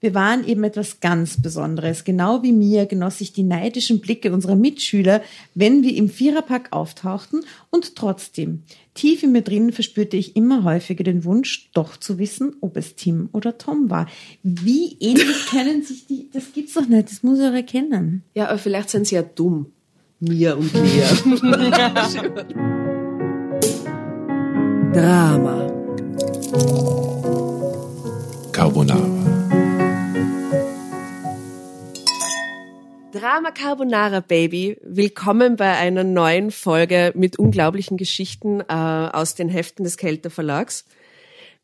Wir 0.00 0.14
waren 0.14 0.46
eben 0.46 0.64
etwas 0.64 1.00
ganz 1.00 1.40
Besonderes. 1.40 2.04
Genau 2.04 2.42
wie 2.42 2.52
mir 2.52 2.86
genoss 2.86 3.20
ich 3.20 3.34
die 3.34 3.42
neidischen 3.42 4.00
Blicke 4.00 4.32
unserer 4.32 4.56
Mitschüler, 4.56 5.20
wenn 5.54 5.82
wir 5.82 5.94
im 5.94 6.08
Viererpack 6.08 6.68
auftauchten 6.70 7.44
und 7.68 7.96
trotzdem, 7.96 8.62
tief 8.94 9.22
in 9.22 9.32
mir 9.32 9.42
drin 9.42 9.72
verspürte 9.72 10.16
ich 10.16 10.36
immer 10.36 10.64
häufiger 10.64 11.04
den 11.04 11.24
Wunsch, 11.24 11.70
doch 11.74 11.98
zu 11.98 12.18
wissen, 12.18 12.56
ob 12.62 12.78
es 12.78 12.96
Tim 12.96 13.28
oder 13.32 13.58
Tom 13.58 13.90
war. 13.90 14.06
Wie 14.42 14.96
ähnlich 15.00 15.46
kennen 15.50 15.82
sich 15.82 16.06
die, 16.06 16.30
das 16.32 16.54
gibt's 16.54 16.72
doch 16.74 16.86
nicht, 16.86 17.10
das 17.10 17.22
muss 17.22 17.38
er 17.38 17.52
erkennen. 17.52 18.22
Ja, 18.34 18.48
aber 18.48 18.58
vielleicht 18.58 18.88
sind 18.88 19.06
sie 19.06 19.16
ja 19.16 19.22
dumm. 19.22 19.66
Mir 20.18 20.56
und 20.56 20.72
mir. 20.74 21.04
Drama. 24.92 25.70
Carbonara. 28.52 29.29
Drama 33.12 33.50
Carbonara 33.50 34.20
Baby, 34.20 34.78
willkommen 34.84 35.56
bei 35.56 35.76
einer 35.76 36.04
neuen 36.04 36.52
Folge 36.52 37.12
mit 37.16 37.40
unglaublichen 37.40 37.96
Geschichten 37.96 38.60
äh, 38.60 38.64
aus 38.72 39.34
den 39.34 39.48
Heften 39.48 39.82
des 39.82 39.96
Kelter 39.96 40.30
Verlags. 40.30 40.84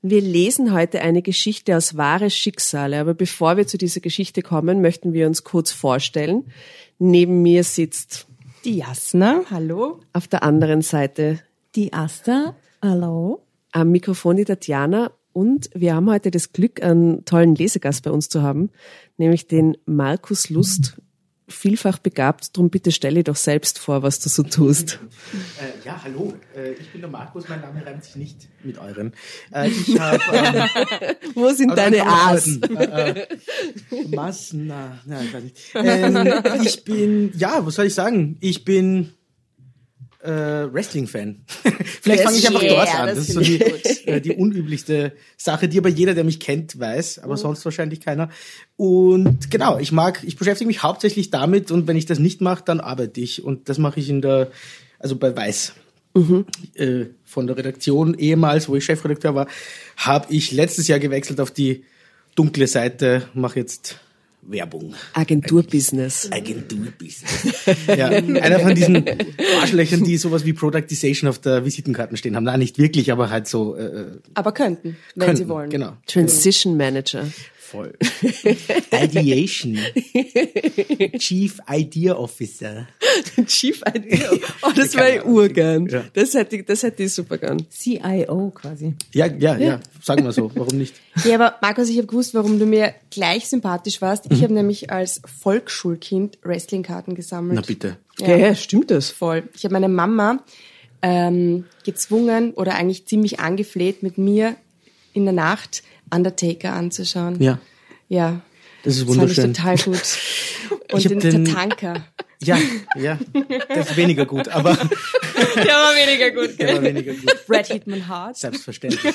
Wir 0.03 0.21
lesen 0.21 0.73
heute 0.73 1.03
eine 1.03 1.23
Geschichte 1.23 1.77
aus 1.77 1.97
wahre 1.97 2.31
Schicksale, 2.31 2.99
aber 2.99 3.15
bevor 3.15 3.57
wir 3.57 3.69
zu 3.69 3.79
dieser 3.79 4.01
Geschichte 4.01 4.43
kommen, 4.43 4.83
möchten 4.83 5.13
wir 5.13 5.29
uns 5.29 5.45
kurz 5.45 5.71
vorstellen. 5.71 6.51
Neben 6.99 7.43
mir 7.43 7.63
sitzt 7.63 8.27
die 8.65 8.79
Jasna, 8.79 9.43
hallo. 9.49 10.01
Auf 10.13 10.27
der 10.27 10.43
anderen 10.43 10.83
Seite 10.83 11.39
die 11.77 11.93
Asta, 11.93 12.57
hallo. 12.83 13.45
Am 13.71 13.93
Mikrofon 13.93 14.37
die 14.37 14.45
Tatjana 14.45 15.13
und 15.33 15.71
wir 15.75 15.95
haben 15.95 16.11
heute 16.11 16.33
das 16.33 16.53
Glück, 16.53 16.83
einen 16.83 17.25
tollen 17.25 17.55
Lesegast 17.55 18.03
bei 18.03 18.11
uns 18.11 18.31
zu 18.31 18.43
haben, 18.43 18.71
nämlich 19.17 19.47
den 19.47 19.77
Markus 19.85 20.51
Lust, 20.51 20.97
vielfach 21.49 21.99
begabt. 21.99 22.57
Drum 22.57 22.71
bitte 22.71 22.93
stelle 22.93 23.23
doch 23.25 23.37
selbst 23.37 23.79
vor, 23.79 24.03
was 24.03 24.19
du 24.21 24.29
so 24.29 24.43
tust. 24.43 24.99
Äh, 25.61 25.87
ja, 25.87 26.01
hallo. 26.03 26.35
Äh, 26.57 26.73
ich 26.73 26.91
bin 26.91 27.01
der 27.01 27.11
Markus. 27.11 27.49
Mein 27.49 27.61
Name 27.61 27.85
reimt 27.85 28.05
sich 28.05 28.17
nicht 28.17 28.49
mit 28.65 28.79
euren. 28.79 29.13
Äh, 29.53 29.69
ich 29.71 29.99
hab, 29.99 30.21
ähm, 30.33 30.69
Wo 31.35 31.51
sind 31.51 31.77
deine 31.77 32.07
A's? 32.07 32.59
Äh, 32.59 33.21
äh, 33.21 33.27
Massen, 34.09 34.67
na, 34.67 34.99
na, 35.07 35.23
ich 35.23 35.33
weiß 35.33 35.43
nicht. 35.43 35.57
Ähm, 35.75 36.43
ich 36.65 36.85
bin, 36.85 37.33
ja, 37.37 37.65
was 37.65 37.77
soll 37.77 37.87
ich 37.87 37.95
sagen? 37.95 38.37
Ich 38.41 38.65
bin 38.65 39.13
äh, 40.27 40.73
Wrestling-Fan. 40.73 41.45
Vielleicht 42.03 42.25
fange 42.25 42.37
ich 42.37 42.47
einfach 42.47 42.63
Yeah, 42.63 42.75
dort 42.75 42.95
an. 42.95 43.07
das 43.07 43.19
Das 43.19 43.29
ist 43.29 43.35
so 43.35 43.41
die, 43.41 43.61
äh, 44.07 44.21
die 44.21 44.33
unüblichste 44.33 45.13
Sache, 45.37 45.69
die 45.69 45.79
aber 45.79 45.89
jeder, 45.89 46.15
der 46.15 46.25
mich 46.25 46.41
kennt, 46.41 46.79
weiß, 46.79 47.21
aber 47.21 47.37
sonst 47.37 47.65
wahrscheinlich 47.65 48.01
keiner. 48.01 48.31
Und 48.77 49.51
genau, 49.51 49.79
ich 49.79 49.93
mag, 49.93 50.23
ich 50.25 50.37
beschäftige 50.37 50.67
mich 50.67 50.83
hauptsächlich 50.83 51.31
damit 51.31 51.71
und 51.71 51.87
wenn 51.87 51.97
ich 51.97 52.07
das 52.07 52.19
nicht 52.19 52.41
mache, 52.41 52.65
dann 52.65 52.81
arbeite 52.81 53.21
ich. 53.21 53.45
Und 53.45 53.69
das 53.69 53.79
mache 53.79 54.01
ich 54.01 54.09
in 54.09 54.21
der, 54.21 54.51
also 54.99 55.17
bei 55.17 55.35
Weiß. 55.35 55.75
Äh, 56.75 57.07
von 57.25 57.47
der 57.47 57.59
Redaktion 57.59 58.15
ehemals, 58.15 58.71
wo 58.71 58.77
ich 58.77 58.85
Chefredakteur 58.87 59.35
war, 59.35 59.49
habe 59.99 60.33
ich 60.33 60.51
letztes 60.51 60.89
Jahr 60.89 60.99
gewechselt 60.99 61.41
auf 61.41 61.51
die 61.51 61.85
dunkle 62.37 62.67
Seite, 62.67 63.29
mache 63.35 63.59
jetzt 63.61 64.01
Werbung. 64.49 64.95
Agenturbusiness. 65.15 66.31
Agenturbusiness. 66.33 67.67
ja, 67.87 68.09
einer 68.09 68.61
von 68.61 68.75
diesen 68.75 69.05
Arschlöchern, 69.61 70.05
die 70.05 70.17
sowas 70.17 70.45
wie 70.45 70.53
Productization 70.53 71.29
auf 71.29 71.39
der 71.39 71.65
Visitenkarten 71.65 72.17
stehen 72.17 72.37
haben. 72.37 72.45
Nein, 72.45 72.61
nicht 72.61 72.79
wirklich, 72.79 73.13
aber 73.13 73.31
halt 73.31 73.47
so 73.49 73.77
äh, 73.77 74.07
Aber 74.35 74.53
könnten, 74.53 74.97
wenn 75.15 75.27
können. 75.27 75.37
sie 75.37 75.49
wollen. 75.49 75.71
Genau. 75.71 75.97
Transition 76.07 76.77
Manager. 76.77 77.27
Voll. 77.67 77.95
Ideation. 78.93 79.77
Chief 81.19 81.59
Idea 81.69 82.15
Officer. 82.15 82.87
Chief 83.47 83.83
Idea. 83.93 84.31
Oh, 84.63 84.71
das 84.75 84.95
wäre 84.95 85.17
ich 85.17 85.25
urgern. 85.25 85.89
Ja. 85.89 86.05
Das 86.13 86.35
hätte 86.35 86.57
ich, 86.57 86.65
das 86.65 86.85
hätte 86.85 87.03
ich 87.03 87.13
super 87.13 87.39
gern. 87.39 87.67
CIO 87.69 88.53
quasi. 88.55 88.95
Ja, 89.13 89.27
ja, 89.27 89.57
ja. 89.57 89.81
Sagen 90.01 90.23
wir 90.23 90.31
so. 90.31 90.53
Warum 90.55 90.79
nicht? 90.79 90.95
Ja, 91.25 91.35
aber 91.35 91.57
Markus, 91.61 91.89
ich 91.89 91.97
habe 91.97 92.07
gewusst, 92.07 92.35
warum 92.35 92.61
du 92.61 92.67
mir 92.67 92.95
gleich 93.11 93.49
sympathisch 93.49 94.01
warst. 94.01 94.31
Mhm. 94.31 94.37
Ich 94.37 94.43
habe 94.45 94.55
nämlich 94.55 94.93
als 94.93 95.21
Volksschulkind 95.43 96.39
Wrestlingkarten 96.43 97.17
gesammelt. 97.17 97.57
Na 97.57 97.67
bitte. 97.67 97.97
Ja, 98.21 98.37
ja 98.37 98.55
stimmt 98.55 98.93
das. 98.93 99.11
Voll. 99.11 99.49
Ich 99.57 99.65
habe 99.65 99.73
meine 99.73 99.89
Mama 99.89 100.39
ähm, 101.03 101.65
gezwungen 101.85 102.53
oder 102.55 102.77
eigentlich 102.77 103.07
ziemlich 103.07 103.41
angefleht, 103.41 104.05
mit 104.05 104.19
mir 104.19 104.55
in 105.13 105.25
der 105.25 105.35
Nacht 105.35 105.83
Undertaker 106.13 106.73
anzuschauen. 106.73 107.41
Ja. 107.43 107.59
Ja. 108.09 108.41
Das 108.85 108.95
ist 108.97 109.01
Das 109.03 109.09
fand 109.17 109.21
wunderschön. 109.21 109.51
ich 109.51 109.57
total 109.57 109.77
gut. 109.79 110.03
Und 110.93 111.05
hab 111.05 111.09
den, 111.09 111.19
den- 111.21 111.45
Tatanka. 111.45 112.07
Ja, 112.43 112.59
ja. 112.97 113.19
Das 113.71 113.91
ist 113.91 113.97
weniger 113.97 114.27
gut, 114.27 114.47
aber 114.49 114.75
Der 115.57 115.65
war 115.65 115.93
weniger 115.97 116.31
gut. 116.33 116.61
der 116.61 116.75
war 116.75 116.83
weniger 116.83 117.15
gut. 117.15 117.47
Brad 117.47 117.67
Hitman 117.69 118.07
Hart. 118.07 118.37
Selbstverständlich. 118.37 119.15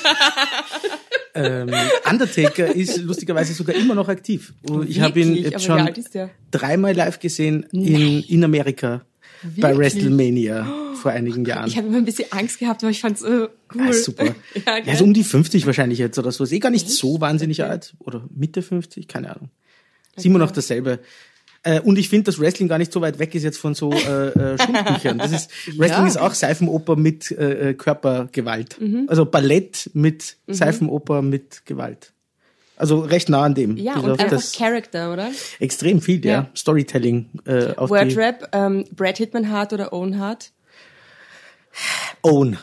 ähm, 1.34 1.70
Undertaker 2.10 2.74
ist 2.74 2.98
lustigerweise 2.98 3.54
sogar 3.54 3.76
immer 3.76 3.94
noch 3.94 4.08
aktiv. 4.08 4.52
Ich 4.86 5.00
habe 5.00 5.20
ihn 5.20 5.34
jetzt 5.36 5.64
schon 5.64 5.88
der? 6.12 6.30
dreimal 6.50 6.94
live 6.94 7.20
gesehen 7.20 7.62
in, 7.72 8.22
in 8.24 8.44
Amerika 8.44 9.02
bei 9.56 9.76
WrestleMania 9.76 10.66
vor 10.94 11.10
einigen 11.10 11.44
Jahren. 11.44 11.66
Ich 11.68 11.76
habe 11.76 11.88
immer 11.88 11.98
ein 11.98 12.04
bisschen 12.04 12.30
Angst 12.32 12.58
gehabt, 12.58 12.82
aber 12.82 12.90
ich 12.90 13.00
fand's 13.00 13.22
äh, 13.22 13.48
cool. 13.74 13.82
Ah, 13.88 13.92
super. 13.92 14.24
ja, 14.26 14.34
Ja, 14.66 14.80
gell? 14.80 14.96
so 14.96 15.04
um 15.04 15.14
die 15.14 15.24
50 15.24 15.66
wahrscheinlich 15.66 15.98
jetzt 15.98 16.18
oder 16.18 16.30
so. 16.32 16.44
Ist 16.44 16.52
eh 16.52 16.58
gar 16.58 16.70
nicht 16.70 16.88
so 16.88 17.20
wahnsinnig 17.20 17.64
alt. 17.64 17.94
Oder 17.98 18.24
Mitte 18.34 18.62
50, 18.62 19.08
keine 19.08 19.34
Ahnung. 19.34 19.50
Ist 20.16 20.26
immer 20.26 20.38
noch 20.38 20.50
dasselbe. 20.50 21.00
Äh, 21.64 21.80
und 21.80 21.98
ich 21.98 22.08
finde, 22.08 22.24
dass 22.24 22.40
Wrestling 22.40 22.68
gar 22.68 22.78
nicht 22.78 22.92
so 22.92 23.00
weit 23.00 23.18
weg 23.18 23.34
ist 23.34 23.44
jetzt 23.44 23.58
von 23.58 23.74
so 23.74 23.92
äh, 23.92 24.28
äh, 24.28 24.58
Schulbüchern. 24.62 25.18
Das 25.18 25.32
ist, 25.32 25.50
Wrestling 25.78 26.06
ist 26.06 26.18
auch 26.18 26.34
Seifenoper 26.34 26.96
mit 26.96 27.30
äh, 27.30 27.70
äh, 27.70 27.74
Körpergewalt. 27.74 28.80
Mhm. 28.80 29.06
Also 29.08 29.24
Ballett 29.24 29.90
mit 29.94 30.36
Seifenoper 30.48 31.22
mit 31.22 31.64
Gewalt. 31.64 32.12
Also 32.76 33.00
recht 33.00 33.28
nah 33.28 33.42
an 33.42 33.54
dem. 33.54 33.76
Ja, 33.76 33.96
und 33.96 34.18
einfach 34.18 34.42
Character, 34.52 35.12
oder? 35.12 35.30
extrem 35.60 36.00
viel, 36.00 36.24
ja. 36.24 36.32
Ja. 36.32 36.50
Storytelling 36.56 37.28
äh, 37.44 37.74
auf 37.76 37.90
Wordrap, 37.90 38.48
ähm, 38.52 38.84
Brad 38.92 39.18
Hitman 39.18 39.50
Hart 39.50 39.72
oder 39.72 39.92
Owen 39.92 40.18
Hart? 40.18 40.52
Own. 42.22 42.58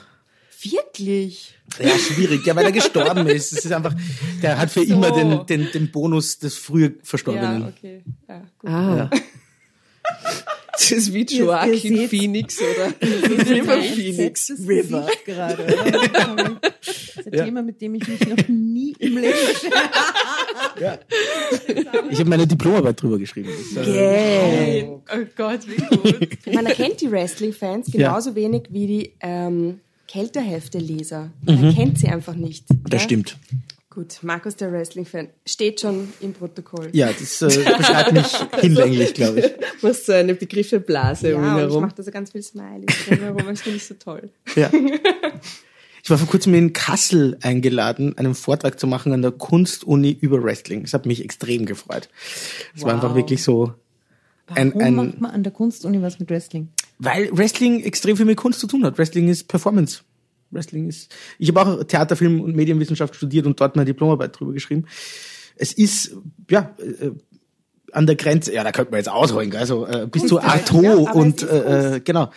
Wirklich? 0.61 1.55
Ja, 1.79 1.97
schwierig, 1.97 2.45
ja, 2.45 2.55
weil 2.55 2.65
er 2.65 2.71
gestorben 2.71 3.27
ist. 3.27 3.53
Es 3.53 3.65
ist 3.65 3.71
einfach, 3.71 3.93
der 4.41 4.57
hat 4.57 4.71
für 4.71 4.85
so. 4.85 4.93
immer 4.93 5.11
den, 5.11 5.45
den, 5.45 5.71
den 5.71 5.91
Bonus 5.91 6.39
des 6.39 6.55
früher 6.55 6.91
Verstorbenen. 7.03 7.61
Ja, 7.61 7.67
okay. 7.67 8.03
Ja, 8.27 8.41
gut. 8.57 8.69
Ah. 8.69 9.09
Das 10.79 10.91
ist 10.91 11.13
wie 11.13 11.23
Joaquin 11.25 12.07
Phoenix 12.07 12.57
oder 12.61 12.93
River 13.49 13.81
Phoenix. 13.81 14.49
River. 14.65 15.07
Gerade, 15.25 15.63
oder? 15.63 16.59
Das 16.61 16.95
ist 16.95 17.27
ein 17.27 17.33
Ja. 17.33 17.43
Thema, 17.45 17.61
mit 17.61 17.81
dem 17.81 17.95
ich 17.95 18.07
mich 18.07 18.27
noch 18.27 18.47
nie 18.47 18.95
im 18.99 19.17
Leben 19.17 19.33
Ich 22.09 22.19
habe 22.19 22.29
meine 22.29 22.47
Diplomarbeit 22.47 23.01
drüber 23.01 23.17
geschrieben. 23.17 23.49
Das, 23.75 23.87
äh, 23.87 24.83
Oh 24.85 25.25
Gott, 25.35 25.61
wie 25.67 25.75
gut. 25.95 26.29
Man 26.53 26.65
erkennt 26.65 27.01
die 27.01 27.11
Wrestling-Fans 27.11 27.91
genauso 27.91 28.35
wenig 28.35 28.63
wie 28.69 28.87
die 28.87 29.13
ähm, 29.19 29.79
Kälterhefte-Leser. 30.07 31.29
Man 31.45 31.63
erkennt 31.65 31.99
sie 31.99 32.07
einfach 32.07 32.35
nicht. 32.35 32.65
Das 32.85 33.01
ja? 33.01 33.05
stimmt. 33.05 33.37
Gut, 33.99 34.19
Markus, 34.21 34.55
der 34.55 34.71
Wrestling-Fan, 34.71 35.27
steht 35.45 35.81
schon 35.81 36.07
im 36.21 36.31
Protokoll. 36.31 36.87
Ja, 36.93 37.11
das 37.11 37.41
äh, 37.41 37.47
beschreibt 37.77 38.13
mich 38.13 38.27
hinlänglich, 38.61 39.13
glaube 39.13 39.41
ich. 39.41 39.51
Machst 39.81 40.05
so 40.05 40.13
eine 40.13 40.35
Begriffelblase 40.35 41.35
um 41.35 41.41
ihn 41.41 41.47
Ja, 41.47 41.51
und 41.55 41.59
ich 41.59 41.67
herum. 41.67 41.81
mache 41.81 41.95
da 41.97 42.03
so 42.03 42.11
ganz 42.11 42.31
viel 42.31 42.41
Smileys 42.41 42.95
drumherum, 43.09 43.45
das 43.47 43.59
finde 43.59 43.75
ich 43.75 43.85
so 43.85 43.95
toll. 43.95 44.29
Ja. 44.55 44.71
Ich 46.01 46.09
war 46.09 46.17
vor 46.17 46.29
kurzem 46.29 46.53
in 46.53 46.71
Kassel 46.71 47.37
eingeladen, 47.41 48.17
einen 48.17 48.33
Vortrag 48.33 48.79
zu 48.79 48.87
machen 48.87 49.11
an 49.11 49.21
der 49.21 49.31
Kunstuni 49.31 50.17
über 50.21 50.41
Wrestling. 50.41 50.83
Das 50.83 50.93
hat 50.93 51.05
mich 51.05 51.21
extrem 51.21 51.65
gefreut. 51.65 52.07
Es 52.73 52.83
war 52.83 52.93
einfach 52.93 53.15
wirklich 53.15 53.43
so 53.43 53.73
ein, 54.47 54.69
Warum 54.73 54.81
ein 54.81 54.95
macht 54.95 55.19
man 55.21 55.31
an 55.31 55.43
der 55.43 55.51
Kunstuni 55.51 56.01
was 56.01 56.17
mit 56.17 56.29
Wrestling? 56.29 56.69
weil 56.99 57.29
Wrestling 57.37 57.83
extrem 57.83 58.15
viel 58.15 58.25
mit 58.25 58.37
Kunst 58.37 58.61
zu 58.61 58.67
tun 58.67 58.85
hat. 58.85 58.97
Wrestling 58.97 59.27
ist 59.27 59.49
Performance. 59.49 60.01
Wrestling 60.51 60.87
ist. 60.87 61.13
Ich 61.37 61.49
habe 61.49 61.61
auch 61.61 61.83
Theater, 61.83 62.15
Film 62.15 62.41
und 62.41 62.55
Medienwissenschaft 62.55 63.15
studiert 63.15 63.45
und 63.45 63.59
dort 63.59 63.75
meine 63.75 63.85
Diplomarbeit 63.85 64.39
drüber 64.39 64.53
geschrieben. 64.53 64.85
Es 65.55 65.73
ist 65.73 66.15
ja 66.49 66.75
äh, 66.79 67.11
an 67.91 68.07
der 68.07 68.15
Grenze. 68.15 68.53
Ja, 68.53 68.63
da 68.63 68.71
könnte 68.71 68.91
man 68.91 68.99
jetzt 68.99 69.09
ausholen, 69.09 69.55
also 69.55 69.85
äh, 69.85 70.07
bis 70.07 70.27
zu 70.27 70.35
Kunst, 70.35 70.49
Arto 70.49 70.81
ja, 70.81 70.95
und 70.95 71.43
äh, 71.43 71.95
äh, 71.95 71.99
genau 71.99 72.31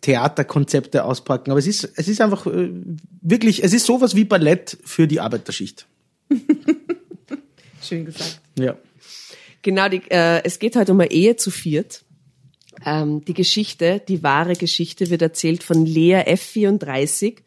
Theaterkonzepte 0.00 1.04
auspacken. 1.04 1.50
Aber 1.50 1.58
es 1.58 1.66
ist 1.66 1.90
es 1.96 2.08
ist 2.08 2.20
einfach 2.20 2.46
äh, 2.46 2.70
wirklich 3.20 3.62
es 3.62 3.72
ist 3.72 3.86
sowas 3.86 4.14
wie 4.14 4.24
Ballett 4.24 4.78
für 4.84 5.06
die 5.06 5.20
Arbeiterschicht. 5.20 5.86
Schön 7.82 8.04
gesagt. 8.04 8.40
Ja. 8.58 8.76
Genau, 9.62 9.88
die, 9.88 10.02
äh, 10.10 10.42
es 10.44 10.58
geht 10.58 10.76
heute 10.76 10.92
um 10.92 11.00
eine 11.00 11.10
Ehe 11.10 11.36
zu 11.36 11.50
viert. 11.50 12.02
Ähm, 12.84 13.24
die 13.24 13.34
Geschichte, 13.34 14.00
die 14.06 14.22
wahre 14.22 14.54
Geschichte 14.54 15.10
wird 15.10 15.22
erzählt 15.22 15.62
von 15.62 15.84
Lea 15.86 16.22
F34. 16.26 17.38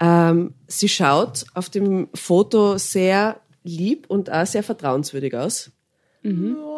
Ähm, 0.00 0.54
sie 0.66 0.88
schaut 0.88 1.44
auf 1.54 1.68
dem 1.68 2.08
Foto 2.14 2.78
sehr 2.78 3.40
lieb 3.64 4.06
und 4.08 4.30
auch 4.30 4.46
sehr 4.46 4.62
vertrauenswürdig 4.62 5.34
aus. 5.34 5.70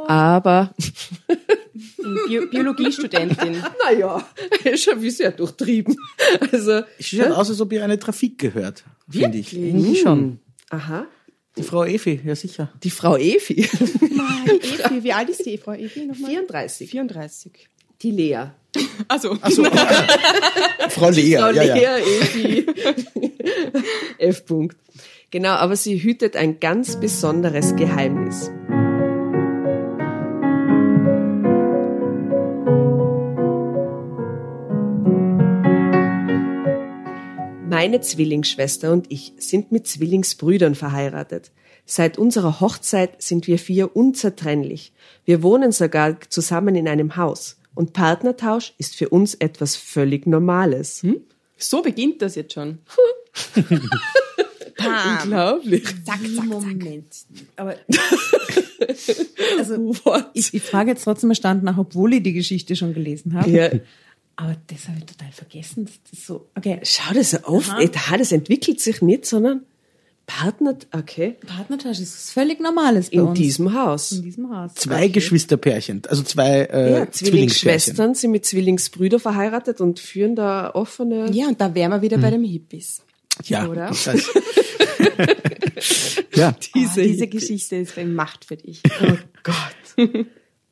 Aber, 0.06 0.72
Bio 2.28 2.46
Biologiestudentin. 2.48 3.56
naja, 3.84 4.26
ist 4.64 4.84
schon 4.84 5.00
wie 5.02 5.10
sehr 5.10 5.32
durchtrieben. 5.32 5.96
Also, 6.52 6.82
Es 6.98 7.06
schaut 7.08 7.30
aus, 7.32 7.50
als 7.50 7.60
ob 7.60 7.72
ihr 7.72 7.82
eine 7.82 7.98
Trafik 7.98 8.38
gehört, 8.38 8.84
finde 9.08 9.38
ich. 9.38 9.52
Irgendwie 9.56 9.96
schon. 9.96 10.38
aha, 10.70 11.06
Die 11.56 11.62
Frau 11.62 11.84
Efi, 11.84 12.20
ja 12.24 12.36
sicher. 12.36 12.72
die 12.82 12.90
Frau 12.90 13.16
Efi, 13.16 13.62
Evi, 13.68 15.02
wie 15.04 15.12
alt 15.12 15.28
ist 15.28 15.44
die 15.44 15.58
Frau 15.58 15.72
Evi 15.72 16.06
nochmal? 16.06 16.30
34, 16.30 16.90
34. 16.90 17.68
die 18.02 18.10
Lea. 18.10 18.52
Also, 19.08 19.36
Achso, 19.40 19.64
Frau 20.88 21.10
Lea, 21.10 21.36
Frau 21.36 21.50
ja, 21.50 21.62
ja. 21.62 21.74
Lea 21.74 22.02
Efi. 22.20 22.66
F. 24.18 24.44
-Punkt. 24.46 24.76
Genau, 25.30 25.50
aber 25.50 25.76
sie 25.76 26.02
hütet 26.02 26.36
ein 26.36 26.60
ganz 26.60 26.98
besonderes 27.00 27.76
Geheimnis. 27.76 28.50
Meine 37.68 38.00
Zwillingsschwester 38.00 38.92
und 38.92 39.10
ich 39.10 39.32
sind 39.38 39.72
mit 39.72 39.86
Zwillingsbrüdern 39.86 40.74
verheiratet. 40.74 41.50
Seit 41.84 42.16
unserer 42.16 42.60
Hochzeit 42.60 43.20
sind 43.20 43.46
wir 43.46 43.58
vier 43.58 43.96
unzertrennlich. 43.96 44.92
Wir 45.24 45.42
wohnen 45.42 45.72
sogar 45.72 46.20
zusammen 46.28 46.74
in 46.76 46.86
einem 46.86 47.16
Haus. 47.16 47.56
Und 47.74 47.92
Partnertausch 47.92 48.74
ist 48.78 48.94
für 48.94 49.08
uns 49.08 49.34
etwas 49.34 49.76
völlig 49.76 50.26
Normales. 50.26 51.04
so 51.56 51.82
beginnt 51.82 52.20
das 52.22 52.34
jetzt 52.34 52.52
schon. 52.52 52.78
Unglaublich. 54.78 55.84
Zack, 56.04 56.20
zack, 56.34 56.44
Moment. 56.44 57.06
Aber 57.56 57.76
also, 59.58 59.94
ich, 60.34 60.54
ich 60.54 60.62
frage 60.62 60.90
jetzt 60.90 61.04
trotzdem 61.04 61.34
Stand 61.34 61.62
nach, 61.62 61.78
obwohl 61.78 62.14
ich 62.14 62.22
die 62.22 62.32
Geschichte 62.32 62.76
schon 62.76 62.94
gelesen 62.94 63.34
habe. 63.34 63.50
Ja. 63.50 63.70
Aber 64.36 64.56
das 64.66 64.88
habe 64.88 64.98
ich 64.98 65.04
total 65.04 65.30
vergessen. 65.30 65.84
Das 65.84 65.94
ist 66.12 66.26
so, 66.26 66.48
okay. 66.56 66.80
Schau 66.82 67.14
das 67.14 67.44
auf. 67.44 67.70
Aha, 67.70 68.16
das 68.16 68.32
entwickelt 68.32 68.80
sich 68.80 69.02
nicht, 69.02 69.26
sondern 69.26 69.64
Partner, 70.38 70.76
okay, 70.92 71.36
Partnertausch 71.46 72.00
ist 72.00 72.30
völlig 72.30 72.58
Normales 72.58 73.10
bei 73.10 73.16
in 73.16 73.20
uns. 73.22 73.38
diesem 73.38 73.74
Haus. 73.74 74.12
in 74.12 74.22
diesem 74.22 74.56
Haus. 74.56 74.72
Zwei 74.74 75.08
Geschwisterpärchen, 75.08 76.00
also 76.08 76.22
zwei 76.22 76.62
äh, 76.62 76.92
Ja, 76.92 77.10
Zwillingsschwestern. 77.10 78.14
Sind 78.14 78.30
mit 78.30 78.46
Zwillingsbrüdern 78.46 79.20
verheiratet 79.20 79.82
und 79.82 80.00
führen 80.00 80.34
da 80.34 80.70
offene. 80.74 81.30
Ja, 81.32 81.48
und 81.48 81.60
da 81.60 81.74
wären 81.74 81.90
wir 81.90 82.00
wieder 82.00 82.16
bei 82.16 82.30
den 82.30 82.44
Hippies. 82.44 83.02
Ja, 83.44 83.68
Oder? 83.68 83.88
das 83.88 84.06
heißt, 84.06 84.30
ja. 86.34 86.54
Diese, 86.74 87.00
oh, 87.00 87.04
diese. 87.04 87.26
Geschichte 87.26 87.76
ist 87.76 87.98
eine 87.98 88.10
Macht 88.10 88.46
für 88.46 88.56
dich. 88.56 88.80
Oh 89.02 89.16
Gott. 89.42 90.26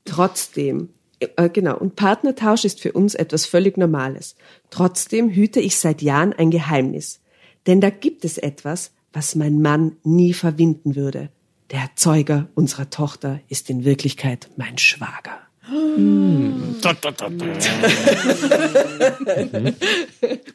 Trotzdem, 0.07 0.89
äh, 1.19 1.51
genau, 1.51 1.77
und 1.77 1.97
Partnertausch 1.97 2.65
ist 2.65 2.81
für 2.81 2.93
uns 2.93 3.15
etwas 3.15 3.45
völlig 3.45 3.77
Normales. 3.77 4.37
Trotzdem 4.71 5.29
hüte 5.29 5.61
ich 5.61 5.77
seit 5.77 6.01
Jahren 6.01 6.33
ein 6.33 6.51
Geheimnis. 6.51 7.21
Denn 7.67 7.83
da 7.83 7.91
gibt 7.91 8.25
es 8.25 8.39
etwas, 8.39 8.93
was 9.13 9.35
mein 9.35 9.61
Mann 9.61 9.97
nie 10.05 10.33
verwinden 10.33 10.97
würde. 10.97 11.31
Der 11.71 11.81
Erzeuger 11.81 12.49
unserer 12.55 12.91
Tochter 12.91 13.41
ist 13.49 13.71
in 13.71 13.85
Wirklichkeit 13.85 14.49
mein 14.57 14.79
Schwager. 14.79 15.39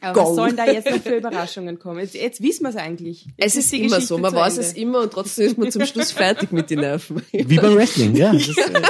Aber 0.00 0.20
was 0.20 0.34
sollen 0.36 0.56
da 0.56 0.66
jetzt 0.66 0.90
noch 0.90 1.00
für 1.00 1.16
Überraschungen 1.16 1.78
kommen? 1.78 2.00
Jetzt, 2.00 2.14
jetzt 2.14 2.42
wissen 2.42 2.64
wir 2.64 2.70
es 2.70 2.76
eigentlich. 2.76 3.26
Es 3.38 3.54
Jetzt 3.54 3.64
ist 3.64 3.72
die 3.72 3.84
immer 3.84 4.02
so, 4.02 4.18
man 4.18 4.34
weiß 4.34 4.58
Ende. 4.58 4.68
es 4.68 4.74
immer 4.74 5.00
und 5.00 5.12
trotzdem 5.12 5.46
ist 5.46 5.56
man 5.56 5.70
zum 5.70 5.86
Schluss 5.86 6.12
fertig 6.12 6.52
mit 6.52 6.68
den 6.68 6.80
Nerven. 6.80 7.22
Wie 7.32 7.56
beim 7.56 7.76
Wrestling, 7.76 8.14
ja. 8.14 8.32
Das 8.36 8.48
ist, 8.48 8.58
äh, 8.58 8.82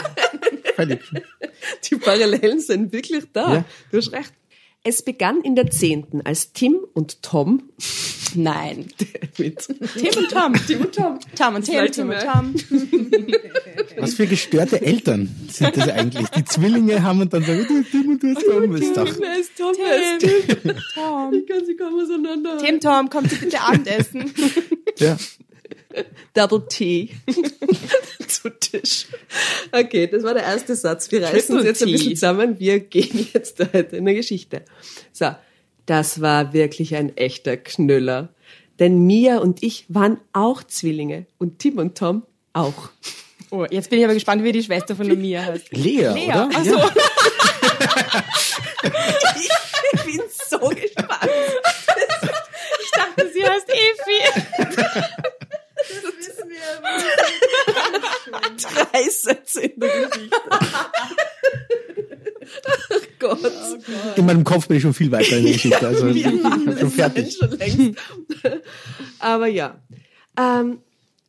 völlig. 0.74 1.00
Die 1.84 1.96
Parallelen 1.96 2.60
sind 2.60 2.92
wirklich 2.92 3.24
da. 3.32 3.54
Ja. 3.54 3.64
Du 3.92 3.98
hast 3.98 4.10
recht. 4.12 4.32
Es 4.82 5.02
begann 5.02 5.42
in 5.42 5.54
der 5.54 5.70
Zehnten, 5.70 6.22
als 6.22 6.52
Tim 6.52 6.78
und 6.92 7.22
Tom 7.22 7.70
Nein. 8.36 8.88
mit 9.38 9.58
Tim 9.58 10.18
und 10.18 10.30
Tom. 10.30 10.54
Tim 10.66 10.80
und 10.80 10.94
Tom. 10.94 11.18
Tom 11.34 11.54
und 11.54 11.64
Tim, 11.64 11.90
Tim 11.90 12.10
und. 12.10 12.20
Tom. 12.20 12.54
Was 13.98 14.14
für 14.14 14.26
gestörte 14.26 14.80
Eltern 14.82 15.34
sind 15.50 15.76
das 15.76 15.88
eigentlich? 15.88 16.28
Die 16.28 16.44
Zwillinge 16.44 17.02
haben 17.02 17.22
und 17.22 17.32
dann 17.32 17.42
sagen, 17.42 17.66
du, 17.66 17.82
Tim 17.82 18.10
und 18.10 18.22
du 18.22 18.34
hast 18.34 18.44
Tom, 18.44 18.74
ist 18.76 18.94
Tom? 18.94 19.06
Ist 19.06 19.56
Tim? 20.20 20.74
Tom. 20.94 21.34
Ich 21.34 21.46
kann 21.46 21.64
sie 21.64 21.76
kaum 21.76 21.98
auseinander. 21.98 22.58
Tim, 22.58 22.80
Tom, 22.80 23.08
kommt 23.08 23.30
Sie 23.30 23.36
bitte 23.36 23.60
Abendessen. 23.60 24.32
Ja. 24.98 25.16
Double 26.34 26.66
T 26.68 27.10
zu 28.28 28.50
Tisch. 28.50 29.06
Okay, 29.72 30.06
das 30.06 30.22
war 30.22 30.34
der 30.34 30.42
erste 30.42 30.76
Satz. 30.76 31.10
Wir 31.10 31.22
reißen 31.22 31.56
uns 31.56 31.64
jetzt 31.64 31.82
ein 31.82 31.90
bisschen 31.90 32.16
zusammen. 32.16 32.60
Wir 32.60 32.80
gehen 32.80 33.28
jetzt 33.32 33.58
heute 33.58 33.96
in 33.96 34.06
eine 34.06 34.14
Geschichte. 34.14 34.62
So, 35.12 35.34
das 35.86 36.20
war 36.20 36.52
wirklich 36.52 36.94
ein 36.96 37.16
echter 37.16 37.56
Knüller. 37.56 38.28
Denn 38.78 39.06
Mia 39.06 39.38
und 39.38 39.62
ich 39.62 39.86
waren 39.88 40.20
auch 40.32 40.62
Zwillinge 40.62 41.26
und 41.38 41.58
Tim 41.60 41.78
und 41.78 41.96
Tom 41.96 42.24
auch. 42.52 42.90
Oh, 43.50 43.64
jetzt 43.70 43.88
bin 43.90 44.00
ich 44.00 44.04
aber 44.04 44.14
gespannt, 44.14 44.44
wie 44.44 44.52
die 44.52 44.62
Schwester 44.62 44.96
von 44.96 45.06
der 45.08 45.16
Mia 45.16 45.42
heißt. 45.42 45.72
Lea, 45.72 46.08
Lea. 46.08 46.24
oder? 46.26 46.48
Ach 46.52 46.64
so. 46.64 46.78
Ja. 46.78 46.90
Ich 49.92 50.02
bin 50.04 50.20
so 50.28 50.58
gespannt. 50.58 51.30
Ich 52.82 52.90
dachte, 52.90 53.30
sie 53.32 53.44
heißt 53.44 53.68
Evi. 53.68 54.18
Drei 58.62 59.08
Sätze 59.08 59.62
in 59.62 59.80
der 59.80 60.08
Geschichte. 60.08 60.40
Ach 62.64 63.18
Gott. 63.18 63.40
In 64.16 64.26
meinem 64.26 64.44
Kopf 64.44 64.68
bin 64.68 64.76
ich 64.76 64.82
schon 64.82 64.94
viel 64.94 65.10
weiter 65.10 65.36
in 65.36 65.44
der 65.44 65.52
Geschichte. 65.54 65.86
Also 65.86 66.08
ich 66.08 66.22
bin 66.22 66.78
schon 66.78 66.90
fertig. 66.90 67.36
Schon 67.38 67.50
längst. 67.50 68.00
Aber 69.18 69.46
ja. 69.46 69.80
Ähm, 70.38 70.78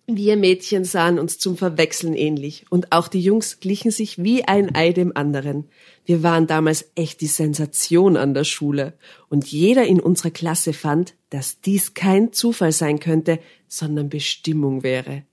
wir 0.09 0.37
Mädchen 0.37 0.85
sahen 0.85 1.19
uns 1.19 1.37
zum 1.37 1.57
Verwechseln 1.57 2.13
ähnlich 2.13 2.65
und 2.69 2.93
auch 2.93 3.09
die 3.09 3.19
Jungs 3.19 3.59
glichen 3.59 3.91
sich 3.91 4.23
wie 4.23 4.45
ein 4.45 4.73
Ei 4.73 4.93
dem 4.93 5.11
anderen. 5.15 5.65
Wir 6.05 6.23
waren 6.23 6.47
damals 6.47 6.91
echt 6.95 7.19
die 7.19 7.27
Sensation 7.27 8.15
an 8.15 8.33
der 8.33 8.45
Schule 8.45 8.93
und 9.27 9.47
jeder 9.47 9.85
in 9.85 9.99
unserer 9.99 10.31
Klasse 10.31 10.71
fand, 10.71 11.15
dass 11.29 11.59
dies 11.59 11.93
kein 11.93 12.31
Zufall 12.31 12.71
sein 12.71 13.01
könnte, 13.01 13.39
sondern 13.67 14.07
Bestimmung 14.07 14.81
wäre. 14.81 15.23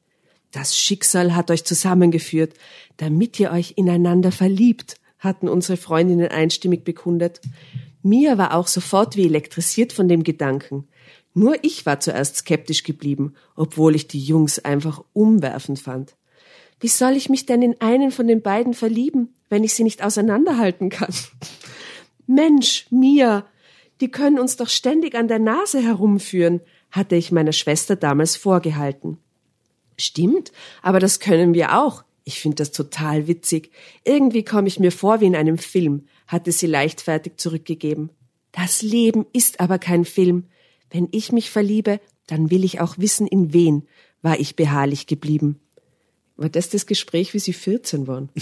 Das 0.51 0.77
Schicksal 0.77 1.37
hat 1.37 1.53
euch 1.53 1.65
zusammengeführt, 1.65 2.55
damit 2.97 3.39
ihr 3.39 3.53
euch 3.53 3.75
ineinander 3.77 4.33
verliebt, 4.33 4.97
hatten 5.25 5.49
unsere 5.49 5.77
Freundinnen 5.77 6.29
einstimmig 6.29 6.85
bekundet. 6.85 7.41
Mia 8.03 8.39
war 8.39 8.55
auch 8.55 8.67
sofort 8.67 9.17
wie 9.17 9.25
elektrisiert 9.25 9.93
von 9.93 10.09
dem 10.09 10.23
Gedanken. 10.23 10.87
Nur 11.35 11.57
ich 11.63 11.85
war 11.85 11.99
zuerst 11.99 12.37
skeptisch 12.37 12.85
geblieben, 12.85 13.35
obwohl 13.57 13.97
ich 13.97 14.07
die 14.07 14.21
Jungs 14.21 14.59
einfach 14.59 15.03
umwerfend 15.13 15.81
fand. 15.81 16.15
Wie 16.81 16.89
soll 16.89 17.13
ich 17.13 17.29
mich 17.29 17.47
denn 17.47 17.63
in 17.63 17.81
einen 17.81 18.11
von 18.11 18.29
den 18.29 18.43
beiden 18.43 18.75
verlieben, 18.75 19.35
wenn 19.49 19.65
ich 19.65 19.75
sie 19.75 19.85
nicht 19.85 20.05
auseinanderhalten 20.05 20.91
kann? 20.91 21.13
Mensch, 22.27 22.87
Mia, 22.91 23.47
die 24.01 24.11
können 24.11 24.39
uns 24.39 24.57
doch 24.57 24.69
ständig 24.69 25.15
an 25.15 25.29
der 25.29 25.39
Nase 25.39 25.81
herumführen, 25.81 26.61
hatte 26.91 27.17
ich 27.17 27.33
meiner 27.33 27.53
Schwester 27.53 27.97
damals 27.97 28.37
vorgehalten. 28.37 29.19
Stimmt, 29.97 30.53
aber 30.83 31.01
das 31.01 31.21
können 31.21 31.55
wir 31.55 31.81
auch. 31.81 32.05
Ich 32.25 32.41
finde 32.41 32.57
das 32.57 32.73
total 32.73 33.29
witzig. 33.29 33.71
Irgendwie 34.05 34.45
komme 34.45 34.69
ich 34.69 34.81
mir 34.81 34.93
vor 34.93 35.21
wie 35.21 35.27
in 35.27 35.37
einem 35.37 35.59
Film, 35.59 36.07
hatte 36.27 36.53
sie 36.53 36.67
leichtfertig 36.67 37.35
zurückgegeben. 37.37 38.11
Das 38.53 38.83
Leben 38.83 39.27
ist 39.33 39.61
aber 39.61 39.79
kein 39.79 40.05
Film. 40.05 40.45
Wenn 40.91 41.09
ich 41.13 41.33
mich 41.33 41.51
verliebe, 41.51 42.01
dann 42.27 42.51
will 42.51 42.65
ich 42.65 42.81
auch 42.81 42.99
wissen, 42.99 43.27
in 43.27 43.53
wen, 43.53 43.87
war 44.23 44.41
ich 44.41 44.57
beharrlich 44.57 45.07
geblieben. 45.07 45.61
War 46.37 46.49
das 46.49 46.71
das 46.71 46.87
Gespräch, 46.87 47.35
wie 47.35 47.39
sie 47.39 47.53
14 47.53 48.07
waren? 48.07 48.31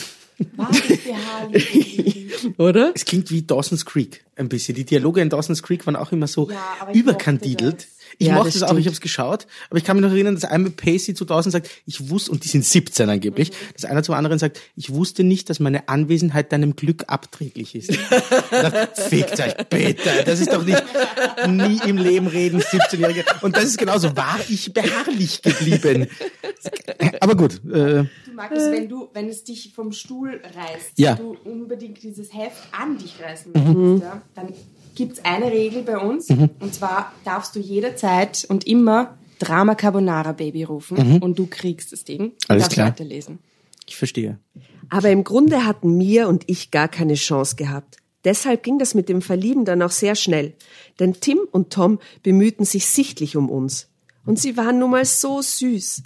Oder? 2.59 2.93
Es 2.95 3.05
klingt 3.05 3.31
wie 3.31 3.43
Dawson's 3.43 3.85
Creek 3.85 4.25
ein 4.37 4.49
bisschen. 4.49 4.75
Die 4.75 4.85
Dialoge 4.85 5.21
in 5.21 5.29
Dawson's 5.29 5.63
Creek 5.63 5.87
waren 5.87 5.97
auch 5.97 6.13
immer 6.13 6.27
so 6.27 6.51
Ja, 6.51 6.89
ich 6.91 6.99
überkandidelt. 6.99 7.89
Ich 8.19 8.27
Ja, 8.29 8.35
mochte 8.35 8.49
das 8.49 8.57
es 8.57 8.63
auch, 8.63 8.77
ich 8.77 8.87
habe 8.87 8.95
es 8.95 9.01
geschaut, 9.01 9.47
aber 9.71 9.79
ich 9.79 9.85
kann 9.85 9.97
mich 9.97 10.05
noch 10.05 10.13
erinnern, 10.13 10.35
dass 10.35 10.45
einmal 10.45 10.71
Pacey 10.71 11.15
zu 11.15 11.25
Dawson 11.25 11.51
sagt, 11.53 11.69
ich 11.87 12.09
wusste, 12.11 12.31
und 12.33 12.45
die 12.45 12.49
sind 12.49 12.65
17 12.65 13.09
angeblich, 13.09 13.51
Mhm. 13.51 13.55
dass 13.75 13.85
einer 13.85 14.03
zum 14.03 14.15
anderen 14.15 14.39
sagt, 14.39 14.61
ich 14.77 14.93
wusste 14.93 15.25
nicht, 15.25 15.49
dass 15.51 15.61
meine 15.61 15.89
Anwesenheit 15.89 16.53
deinem 16.53 16.77
Glück 16.77 17.05
abträglich 17.09 17.75
ist. 17.75 17.91
Dachte, 18.51 18.89
Fickt 19.09 19.41
euch 19.41 19.55
bitte, 19.69 20.11
das 20.25 20.41
ist 20.41 20.53
doch 20.53 20.65
nicht 20.65 20.83
nie 21.49 21.81
im 21.87 21.97
Leben 21.99 22.27
reden, 22.27 22.61
17-Jährige. 22.61 23.25
Und 23.43 23.57
das 23.57 23.65
ist 23.65 23.79
genauso, 23.79 24.17
war 24.17 24.39
ich 24.49 24.73
beharrlich 24.73 25.43
geblieben. 25.43 26.07
Aber 27.21 27.35
gut, 27.35 27.55
äh, 27.67 28.05
Du 28.05 28.37
magst 28.37 28.57
es, 28.57 28.71
wenn 28.71 28.89
du, 28.89 29.09
wenn 29.13 29.29
es 29.29 29.45
dich 29.45 29.73
vom 29.75 29.93
Stuhl 29.93 30.41
reißt, 30.43 30.99
Ja. 30.99 31.15
du 31.17 31.37
unbedingt 31.45 32.03
dieses 32.03 32.33
Heft 32.33 32.63
an 32.73 32.97
dich 32.99 33.15
reißen 33.23 33.53
möchtest, 33.53 34.03
ja, 34.05 34.23
dann 34.35 34.49
gibt's 34.95 35.25
eine 35.25 35.51
Regel 35.51 35.83
bei 35.83 35.99
uns, 35.99 36.29
und 36.29 36.75
zwar 36.75 37.13
darfst 37.25 37.55
du 37.57 37.61
jederzeit 37.61 38.45
und 38.49 38.67
immer 38.67 39.17
Drama 39.39 39.75
Carbonara 39.75 40.33
Baby 40.33 40.65
rufen 40.65 41.21
und 41.21 41.39
du 41.39 41.47
kriegst 41.47 41.93
das 41.93 42.05
Ding. 42.05 42.23
Mhm. 42.23 42.33
Alles 42.49 42.63
Darfst 42.65 42.75
klar. 42.75 42.89
weiterlesen. 42.89 43.39
Ich 43.87 43.97
verstehe. 43.97 44.39
Aber 44.89 45.11
im 45.11 45.25
Grunde 45.25 45.65
hatten 45.67 45.97
Mia 45.97 46.27
und 46.27 46.45
ich 46.47 46.71
gar 46.71 46.89
keine 46.89 47.15
Chance 47.15 47.57
gehabt. 47.57 47.97
Deshalb 48.25 48.63
ging 48.63 48.79
das 48.79 48.95
mit 48.95 49.09
dem 49.09 49.21
Verlieben 49.21 49.65
dann 49.65 49.83
auch 49.83 49.91
sehr 49.91 50.15
schnell. 50.15 50.55
Denn 51.01 51.15
Tim 51.15 51.41
und 51.51 51.71
Tom 51.73 51.99
bemühten 52.23 52.65
sich 52.65 52.87
sichtlich 52.87 53.37
um 53.37 53.51
uns. 53.51 53.89
Und 54.25 54.39
sie 54.39 54.57
waren 54.57 54.79
nun 54.79 54.93
mal 54.93 55.05
so 55.05 55.43
süß. 55.43 56.05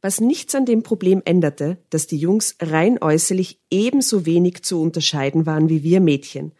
Was 0.00 0.20
nichts 0.20 0.54
an 0.54 0.64
dem 0.64 0.82
Problem 0.82 1.20
änderte, 1.26 1.76
dass 1.90 2.06
die 2.06 2.16
Jungs 2.16 2.56
rein 2.62 3.02
äußerlich 3.02 3.60
ebenso 3.70 4.24
wenig 4.24 4.62
zu 4.62 4.80
unterscheiden 4.80 5.44
waren 5.44 5.68
wie 5.68 5.82
wir 5.82 6.00
Mädchen. 6.00 6.52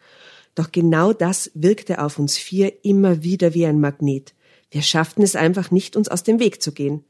Doch 0.55 0.71
genau 0.71 1.13
das 1.13 1.51
wirkte 1.53 2.03
auf 2.03 2.19
uns 2.19 2.37
vier 2.37 2.83
immer 2.83 3.23
wieder 3.23 3.53
wie 3.53 3.65
ein 3.65 3.79
Magnet. 3.79 4.33
Wir 4.69 4.81
schafften 4.81 5.21
es 5.21 5.35
einfach 5.35 5.71
nicht, 5.71 5.95
uns 5.95 6.07
aus 6.09 6.23
dem 6.23 6.39
Weg 6.39 6.61
zu 6.61 6.71
gehen. 6.71 7.03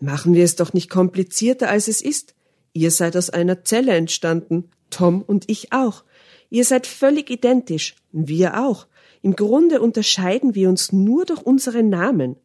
Machen 0.00 0.34
wir 0.34 0.44
es 0.44 0.56
doch 0.56 0.72
nicht 0.72 0.90
komplizierter, 0.90 1.68
als 1.68 1.88
es 1.88 2.00
ist. 2.00 2.34
Ihr 2.72 2.90
seid 2.90 3.16
aus 3.16 3.30
einer 3.30 3.64
Zelle 3.64 3.94
entstanden, 3.94 4.70
Tom 4.90 5.22
und 5.22 5.50
ich 5.50 5.72
auch. 5.72 6.04
Ihr 6.50 6.64
seid 6.64 6.86
völlig 6.86 7.30
identisch, 7.30 7.96
wir 8.12 8.62
auch. 8.62 8.86
Im 9.22 9.36
Grunde 9.36 9.80
unterscheiden 9.80 10.54
wir 10.54 10.68
uns 10.68 10.92
nur 10.92 11.24
durch 11.24 11.42
unsere 11.42 11.82
Namen. 11.82 12.36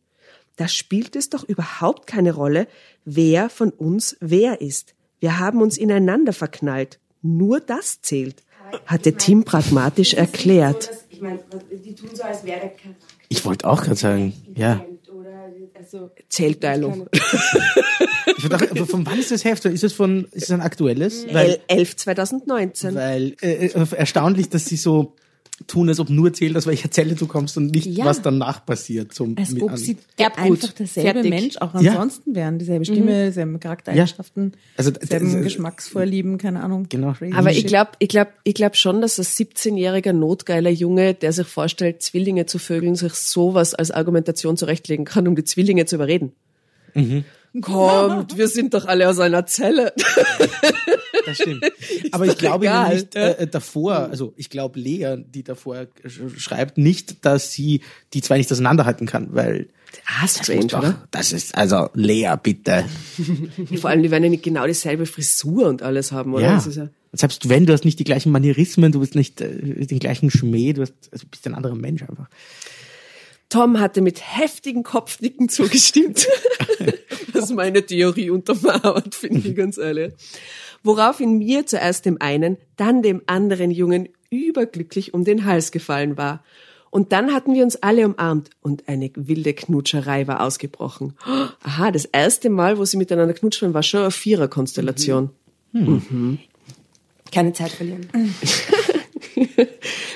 Da 0.55 0.67
spielt 0.67 1.15
es 1.15 1.29
doch 1.29 1.43
überhaupt 1.43 2.07
keine 2.07 2.33
Rolle, 2.33 2.67
wer 3.05 3.49
von 3.49 3.69
uns 3.69 4.17
wer 4.19 4.61
ist. 4.61 4.95
Wir 5.19 5.39
haben 5.39 5.61
uns 5.61 5.77
ineinander 5.77 6.33
verknallt. 6.33 6.99
Nur 7.21 7.59
das 7.59 8.01
zählt, 8.01 8.43
hatte 8.85 9.13
Tim 9.13 9.43
pragmatisch 9.43 10.13
erklärt. 10.13 10.91
Ich 11.09 11.21
meine, 11.21 11.39
die 11.71 11.95
tun 11.95 12.09
so, 12.13 12.23
als 12.23 12.43
wäre 12.43 12.59
der 12.59 12.69
Charakter. 12.69 13.07
Ich 13.29 13.45
wollte 13.45 13.67
auch 13.67 13.81
gerade 13.81 13.95
sagen, 13.95 14.33
ja. 14.55 14.85
Oder, 15.11 15.49
Zählteilung. 16.29 17.07
Ich 18.37 18.49
dachte, 18.49 18.71
aber 18.71 18.85
von 18.85 19.05
wann 19.05 19.19
ist 19.19 19.31
das 19.31 19.45
Heft? 19.45 19.65
Ist 19.65 19.83
es 19.83 19.93
von, 19.93 20.25
ist 20.31 20.43
es 20.43 20.51
ein 20.51 20.61
aktuelles? 20.61 21.25
Weil, 21.31 21.59
11 21.67 21.95
2019. 21.95 22.95
weil 22.95 23.35
äh, 23.41 23.67
äh, 23.67 23.85
erstaunlich, 23.95 24.49
dass 24.49 24.65
sie 24.65 24.75
so 24.75 25.15
tun, 25.67 25.87
als 25.87 25.99
ob 25.99 26.09
nur 26.09 26.33
zählt, 26.33 26.57
aus 26.57 26.65
welcher 26.65 26.89
Zelle 26.91 27.13
du 27.15 27.27
kommst 27.27 27.57
und 27.57 27.67
nicht, 27.71 27.85
Ja. 27.85 28.05
was 28.05 28.21
danach 28.21 28.65
passiert. 28.65 29.13
Zum, 29.13 29.37
Als 29.37 29.51
mit 29.51 29.61
ob 29.63 29.69
an- 29.71 29.77
sie 29.77 29.97
Erbgut. 30.17 30.43
einfach 30.45 30.73
derselbe 30.73 31.11
Fertig. 31.11 31.29
Mensch 31.29 31.57
auch 31.57 31.79
Ja. 31.79 31.91
ansonsten 31.91 32.35
wären. 32.35 32.57
Dieselbe 32.59 32.85
Stimme, 32.85 33.27
dieselben 33.27 33.59
Charaktereigenschaften, 33.59 34.53
Also, 34.77 34.91
d- 34.91 34.99
dieselben 35.01 35.43
Geschmacksvorlieben, 35.43 36.37
keine 36.39 36.63
Ahnung. 36.63 36.87
Genau. 36.89 37.13
Crazy 37.13 37.33
Aber 37.35 37.51
ich 37.51 37.65
glaube, 37.67 37.91
ich 37.99 38.09
glaube, 38.09 38.31
ich 38.43 38.55
glaube 38.55 38.75
schon, 38.75 38.99
dass 39.01 39.19
ein 39.19 39.25
17-jähriger 39.25 40.11
notgeiler 40.13 40.71
Junge, 40.71 41.13
der 41.13 41.31
sich 41.31 41.47
vorstellt, 41.47 42.01
Zwillinge 42.01 42.45
zu 42.47 42.57
vögeln, 42.57 42.95
sich 42.95 43.13
sowas 43.13 43.73
als 43.75 43.91
Argumentation 43.91 44.57
zurechtlegen 44.57 45.05
kann, 45.05 45.27
um 45.27 45.35
die 45.35 45.43
Zwillinge 45.43 45.85
zu 45.85 45.95
überreden. 45.95 46.33
Kommt, 47.61 48.37
wir 48.37 48.47
sind 48.47 48.73
doch 48.73 48.85
alle 48.85 49.07
aus 49.07 49.19
einer 49.19 49.45
Zelle. 49.45 49.93
Das 51.25 51.37
stimmt. 51.37 51.63
Aber 52.11 52.25
ich 52.25 52.37
glaube 52.37 52.65
egal, 52.65 52.95
nicht 52.95 53.15
äh, 53.15 53.47
davor, 53.47 53.95
also 54.09 54.33
ich 54.37 54.49
glaube 54.49 54.79
Lea, 54.79 55.15
die 55.17 55.43
davor 55.43 55.85
sch- 56.05 56.37
schreibt, 56.39 56.77
nicht, 56.77 57.25
dass 57.25 57.51
sie 57.51 57.81
die 58.13 58.21
zwei 58.21 58.37
nicht 58.37 58.51
auseinanderhalten 58.51 59.07
kann, 59.07 59.29
weil 59.31 59.67
Ah, 60.07 60.23
das, 60.23 60.37
strange, 60.37 60.61
muss 60.63 60.71
doch, 60.71 60.93
das 61.11 61.31
ist 61.33 61.55
also 61.55 61.87
Lea, 61.93 62.33
bitte. 62.41 62.83
Vor 63.79 63.91
allem, 63.91 64.01
die 64.01 64.09
werden 64.09 64.23
ja 64.23 64.29
nicht 64.31 64.41
genau 64.43 64.65
dieselbe 64.65 65.05
Frisur 65.05 65.67
und 65.67 65.83
alles 65.83 66.11
haben, 66.11 66.33
oder? 66.33 66.43
Ja. 66.43 66.55
Das 66.55 66.75
ja 66.75 66.89
selbst 67.15 67.47
wenn 67.47 67.67
du 67.67 67.73
hast 67.73 67.85
nicht 67.85 67.99
die 67.99 68.03
gleichen 68.05 68.31
Manierismen, 68.31 68.91
du 68.91 68.99
bist 68.99 69.13
nicht 69.13 69.39
äh, 69.39 69.85
den 69.85 69.99
gleichen 69.99 70.31
Schmäh, 70.31 70.73
du 70.73 70.81
hast, 70.81 70.93
also 71.11 71.27
bist 71.29 71.45
ein 71.45 71.53
anderer 71.53 71.75
Mensch 71.75 72.01
einfach. 72.01 72.27
Tom 73.53 73.79
hatte 73.79 74.01
mit 74.01 74.19
heftigen 74.19 74.81
Kopfnicken 74.81 75.47
zugestimmt, 75.47 76.27
was 77.33 77.51
meine 77.51 77.85
Theorie 77.85 78.31
untermauert, 78.31 79.13
finde 79.13 79.47
ich 79.47 79.55
ganz 79.55 79.77
ehrlich. 79.77 80.11
Woraufhin 80.81 81.37
mir 81.37 81.67
zuerst 81.67 82.07
dem 82.07 82.19
einen, 82.19 82.57
dann 82.77 83.03
dem 83.03 83.21
anderen 83.27 83.69
Jungen 83.69 84.09
überglücklich 84.31 85.13
um 85.13 85.23
den 85.23 85.45
Hals 85.45 85.71
gefallen 85.71 86.17
war. 86.17 86.43
Und 86.89 87.11
dann 87.11 87.31
hatten 87.31 87.53
wir 87.53 87.63
uns 87.63 87.75
alle 87.75 88.07
umarmt 88.07 88.49
und 88.63 88.87
eine 88.87 89.11
wilde 89.13 89.53
Knutscherei 89.53 90.25
war 90.27 90.41
ausgebrochen. 90.41 91.13
Aha, 91.61 91.91
das 91.91 92.05
erste 92.05 92.49
Mal, 92.49 92.79
wo 92.79 92.85
sie 92.85 92.97
miteinander 92.97 93.35
knutschen, 93.35 93.75
war 93.75 93.83
schon 93.83 94.01
eine 94.01 94.09
Viererkonstellation. 94.09 95.29
keine 97.31 97.53
Zeit 97.53 97.71
verlieren. 97.71 98.07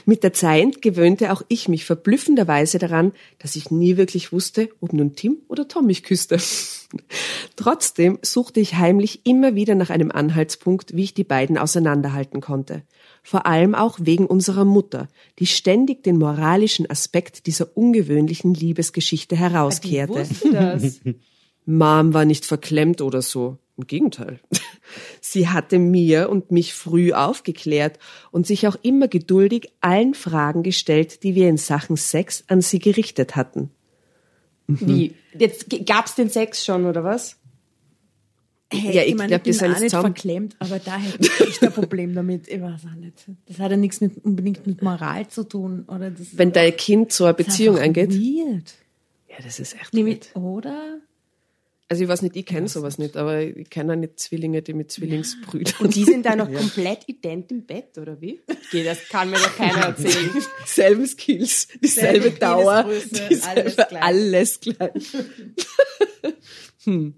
Mit 0.05 0.23
der 0.23 0.33
Zeit 0.33 0.81
gewöhnte 0.81 1.31
auch 1.31 1.41
ich 1.47 1.67
mich 1.67 1.85
verblüffenderweise 1.85 2.79
daran, 2.79 3.11
dass 3.39 3.55
ich 3.55 3.71
nie 3.71 3.97
wirklich 3.97 4.31
wusste, 4.31 4.69
ob 4.79 4.93
nun 4.93 5.15
Tim 5.15 5.37
oder 5.47 5.67
Tom 5.67 5.85
mich 5.85 6.03
küsste. 6.03 6.37
Trotzdem 7.55 8.19
suchte 8.21 8.59
ich 8.59 8.75
heimlich 8.75 9.25
immer 9.25 9.55
wieder 9.55 9.75
nach 9.75 9.89
einem 9.89 10.11
Anhaltspunkt, 10.11 10.95
wie 10.95 11.03
ich 11.03 11.13
die 11.13 11.23
beiden 11.23 11.57
auseinanderhalten 11.57 12.41
konnte. 12.41 12.83
Vor 13.23 13.45
allem 13.45 13.75
auch 13.75 13.99
wegen 14.01 14.25
unserer 14.25 14.63
Mutter, 14.63 15.09
die 15.39 15.47
ständig 15.47 16.03
den 16.03 16.17
moralischen 16.17 16.89
Aspekt 16.89 17.45
dieser 17.45 17.75
ungewöhnlichen 17.75 18.53
Liebesgeschichte 18.53 19.35
herauskehrte. 19.35 20.13
wusste 20.13 20.51
das. 20.51 21.01
Mom 21.65 22.13
war 22.13 22.23
nicht 22.23 22.45
verklemmt 22.45 23.01
oder 23.01 23.21
so. 23.21 23.57
Im 23.77 23.85
Gegenteil. 23.85 24.39
Sie 25.21 25.47
hatte 25.49 25.79
mir 25.79 26.29
und 26.29 26.51
mich 26.51 26.73
früh 26.73 27.13
aufgeklärt 27.13 27.99
und 28.31 28.47
sich 28.47 28.67
auch 28.67 28.75
immer 28.81 29.07
geduldig 29.07 29.69
allen 29.81 30.13
Fragen 30.13 30.63
gestellt, 30.63 31.23
die 31.23 31.35
wir 31.35 31.49
in 31.49 31.57
Sachen 31.57 31.97
Sex 31.97 32.43
an 32.47 32.61
sie 32.61 32.79
gerichtet 32.79 33.35
hatten. 33.35 33.69
Wie? 34.67 35.13
Jetzt 35.37 35.67
gab's 35.85 36.15
den 36.15 36.29
Sex 36.29 36.65
schon, 36.65 36.85
oder 36.85 37.03
was? 37.03 37.37
Hey, 38.69 38.93
Ja, 38.97 39.03
ich 39.03 39.15
meine, 39.15 39.29
glaub, 39.29 39.43
bin 39.43 39.51
das 39.53 39.59
sind 39.59 39.67
auch 39.71 39.79
nicht 39.79 39.89
zusammen. 39.91 40.13
verklemmt, 40.13 40.55
aber 40.59 40.79
da 40.79 40.97
hätte 40.97 41.19
ich 41.25 41.39
echt 41.47 41.63
ein 41.63 41.71
Problem 41.71 42.13
damit. 42.13 42.49
Ich 42.49 42.61
weiß 42.61 42.81
auch 42.91 42.95
nicht. 42.99 43.13
Das 43.47 43.59
hat 43.59 43.71
ja 43.71 43.77
nichts 43.77 44.01
mit, 44.01 44.25
unbedingt 44.25 44.67
mit 44.67 44.81
Moral 44.81 45.25
zu 45.29 45.43
tun. 45.47 45.85
Oder 45.87 46.11
das 46.11 46.37
Wenn 46.37 46.51
dein 46.51 46.75
Kind 46.75 47.13
so 47.13 47.23
eine 47.23 47.33
Beziehung 47.33 47.77
eingeht. 47.77 48.11
Weird. 48.11 48.73
Ja, 49.29 49.37
das 49.41 49.59
ist 49.61 49.73
echt 49.75 49.93
Nämlich, 49.93 50.35
weird. 50.35 50.35
oder? 50.35 50.97
Also 51.89 52.03
ich 52.03 52.09
weiß 52.09 52.21
nicht, 52.21 52.35
ich 52.35 52.45
kenne 52.45 52.67
sowas 52.67 52.97
nicht, 52.97 53.15
aber 53.15 53.41
ich 53.41 53.69
kenne 53.69 53.93
auch 53.93 53.97
nicht 53.97 54.19
Zwillinge, 54.19 54.61
die 54.61 54.73
mit 54.73 54.91
Zwillingsbrüdern. 54.91 55.73
Und 55.79 55.95
die 55.95 56.03
sind 56.03 56.25
da 56.25 56.35
noch 56.35 56.51
komplett 56.53 57.07
ident 57.07 57.49
im 57.51 57.65
Bett, 57.65 57.97
oder 57.97 58.19
wie? 58.19 58.41
Okay, 58.45 58.83
das 58.83 59.07
kann 59.07 59.29
mir 59.29 59.37
doch 59.37 59.55
keiner 59.55 59.85
erzählen. 59.85 60.31
Selben 60.65 61.07
Skills, 61.07 61.69
dieselbe 61.81 62.23
Selbe 62.23 62.39
Dauer, 62.39 62.85
dieselbe, 63.29 63.45
alles 63.47 63.75
gleich. 63.75 64.03
alles 64.03 64.59
gleich. 64.59 65.13
hm. 66.83 67.15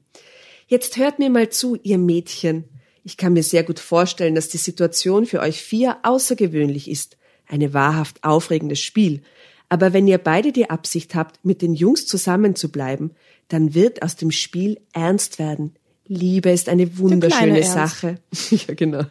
Jetzt 0.67 0.97
hört 0.97 1.17
mir 1.17 1.31
mal 1.31 1.49
zu, 1.49 1.75
ihr 1.81 1.97
Mädchen. 1.97 2.65
Ich 3.03 3.17
kann 3.17 3.33
mir 3.33 3.41
sehr 3.41 3.63
gut 3.63 3.79
vorstellen, 3.79 4.35
dass 4.35 4.49
die 4.49 4.57
Situation 4.57 5.25
für 5.25 5.39
euch 5.39 5.63
vier 5.63 5.97
außergewöhnlich 6.03 6.91
ist. 6.91 7.17
Eine 7.47 7.73
wahrhaft 7.73 8.23
aufregendes 8.23 8.79
Spiel. 8.79 9.23
Aber 9.67 9.93
wenn 9.93 10.07
ihr 10.07 10.19
beide 10.19 10.51
die 10.51 10.69
Absicht 10.69 11.15
habt, 11.15 11.43
mit 11.43 11.63
den 11.63 11.73
Jungs 11.73 12.05
zusammen 12.05 12.55
zu 12.55 12.71
bleiben, 12.71 13.15
dann 13.49 13.73
wird 13.73 14.01
aus 14.03 14.15
dem 14.15 14.31
Spiel 14.31 14.79
ernst 14.93 15.39
werden. 15.39 15.75
Liebe 16.07 16.49
ist 16.49 16.69
eine 16.69 16.97
wunderschöne. 16.97 17.63
Sache. 17.63 18.19
ja, 18.49 18.73
genau. 18.73 19.03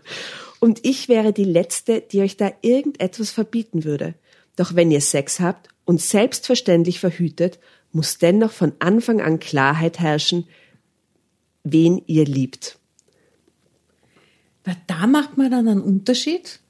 Und 0.61 0.85
ich 0.85 1.09
wäre 1.09 1.33
die 1.33 1.45
Letzte, 1.45 2.00
die 2.00 2.21
euch 2.21 2.37
da 2.37 2.50
irgendetwas 2.62 3.30
verbieten 3.30 3.85
würde. 3.85 4.14
Doch 4.57 4.75
wenn 4.75 4.90
ihr 4.90 5.00
Sex 5.00 5.38
habt 5.38 5.68
und 5.85 6.00
selbstverständlich 6.00 6.99
verhütet, 6.99 7.61
muss 7.92 8.18
dennoch 8.18 8.50
von 8.50 8.73
Anfang 8.80 9.21
an 9.21 9.38
Klarheit 9.38 10.00
herrschen, 10.00 10.49
wen 11.62 12.02
ihr 12.07 12.25
liebt. 12.25 12.78
Weil 14.64 14.76
da 14.87 15.07
macht 15.07 15.38
man 15.38 15.50
dann 15.50 15.68
einen 15.68 15.83
Unterschied. 15.83 16.61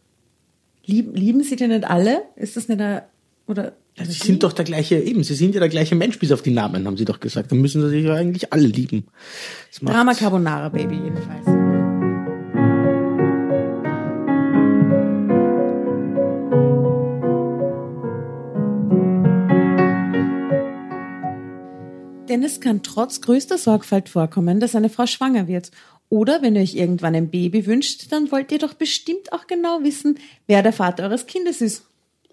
Lieb, 0.85 1.17
lieben 1.17 1.43
sie 1.43 1.57
denn 1.57 1.71
nicht 1.71 1.85
alle? 1.85 2.23
Ist 2.37 2.57
das 2.57 2.69
nicht 2.69 2.81
ein, 2.81 3.03
oder? 3.49 3.73
Sie 3.97 4.13
sind 4.13 4.43
doch 4.43 4.53
der 4.53 4.65
gleiche, 4.65 4.97
eben, 4.97 5.25
sie 5.25 5.35
sind 5.35 5.55
ja 5.55 5.61
der 5.61 5.69
gleiche 5.69 5.97
Mensch, 5.97 6.19
bis 6.19 6.31
auf 6.31 6.43
die 6.43 6.53
Namen, 6.53 6.87
haben 6.87 6.97
sie 6.97 7.05
doch 7.05 7.19
gesagt. 7.19 7.51
Dann 7.51 7.61
müssen 7.61 7.83
sie 7.83 7.89
sich 7.89 8.05
ja 8.05 8.15
eigentlich 8.15 8.53
alle 8.53 8.69
lieben. 8.69 9.09
Drama 9.83 10.15
Carbonara 10.15 10.69
Baby 10.69 10.97
jedenfalls. 10.97 11.47
Denn 22.29 22.43
es 22.43 22.61
kann 22.61 22.83
trotz 22.83 23.23
größter 23.23 23.57
Sorgfalt 23.57 24.11
vorkommen, 24.11 24.61
dass 24.61 24.77
eine 24.77 24.91
Frau 24.91 25.07
schwanger 25.07 25.49
wird. 25.49 25.71
Oder 26.11 26.41
wenn 26.43 26.55
ihr 26.55 26.63
euch 26.63 26.75
irgendwann 26.75 27.15
ein 27.15 27.31
Baby 27.31 27.67
wünscht, 27.67 28.13
dann 28.13 28.31
wollt 28.31 28.53
ihr 28.53 28.59
doch 28.59 28.75
bestimmt 28.75 29.33
auch 29.33 29.47
genau 29.47 29.81
wissen, 29.83 30.19
wer 30.47 30.63
der 30.63 30.73
Vater 30.73 31.05
eures 31.05 31.27
Kindes 31.27 31.61
ist. 31.61 31.88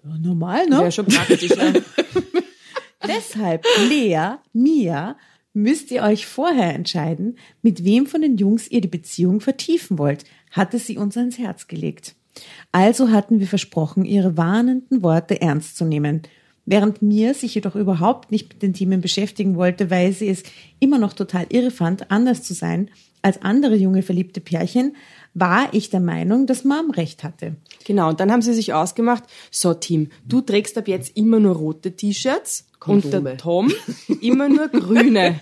Ja, 0.06 0.18
normal, 0.18 0.66
ne? 0.68 0.78
Wäre 0.78 0.92
schon 0.92 1.06
praktisch, 1.06 1.50
ja. 1.50 1.72
Deshalb, 3.08 3.64
Lea, 3.88 4.36
Mia, 4.52 5.16
müsst 5.52 5.90
ihr 5.90 6.02
euch 6.02 6.26
vorher 6.26 6.74
entscheiden, 6.74 7.38
mit 7.62 7.84
wem 7.84 8.06
von 8.06 8.20
den 8.20 8.36
Jungs 8.36 8.68
ihr 8.68 8.80
die 8.80 8.88
Beziehung 8.88 9.40
vertiefen 9.40 9.98
wollt, 9.98 10.24
hatte 10.52 10.78
sie 10.78 10.96
uns 10.96 11.16
ans 11.16 11.38
Herz 11.38 11.66
gelegt. 11.66 12.14
Also 12.70 13.10
hatten 13.10 13.40
wir 13.40 13.46
versprochen, 13.46 14.04
ihre 14.04 14.36
warnenden 14.36 15.02
Worte 15.02 15.40
ernst 15.40 15.76
zu 15.76 15.84
nehmen. 15.84 16.22
Während 16.66 17.00
mir 17.02 17.34
sich 17.34 17.54
jedoch 17.54 17.74
überhaupt 17.74 18.30
nicht 18.30 18.48
mit 18.48 18.62
den 18.62 18.74
Themen 18.74 19.00
beschäftigen 19.00 19.56
wollte, 19.56 19.90
weil 19.90 20.12
sie 20.12 20.28
es 20.28 20.42
immer 20.78 20.98
noch 20.98 21.14
total 21.14 21.46
irre 21.48 21.70
fand, 21.70 22.10
anders 22.10 22.42
zu 22.42 22.54
sein 22.54 22.90
als 23.22 23.42
andere 23.42 23.74
junge 23.74 24.02
verliebte 24.02 24.40
Pärchen, 24.40 24.94
war 25.38 25.68
ich 25.72 25.90
der 25.90 26.00
Meinung, 26.00 26.46
dass 26.46 26.64
Mom 26.64 26.90
recht 26.90 27.22
hatte. 27.22 27.56
Genau, 27.84 28.08
und 28.08 28.20
dann 28.20 28.32
haben 28.32 28.40
sie 28.40 28.54
sich 28.54 28.72
ausgemacht, 28.72 29.22
so 29.50 29.74
Tim, 29.74 30.08
du 30.26 30.40
trägst 30.40 30.78
ab 30.78 30.88
jetzt 30.88 31.14
immer 31.16 31.38
nur 31.38 31.54
rote 31.56 31.92
T-Shirts 31.94 32.66
und 32.86 33.04
der 33.12 33.36
Tom 33.36 33.70
immer 34.22 34.48
nur 34.48 34.68
grüne. 34.68 35.40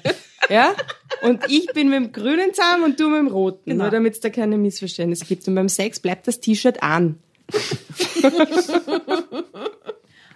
ja? 0.50 0.74
Und 1.22 1.40
ich 1.48 1.66
bin 1.72 1.90
mit 1.90 1.96
dem 1.96 2.12
grünen 2.12 2.52
zusammen 2.52 2.84
und 2.84 2.98
du 2.98 3.08
mit 3.08 3.20
dem 3.20 3.28
roten, 3.28 3.70
Genau. 3.70 3.84
nur 3.84 3.90
damit 3.92 4.14
es 4.14 4.20
da 4.20 4.30
keine 4.30 4.58
Missverständnisse 4.58 5.26
gibt. 5.26 5.46
Und 5.46 5.54
beim 5.54 5.68
Sex 5.68 6.00
bleibt 6.00 6.26
das 6.26 6.40
T-Shirt 6.40 6.82
an. 6.82 7.20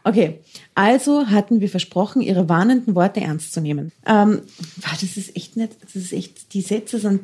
Okay, 0.04 0.38
also 0.74 1.26
hatten 1.26 1.60
wir 1.60 1.68
versprochen, 1.68 2.22
ihre 2.22 2.48
warnenden 2.48 2.94
Worte 2.94 3.20
ernst 3.20 3.52
zu 3.52 3.60
nehmen. 3.60 3.92
Ähm, 4.06 4.42
das 4.82 5.02
ist 5.02 5.36
echt 5.36 5.56
nicht, 5.56 5.72
das 5.82 5.96
ist 5.96 6.12
echt, 6.12 6.54
die 6.54 6.62
Sätze 6.62 6.98
sind 6.98 7.22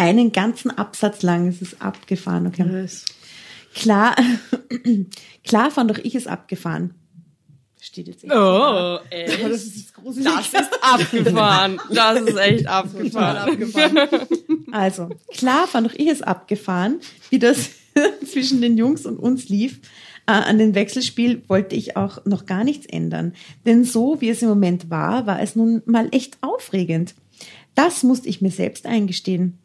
einen 0.00 0.32
ganzen 0.32 0.70
Absatz 0.70 1.22
lang, 1.22 1.46
es 1.46 1.60
ist 1.60 1.82
abgefahren, 1.82 2.46
okay. 2.46 2.86
Klar, 3.74 4.16
klar 5.44 5.70
fand 5.70 5.90
doch 5.90 5.98
ich 5.98 6.14
es 6.14 6.26
abgefahren. 6.26 6.94
Steht 7.80 8.08
jetzt 8.08 8.24
echt. 8.24 8.32
Oh, 8.32 8.36
Aber 8.36 9.00
das 9.48 9.64
ist 9.64 9.94
gruselig. 9.94 10.26
Das 10.26 10.62
ist 10.62 10.70
abgefahren. 10.82 11.80
Das 11.90 12.20
ist 12.20 12.36
echt 12.36 12.66
abgefahren. 12.66 13.58
Also, 14.72 15.08
klar 15.32 15.66
fand 15.66 15.86
doch 15.86 15.94
ich 15.94 16.08
es 16.08 16.22
abgefahren, 16.22 17.00
wie 17.28 17.38
das 17.38 17.70
zwischen 18.26 18.60
den 18.60 18.78
Jungs 18.78 19.04
und 19.06 19.18
uns 19.18 19.48
lief. 19.48 19.80
Äh, 20.26 20.32
an 20.32 20.58
dem 20.58 20.74
Wechselspiel 20.74 21.42
wollte 21.48 21.74
ich 21.76 21.96
auch 21.96 22.24
noch 22.24 22.46
gar 22.46 22.64
nichts 22.64 22.86
ändern. 22.86 23.34
Denn 23.66 23.84
so 23.84 24.20
wie 24.20 24.30
es 24.30 24.42
im 24.42 24.48
Moment 24.48 24.90
war, 24.90 25.26
war 25.26 25.40
es 25.40 25.56
nun 25.56 25.82
mal 25.86 26.08
echt 26.12 26.38
aufregend. 26.40 27.14
Das 27.74 28.02
musste 28.02 28.28
ich 28.28 28.40
mir 28.40 28.50
selbst 28.50 28.86
eingestehen. 28.86 29.58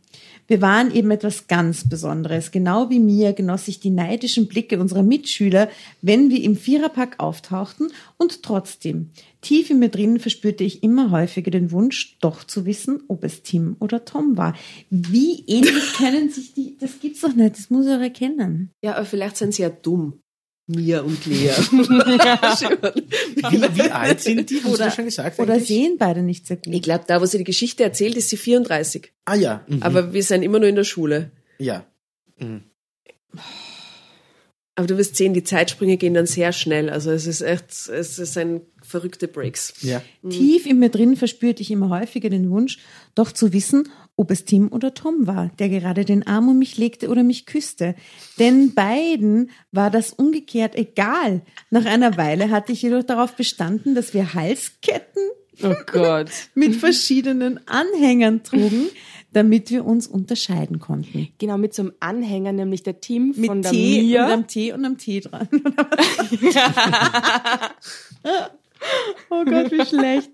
Wir 0.48 0.62
waren 0.62 0.94
eben 0.94 1.12
etwas 1.12 1.48
ganz 1.48 1.90
Besonderes. 1.90 2.52
Genau 2.52 2.90
wie 2.90 3.00
mir 3.00 3.34
genoss 3.34 3.68
ich 3.68 3.80
die 3.80 3.90
neidischen 3.90 4.48
Blicke 4.48 4.80
unserer 4.80 5.04
Mitschüler, 5.04 5.70
wenn 6.02 6.30
wir 6.30 6.44
im 6.44 6.56
Viererpack 6.56 7.20
auftauchten 7.20 7.92
und 8.18 8.44
trotzdem, 8.44 9.10
tief 9.42 9.70
in 9.70 9.80
mir 9.80 9.90
drin 9.90 10.20
verspürte 10.20 10.64
ich 10.64 10.84
immer 10.84 11.12
häufiger 11.12 11.52
den 11.52 11.72
Wunsch, 11.72 12.18
doch 12.20 12.44
zu 12.44 12.66
wissen, 12.66 13.04
ob 13.08 13.24
es 13.24 13.42
Tim 13.44 13.76
oder 13.80 14.06
Tom 14.06 14.38
war. 14.38 14.56
Wie 14.90 15.44
ähnlich 15.48 15.94
können 15.98 16.30
sich 16.30 16.54
die, 16.54 16.78
das 16.80 17.00
gibt's 17.00 17.22
doch 17.22 17.36
nicht, 17.36 17.58
das 17.58 17.70
muss 17.70 17.86
ich 17.86 17.94
auch 17.94 18.00
erkennen. 18.00 18.72
Ja, 18.84 18.96
aber 18.96 19.06
vielleicht 19.06 19.38
sind 19.38 19.54
sie 19.54 19.64
ja 19.64 19.70
dumm. 19.70 20.20
Mia 20.68 21.02
und 21.02 21.26
Lea. 21.28 21.50
Wie, 21.72 23.62
wie 23.76 23.82
alt 23.92 24.22
sind 24.22 24.50
die? 24.50 24.64
Haben 24.64 24.72
Sie 24.72 24.78
das 24.80 24.96
schon 24.96 25.06
gesagt? 25.06 25.40
Oder 25.40 25.54
eigentlich? 25.54 25.68
sehen 25.68 25.98
beide 26.00 26.24
nicht 26.24 26.48
sehr 26.48 26.58
ich 26.58 26.72
gut. 26.72 26.82
glaube, 26.84 27.04
da, 27.08 27.22
wo 27.22 27.26
sie 27.26 27.38
die 27.38 27.44
Geschichte 27.44 27.84
erzählt, 27.84 28.16
ist 28.18 28.30
sie 28.30 28.38
34. 28.38 29.12
Ah 29.26 29.36
ja. 29.36 29.64
Mhm. 29.68 29.84
Aber 29.84 30.14
wir 30.14 30.24
sind 30.24 30.42
immer 30.44 30.58
nur 30.60 30.68
in 30.70 30.76
der 30.76 30.84
Schule. 30.84 31.32
ja. 31.60 31.86
Aber 34.78 34.88
du 34.88 34.98
wirst 34.98 35.16
sehen, 35.16 35.34
die 35.34 35.44
Zeitsprünge 35.44 35.96
gehen 35.98 36.14
dann 36.14 36.26
sehr 36.26 36.52
schnell. 36.52 36.90
Also 36.90 37.12
es 37.12 37.28
ist 37.28 37.42
echt, 37.42 37.72
es 37.88 38.20
ist 38.20 38.38
ein 38.38 38.62
verrückte 38.86 39.28
Breaks. 39.28 39.74
Ja. 39.82 40.02
Tief 40.30 40.66
in 40.66 40.80
mir 40.80 40.90
drin 40.90 41.16
verspürte 41.16 41.62
ich 41.62 41.72
immer 41.72 41.90
häufiger 41.90 42.30
den 42.30 42.50
Wunsch, 42.50 42.80
doch 43.16 43.32
zu 43.32 43.54
wissen, 43.54 43.90
ob 44.16 44.32
es 44.32 44.46
Tim 44.46 44.72
oder 44.72 44.94
Tom 44.94 45.28
war, 45.28 45.52
der 45.60 45.70
gerade 45.70 46.06
den 46.06 46.26
Arm 46.26 46.48
um 46.50 46.60
mich 46.60 46.78
legte 46.78 47.10
oder 47.10 47.24
mich 47.24 47.46
küsste. 47.46 47.96
Denn 48.40 48.74
beiden 48.74 49.52
war 49.72 49.92
das 49.92 50.14
umgekehrt 50.14 50.76
egal. 50.76 51.42
Nach 51.70 51.86
einer 51.86 52.18
Weile 52.18 52.50
hatte 52.50 52.72
ich 52.72 52.82
jedoch 52.82 53.04
darauf 53.04 53.36
bestanden, 53.36 53.96
dass 53.96 54.14
wir 54.14 54.34
Halsketten 54.34 55.24
Oh 55.64 55.76
Gott. 55.86 56.30
mit 56.54 56.76
verschiedenen 56.76 57.60
Anhängern 57.68 58.44
trugen, 58.44 58.88
damit 59.32 59.70
wir 59.70 59.86
uns 59.86 60.08
unterscheiden 60.08 60.80
konnten. 60.80 61.30
Genau, 61.38 61.58
mit 61.58 61.74
so 61.74 61.84
einem 61.84 61.94
Anhänger, 62.00 62.52
nämlich 62.52 62.84
der 62.84 63.00
Tim 63.00 63.34
Mit 63.36 63.46
von 63.46 63.62
der 63.62 63.72
T 63.72 64.00
und 64.00 64.06
Mia. 64.06 64.34
am 64.34 64.48
T 64.48 64.74
und 64.74 64.86
am 64.86 64.98
T 64.98 65.20
dran. 65.22 65.48
oh 69.30 69.44
Gott, 69.46 69.72
wie 69.72 69.86
schlecht. 69.86 70.30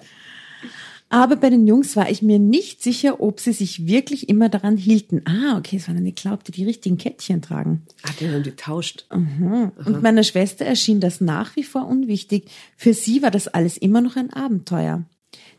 Aber 1.10 1.36
bei 1.36 1.50
den 1.50 1.68
Jungs 1.68 1.98
war 1.98 2.10
ich 2.10 2.22
mir 2.22 2.40
nicht 2.40 2.82
sicher, 2.82 3.20
ob 3.20 3.42
sie 3.42 3.52
sich 3.52 3.86
wirklich 3.86 4.30
immer 4.30 4.48
daran 4.48 4.78
hielten. 4.78 5.22
Ah, 5.26 5.58
okay, 5.58 5.76
es 5.76 5.90
waren 5.90 5.98
eine 5.98 6.14
Glaubte, 6.14 6.54
die 6.54 6.64
richtigen 6.64 6.98
Kettchen 6.98 7.42
tragen. 7.42 7.82
Ah, 8.04 8.12
die 8.18 8.30
haben 8.30 8.44
die 8.44 8.56
tauscht. 8.56 9.06
Und 9.10 10.02
meiner 10.02 10.24
Schwester 10.24 10.66
erschien 10.66 11.02
das 11.02 11.20
nach 11.20 11.58
wie 11.58 11.64
vor 11.64 11.86
unwichtig. 11.86 12.50
Für 12.78 12.94
sie 12.94 13.22
war 13.22 13.30
das 13.30 13.50
alles 13.50 13.76
immer 13.76 14.00
noch 14.00 14.16
ein 14.16 14.32
Abenteuer. 14.32 15.04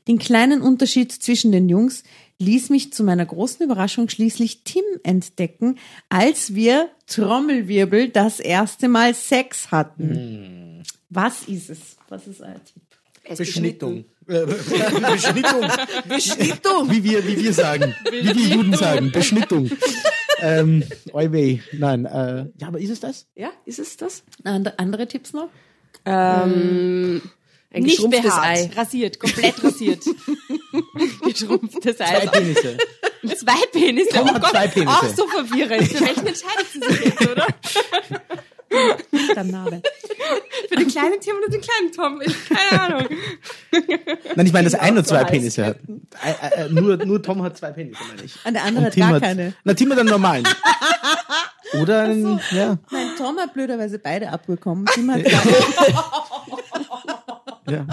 Den 0.09 0.19
kleinen 0.19 0.63
Unterschied 0.63 1.13
zwischen 1.13 1.53
den 1.53 1.69
Jungs 1.69 2.03
ließ 2.39 2.71
mich 2.71 2.93
zu 2.93 3.05
meiner 3.05 3.27
großen 3.27 3.63
Überraschung 3.65 4.09
schließlich 4.09 4.65
Tim 4.65 4.83
entdecken, 5.05 5.79
als 6.09 6.55
wir 6.55 6.89
Trommelwirbel 7.07 8.09
das 8.09 8.41
erste 8.41 8.89
Mal 8.89 9.15
Sex 9.15 9.71
hatten. 9.71 10.83
Was 11.15 11.43
ist 11.43 11.69
es? 11.69 11.97
Was 12.09 12.27
ist 12.27 12.41
euer 12.41 12.61
Tipp? 12.65 13.37
Beschnittung. 13.37 14.05
Beschnittung. 14.27 15.69
Beschnittung. 16.09 16.91
Wie 16.91 17.05
wir, 17.05 17.27
wie 17.27 17.37
wir 17.37 17.53
sagen. 17.53 17.95
Wie 18.11 18.25
wir 18.25 18.57
Juden 18.57 18.75
sagen. 18.75 19.13
Beschnittung. 19.13 19.71
ähm. 20.41 20.85
Nein, 21.13 22.07
äh, 22.07 22.47
ja, 22.57 22.69
aber 22.69 22.81
ist 22.81 22.91
es 22.91 23.01
das? 23.01 23.27
Ja, 23.35 23.51
ist 23.67 23.79
es 23.79 23.99
das? 23.99 24.25
And 24.45 24.79
andere 24.79 25.07
Tipps 25.07 25.35
noch? 25.35 25.51
Ein 26.05 27.21
Nicht 27.75 27.97
geschrumpftes 27.97 28.25
behaart, 28.25 28.45
Ei. 28.45 28.71
rasiert, 28.75 29.21
komplett 29.21 29.63
rasiert. 29.63 30.05
Geschrumpftes 31.23 32.01
Ei. 32.01 32.05
Zwei 32.05 32.27
Penisse. 32.27 32.79
Zwei 33.37 33.67
Penisse. 33.71 34.11
Tom 34.11 34.31
oh 34.31 34.39
Gott, 34.41 34.51
zwei 34.51 34.69
Penisse. 34.69 34.91
auch 34.91 35.15
so 35.15 35.27
verwirrend. 35.27 35.89
Für 35.89 36.01
welchen 36.01 36.27
entscheidet 36.27 36.67
sie 36.73 36.81
sich 36.81 37.05
jetzt, 37.05 37.29
oder? 37.31 37.47
Name. 39.51 39.83
Für 40.69 40.77
den 40.77 40.89
kleinen 40.89 41.21
Tim 41.21 41.37
oder 41.37 41.49
den 41.51 41.61
kleinen 41.61 41.93
Tom? 41.93 42.21
Ich, 42.25 42.49
keine 42.49 42.83
Ahnung. 42.83 43.09
Nein, 44.37 44.47
ich 44.47 44.53
meine, 44.53 44.71
dass 44.71 44.79
einer 44.79 45.05
zwei 45.05 45.21
so 45.21 45.27
Penisse 45.27 45.67
hat. 45.67 45.77
Äh, 46.25 46.65
äh, 46.65 46.69
nur, 46.69 46.97
nur 47.05 47.23
Tom 47.23 47.43
hat 47.43 47.57
zwei 47.59 47.71
Penisse, 47.73 48.01
meine 48.09 48.23
ich. 48.25 48.35
Und 48.45 48.55
der 48.55 48.65
andere 48.65 48.79
Und 48.79 48.87
hat 48.87 48.95
Tim 48.95 49.01
gar 49.01 49.13
hat, 49.15 49.23
keine. 49.23 49.55
Na, 49.65 49.75
Tim 49.75 49.91
hat 49.91 49.99
einen 49.99 50.09
normalen. 50.09 50.45
Oder 51.81 52.03
einen, 52.03 52.41
ja, 52.51 52.77
Nein, 52.91 53.09
Tom 53.17 53.39
hat 53.39 53.55
blöderweise 53.55 53.99
beide 53.99 54.29
abbekommen. 54.31 54.85
Tim 54.93 55.11
hat 55.11 55.23
ja. 57.71 57.87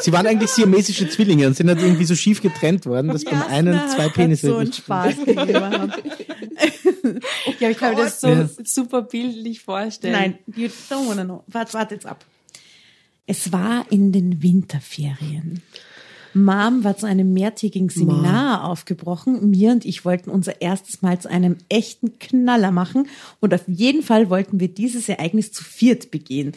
Sie 0.00 0.12
waren 0.12 0.26
eigentlich 0.26 0.50
siamesische 0.50 1.08
Zwillinge 1.08 1.46
und 1.46 1.56
sind 1.56 1.68
halt 1.68 1.80
irgendwie 1.80 2.04
so 2.04 2.14
schief 2.14 2.42
getrennt 2.42 2.86
worden, 2.86 3.08
dass 3.08 3.24
beim 3.24 3.42
einen 3.42 3.88
zwei 3.88 4.04
hat 4.04 4.14
Penisse 4.14 4.48
so 4.48 4.56
einen 4.56 4.72
Spaß 4.72 5.16
gegeben 5.24 5.60
haben. 5.60 5.92
Ja, 7.60 7.70
ich 7.70 7.76
kann 7.78 7.94
mir 7.94 8.02
das 8.02 8.20
so 8.20 8.28
Ja. 8.28 8.48
super 8.64 9.02
bildlich 9.02 9.60
vorstellen. 9.60 10.12
Nein, 10.12 10.38
you 10.56 10.68
don't 10.90 11.08
wanna 11.08 11.24
know. 11.24 11.44
Warte, 11.46 11.74
warte 11.74 11.94
jetzt 11.94 12.06
ab. 12.06 12.24
Es 13.26 13.52
war 13.52 13.84
in 13.90 14.12
den 14.12 14.42
Winterferien. 14.42 15.62
Mom 16.34 16.84
war 16.84 16.96
zu 16.96 17.06
einem 17.06 17.32
mehrtägigen 17.32 17.88
Seminar 17.88 18.64
aufgebrochen. 18.64 19.50
Mir 19.50 19.70
und 19.72 19.84
ich 19.84 20.04
wollten 20.04 20.30
unser 20.30 20.60
erstes 20.60 21.02
Mal 21.02 21.18
zu 21.20 21.28
einem 21.28 21.56
echten 21.68 22.18
Knaller 22.18 22.70
machen 22.70 23.08
und 23.40 23.54
auf 23.54 23.62
jeden 23.66 24.02
Fall 24.02 24.30
wollten 24.30 24.60
wir 24.60 24.68
dieses 24.68 25.08
Ereignis 25.08 25.52
zu 25.52 25.64
viert 25.64 26.10
begehen. 26.10 26.52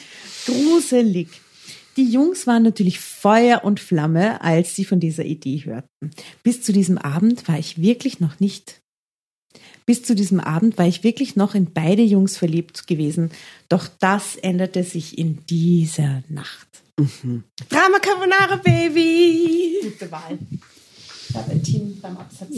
Gruselig. 0.46 1.30
Die 1.98 2.06
Jungs 2.10 2.48
waren 2.48 2.64
natürlich 2.64 3.00
Feuer 3.00 3.64
und 3.64 3.80
Flamme, 3.80 4.42
als 4.42 4.76
sie 4.76 4.86
von 4.86 5.00
dieser 5.00 5.26
Idee 5.26 5.64
hörten. 5.66 6.12
Bis 6.44 6.62
zu 6.62 6.72
diesem 6.72 6.98
Abend 6.98 7.48
war 7.48 7.58
ich 7.60 7.82
wirklich 7.82 8.20
noch 8.20 8.40
nicht 8.40 8.81
bis 9.86 10.04
zu 10.04 10.16
diesem 10.16 10.40
Abend 10.40 10.78
war 10.78 10.88
ich 10.88 11.04
wirklich 11.04 11.36
noch 11.36 11.56
in 11.56 11.74
beide 11.74 12.02
Jungs 12.02 12.38
verliebt 12.38 12.88
gewesen. 12.88 13.32
Doch 13.70 13.88
das 14.00 14.36
änderte 14.36 14.84
sich 14.84 15.18
in 15.18 15.46
dieser 15.50 16.24
Nacht. 16.30 16.68
Drama 16.98 18.00
Carbonara 18.00 18.58
Baby. 18.58 19.80
Gute 19.84 20.12
Wahl. 20.12 20.38
Da 21.34 21.42
bei 21.48 21.56
Team 21.56 21.98
beim 22.02 22.18
Absatz. 22.18 22.50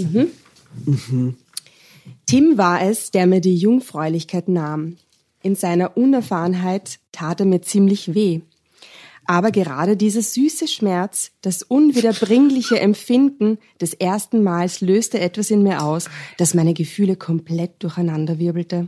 Tim 2.26 2.58
war 2.58 2.82
es, 2.82 3.12
der 3.12 3.28
mir 3.28 3.42
die 3.42 3.56
Jungfräulichkeit 3.56 4.48
nahm. 4.50 4.98
In 5.42 5.56
seiner 5.56 5.98
Unerfahrenheit 5.98 7.00
tat 7.12 7.40
er 7.42 7.46
mir 7.46 7.62
ziemlich 7.62 8.14
weh. 8.14 8.42
Aber 9.26 9.52
gerade 9.52 9.96
dieser 9.96 10.22
süße 10.22 10.68
Schmerz, 10.68 11.32
das 11.42 11.64
unwiederbringliche 11.64 12.80
Empfinden 12.80 13.58
des 13.80 13.94
ersten 13.94 14.44
Mals 14.44 14.82
löste 14.82 15.20
etwas 15.20 15.50
in 15.50 15.64
mir 15.64 15.84
aus, 15.84 16.10
das 16.38 16.54
meine 16.54 16.74
Gefühle 16.74 17.16
komplett 17.16 17.82
durcheinanderwirbelte. 17.84 18.88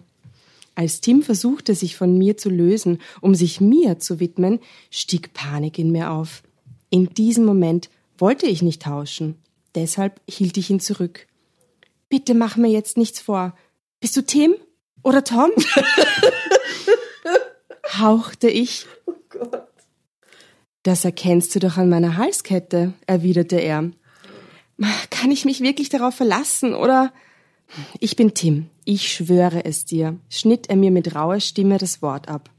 Als 0.76 1.00
Tim 1.00 1.22
versuchte, 1.22 1.74
sich 1.74 1.96
von 1.96 2.18
mir 2.18 2.36
zu 2.36 2.50
lösen, 2.50 3.00
um 3.22 3.34
sich 3.34 3.62
mir 3.62 4.00
zu 4.00 4.20
widmen, 4.20 4.60
stieg 4.92 5.34
Panik 5.34 5.80
in 5.80 5.92
mir 5.92 6.12
auf. 6.12 6.44
In 6.90 7.14
diesem 7.14 7.46
Moment 7.46 7.90
wollte 8.18 8.46
ich 8.46 8.62
nicht 8.62 8.82
tauschen. 8.82 9.36
Deshalb 9.74 10.20
hielt 10.30 10.58
ich 10.58 10.70
ihn 10.70 10.82
zurück. 10.82 11.28
Bitte 12.10 12.34
mach 12.34 12.58
mir 12.58 12.70
jetzt 12.70 12.98
nichts 12.98 13.22
vor. 13.22 13.56
Bist 14.02 14.18
du 14.18 14.22
Tim 14.22 14.56
oder 15.02 15.24
Tom? 15.24 15.52
hauchte 18.00 18.50
ich. 18.50 18.86
Das 20.86 21.04
erkennst 21.04 21.56
du 21.56 21.60
doch 21.60 21.78
an 21.78 21.90
meiner 21.90 22.16
Halskette, 22.16 22.94
erwiderte 23.08 23.56
er. 23.56 23.90
Kann 25.10 25.32
ich 25.32 25.44
mich 25.44 25.62
wirklich 25.62 25.90
darauf 25.90 26.14
verlassen, 26.14 26.76
oder? 26.76 27.12
Ich 28.00 28.16
bin 28.16 28.36
Tim, 28.36 28.70
ich 28.84 29.12
schwöre 29.12 29.66
es 29.66 29.86
dir, 29.86 30.20
schnitt 30.30 30.70
er 30.70 30.76
mir 30.76 30.92
mit 30.92 31.16
rauer 31.16 31.40
Stimme 31.40 31.80
das 31.80 32.04
Wort 32.04 32.30
ab. 32.30 32.52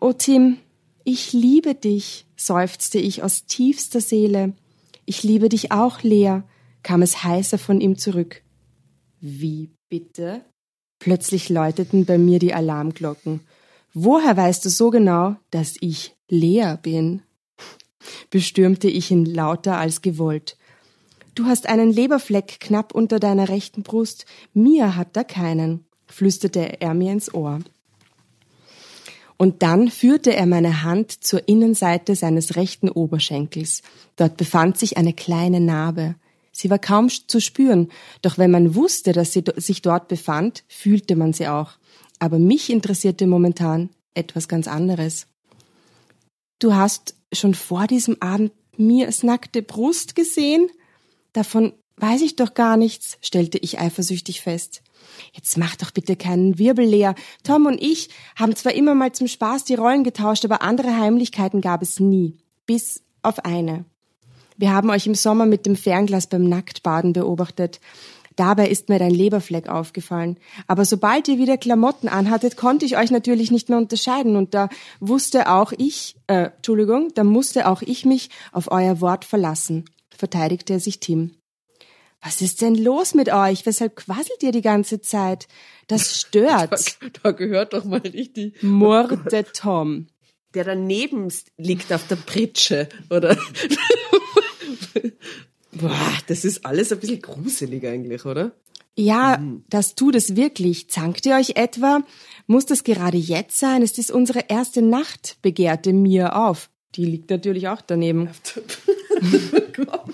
Oh 0.00 0.12
Tim, 0.12 0.58
ich 1.02 1.32
liebe 1.32 1.74
dich, 1.74 2.24
seufzte 2.36 3.00
ich 3.00 3.24
aus 3.24 3.46
tiefster 3.46 4.00
Seele. 4.00 4.52
Ich 5.04 5.24
liebe 5.24 5.48
dich 5.48 5.72
auch, 5.72 6.04
Lea, 6.04 6.42
kam 6.84 7.02
es 7.02 7.24
heißer 7.24 7.58
von 7.58 7.80
ihm 7.80 7.98
zurück. 7.98 8.44
Wie 9.20 9.70
bitte? 9.88 10.44
Plötzlich 11.00 11.48
läuteten 11.48 12.04
bei 12.04 12.16
mir 12.16 12.38
die 12.38 12.54
Alarmglocken. 12.54 13.40
Woher 13.92 14.36
weißt 14.36 14.64
du 14.64 14.68
so 14.68 14.90
genau, 14.90 15.34
dass 15.50 15.74
ich 15.80 16.14
Lea 16.28 16.76
bin? 16.80 17.22
Bestürmte 18.30 18.88
ich 18.88 19.10
ihn 19.10 19.24
lauter 19.24 19.78
als 19.78 20.02
gewollt. 20.02 20.56
Du 21.34 21.46
hast 21.46 21.68
einen 21.68 21.92
Leberfleck 21.92 22.60
knapp 22.60 22.94
unter 22.94 23.18
deiner 23.18 23.48
rechten 23.48 23.82
Brust, 23.82 24.26
mir 24.52 24.96
hat 24.96 25.16
er 25.16 25.24
keinen, 25.24 25.84
flüsterte 26.06 26.80
er 26.80 26.94
mir 26.94 27.12
ins 27.12 27.32
Ohr. 27.32 27.60
Und 29.36 29.62
dann 29.62 29.88
führte 29.88 30.34
er 30.36 30.44
meine 30.44 30.82
Hand 30.82 31.24
zur 31.24 31.48
Innenseite 31.48 32.14
seines 32.14 32.56
rechten 32.56 32.90
Oberschenkels. 32.90 33.80
Dort 34.16 34.36
befand 34.36 34.76
sich 34.76 34.98
eine 34.98 35.14
kleine 35.14 35.60
Narbe. 35.60 36.16
Sie 36.52 36.68
war 36.68 36.78
kaum 36.78 37.08
zu 37.08 37.40
spüren, 37.40 37.88
doch 38.20 38.36
wenn 38.36 38.50
man 38.50 38.74
wusste, 38.74 39.12
dass 39.12 39.32
sie 39.32 39.42
sich 39.56 39.80
dort 39.80 40.08
befand, 40.08 40.64
fühlte 40.68 41.16
man 41.16 41.32
sie 41.32 41.48
auch. 41.48 41.70
Aber 42.18 42.38
mich 42.38 42.68
interessierte 42.68 43.26
momentan 43.26 43.88
etwas 44.12 44.46
ganz 44.46 44.68
anderes. 44.68 45.26
Du 46.58 46.74
hast 46.74 47.14
schon 47.32 47.54
vor 47.54 47.86
diesem 47.86 48.20
Abend 48.20 48.52
Mirs 48.76 49.22
nackte 49.22 49.62
Brust 49.62 50.14
gesehen? 50.14 50.68
Davon 51.32 51.72
weiß 51.96 52.22
ich 52.22 52.36
doch 52.36 52.54
gar 52.54 52.76
nichts, 52.76 53.18
stellte 53.20 53.58
ich 53.58 53.78
eifersüchtig 53.78 54.40
fest. 54.40 54.82
Jetzt 55.32 55.56
mach 55.58 55.76
doch 55.76 55.90
bitte 55.90 56.16
keinen 56.16 56.58
Wirbel 56.58 56.86
leer. 56.86 57.14
Tom 57.44 57.66
und 57.66 57.80
ich 57.80 58.08
haben 58.36 58.56
zwar 58.56 58.74
immer 58.74 58.94
mal 58.94 59.12
zum 59.12 59.28
Spaß 59.28 59.64
die 59.64 59.74
Rollen 59.74 60.04
getauscht, 60.04 60.44
aber 60.44 60.62
andere 60.62 60.96
Heimlichkeiten 60.96 61.60
gab 61.60 61.82
es 61.82 62.00
nie. 62.00 62.36
Bis 62.66 63.02
auf 63.22 63.44
eine. 63.44 63.84
Wir 64.56 64.72
haben 64.72 64.90
euch 64.90 65.06
im 65.06 65.14
Sommer 65.14 65.46
mit 65.46 65.66
dem 65.66 65.76
Fernglas 65.76 66.26
beim 66.26 66.48
Nacktbaden 66.48 67.12
beobachtet. 67.12 67.80
Dabei 68.36 68.68
ist 68.68 68.88
mir 68.88 68.98
dein 68.98 69.10
Leberfleck 69.10 69.68
aufgefallen. 69.68 70.38
Aber 70.66 70.84
sobald 70.84 71.28
ihr 71.28 71.38
wieder 71.38 71.58
Klamotten 71.58 72.08
anhattet, 72.08 72.56
konnte 72.56 72.86
ich 72.86 72.96
euch 72.96 73.10
natürlich 73.10 73.50
nicht 73.50 73.68
mehr 73.68 73.78
unterscheiden. 73.78 74.36
Und 74.36 74.54
da 74.54 74.68
wusste 75.00 75.50
auch 75.50 75.72
ich, 75.76 76.16
äh, 76.26 76.50
Entschuldigung, 76.56 77.12
da 77.14 77.24
musste 77.24 77.68
auch 77.68 77.82
ich 77.82 78.04
mich 78.04 78.30
auf 78.52 78.70
euer 78.70 79.00
Wort 79.00 79.24
verlassen, 79.24 79.84
verteidigte 80.16 80.74
er 80.74 80.80
sich 80.80 81.00
Tim. 81.00 81.34
Was 82.22 82.42
ist 82.42 82.60
denn 82.60 82.74
los 82.74 83.14
mit 83.14 83.32
euch? 83.32 83.64
Weshalb 83.64 83.96
quasselt 83.96 84.42
ihr 84.42 84.52
die 84.52 84.60
ganze 84.62 85.00
Zeit? 85.00 85.48
Das 85.86 86.20
stört. 86.20 86.72
Da, 87.00 87.08
da 87.22 87.30
gehört 87.32 87.72
doch 87.72 87.84
mal 87.84 88.00
richtig. 88.00 88.62
Morde 88.62 89.44
Tom. 89.52 90.06
Der 90.54 90.64
daneben 90.64 91.32
liegt 91.56 91.92
auf 91.92 92.06
der 92.08 92.16
Pritsche, 92.16 92.88
oder? 93.08 93.36
Boah, 95.72 96.12
das 96.26 96.44
ist 96.44 96.64
alles 96.64 96.92
ein 96.92 96.98
bisschen 96.98 97.22
gruselig 97.22 97.86
eigentlich, 97.86 98.24
oder? 98.24 98.52
Ja, 98.96 99.38
mhm. 99.38 99.64
das 99.70 99.94
tut 99.94 100.14
es 100.14 100.36
wirklich. 100.36 100.90
Zankt 100.90 101.26
ihr 101.26 101.36
euch 101.36 101.56
etwa? 101.56 102.02
Muss 102.46 102.66
das 102.66 102.84
gerade 102.84 103.16
jetzt 103.16 103.58
sein? 103.58 103.82
Es 103.82 103.96
ist 103.98 104.10
unsere 104.10 104.44
erste 104.48 104.82
Nacht, 104.82 105.38
begehrte 105.42 105.92
mir 105.92 106.36
auf. 106.36 106.70
Die 106.96 107.04
liegt 107.04 107.30
natürlich 107.30 107.68
auch 107.68 107.80
daneben. 107.82 108.28
oh. 109.86 110.10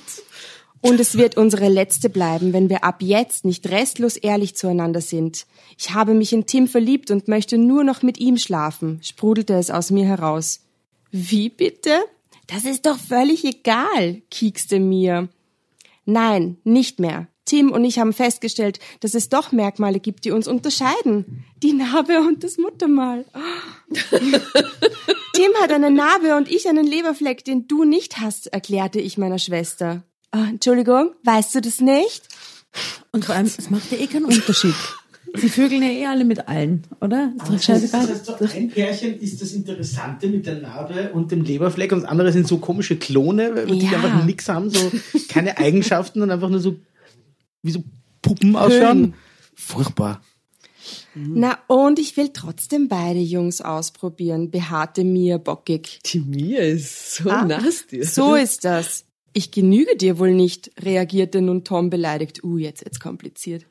Und 0.83 1.01
es 1.01 1.17
wird 1.17 1.37
unsere 1.37 1.69
letzte 1.69 2.11
bleiben, 2.11 2.53
wenn 2.53 2.69
wir 2.69 2.85
ab 2.85 3.03
jetzt 3.03 3.45
nicht 3.45 3.69
restlos 3.71 4.17
ehrlich 4.17 4.57
zueinander 4.57 5.01
sind. 5.01 5.47
Ich 5.79 5.95
habe 5.95 6.15
mich 6.15 6.33
in 6.33 6.47
Tim 6.47 6.69
verliebt 6.69 7.11
und 7.11 7.29
möchte 7.29 7.59
nur 7.59 7.83
noch 7.83 8.03
mit 8.03 8.19
ihm 8.19 8.37
schlafen, 8.37 9.01
sprudelte 9.03 9.55
es 9.55 9.71
aus 9.71 9.91
mir 9.91 10.05
heraus. 10.05 10.61
Wie 11.11 11.49
bitte? 11.49 11.91
Das 12.47 12.65
ist 12.65 12.87
doch 12.87 12.99
völlig 12.99 13.45
egal, 13.45 14.23
kiekste 14.31 14.79
mir. 14.79 15.29
Nein, 16.07 16.57
nicht 16.65 16.99
mehr. 17.01 17.29
Tim 17.45 17.71
und 17.71 17.85
ich 17.85 17.99
haben 17.99 18.13
festgestellt, 18.13 18.81
dass 19.01 19.15
es 19.15 19.29
doch 19.29 19.53
Merkmale 19.53 20.01
gibt, 20.01 20.25
die 20.25 20.33
uns 20.33 20.49
unterscheiden. 20.49 21.45
Die 21.63 21.73
Narbe 21.73 22.21
und 22.27 22.43
das 22.43 22.59
Muttermal. 22.59 23.25
Tim 25.33 25.55
hat 25.61 25.71
eine 25.71 25.91
Narbe 25.91 26.37
und 26.37 26.51
ich 26.51 26.69
einen 26.69 26.87
Leberfleck, 26.87 27.45
den 27.45 27.69
du 27.69 27.85
nicht 27.85 28.19
hast, 28.19 28.49
erklärte 28.49 29.01
ich 29.01 29.19
meiner 29.19 29.39
Schwester. 29.39 30.03
Oh, 30.35 30.45
Entschuldigung, 30.49 31.13
weißt 31.23 31.55
du 31.55 31.61
das 31.61 31.81
nicht? 31.81 32.29
Und 33.13 33.25
vor 33.25 33.35
allem, 33.35 33.47
es 33.47 33.71
macht 33.71 33.91
ja 33.93 33.99
eh 33.99 34.07
keinen 34.07 34.25
Unterschied. 34.27 34.75
Sie 35.35 35.49
vögeln 35.49 35.83
ja 35.83 35.89
eh 35.89 36.07
alle 36.07 36.25
mit 36.25 36.49
allen, 36.49 36.85
oder? 37.01 37.33
Ist 37.37 37.49
doch 37.49 37.63
scheißegal. 37.63 38.07
Das 38.07 38.41
heißt, 38.41 38.55
ein 38.55 38.69
Pärchen 38.69 39.19
ist 39.19 39.43
das 39.43 39.53
Interessante 39.53 40.29
mit 40.29 40.47
der 40.47 40.61
Narbe 40.61 41.11
und 41.13 41.31
dem 41.31 41.43
Leberfleck 41.43 41.93
und 41.93 42.03
das 42.03 42.09
andere 42.09 42.33
sind 42.33 42.47
so 42.47 42.59
komische 42.59 42.97
Klone, 42.97 43.67
die 43.67 43.87
ja. 43.87 43.93
einfach 43.93 44.25
nichts 44.25 44.49
haben, 44.49 44.71
so 44.71 44.93
keine 45.29 45.59
Eigenschaften 45.59 46.23
und 46.23 46.31
einfach 46.31 46.49
nur 46.49 46.61
so 46.61 46.77
wie 47.63 47.73
so 47.73 47.83
Puppen 48.23 48.57
ausschauen. 48.57 49.15
Furchtbar. 49.55 50.21
Na, 51.15 51.59
und 51.67 51.99
ich 51.99 52.17
will 52.17 52.29
trotzdem 52.33 52.89
beide 52.89 53.21
Jungs 53.21 53.61
ausprobieren, 53.61 54.51
beharrte 54.51 55.03
Mia 55.03 55.39
bockig. 55.39 56.01
Die 56.05 56.21
Mia 56.21 56.61
ist 56.61 57.17
so 57.17 57.31
ah, 57.31 57.45
nasty. 57.45 58.05
So 58.05 58.35
ist 58.35 58.65
das. 58.65 59.05
Ich 59.33 59.51
genüge 59.51 59.97
dir 59.97 60.19
wohl 60.19 60.33
nicht, 60.33 60.71
reagierte 60.79 61.41
nun 61.41 61.65
Tom 61.65 61.91
beleidigt. 61.91 62.45
Uh, 62.45 62.59
jetzt 62.59 62.85
jetzt 62.85 63.01
kompliziert. 63.01 63.67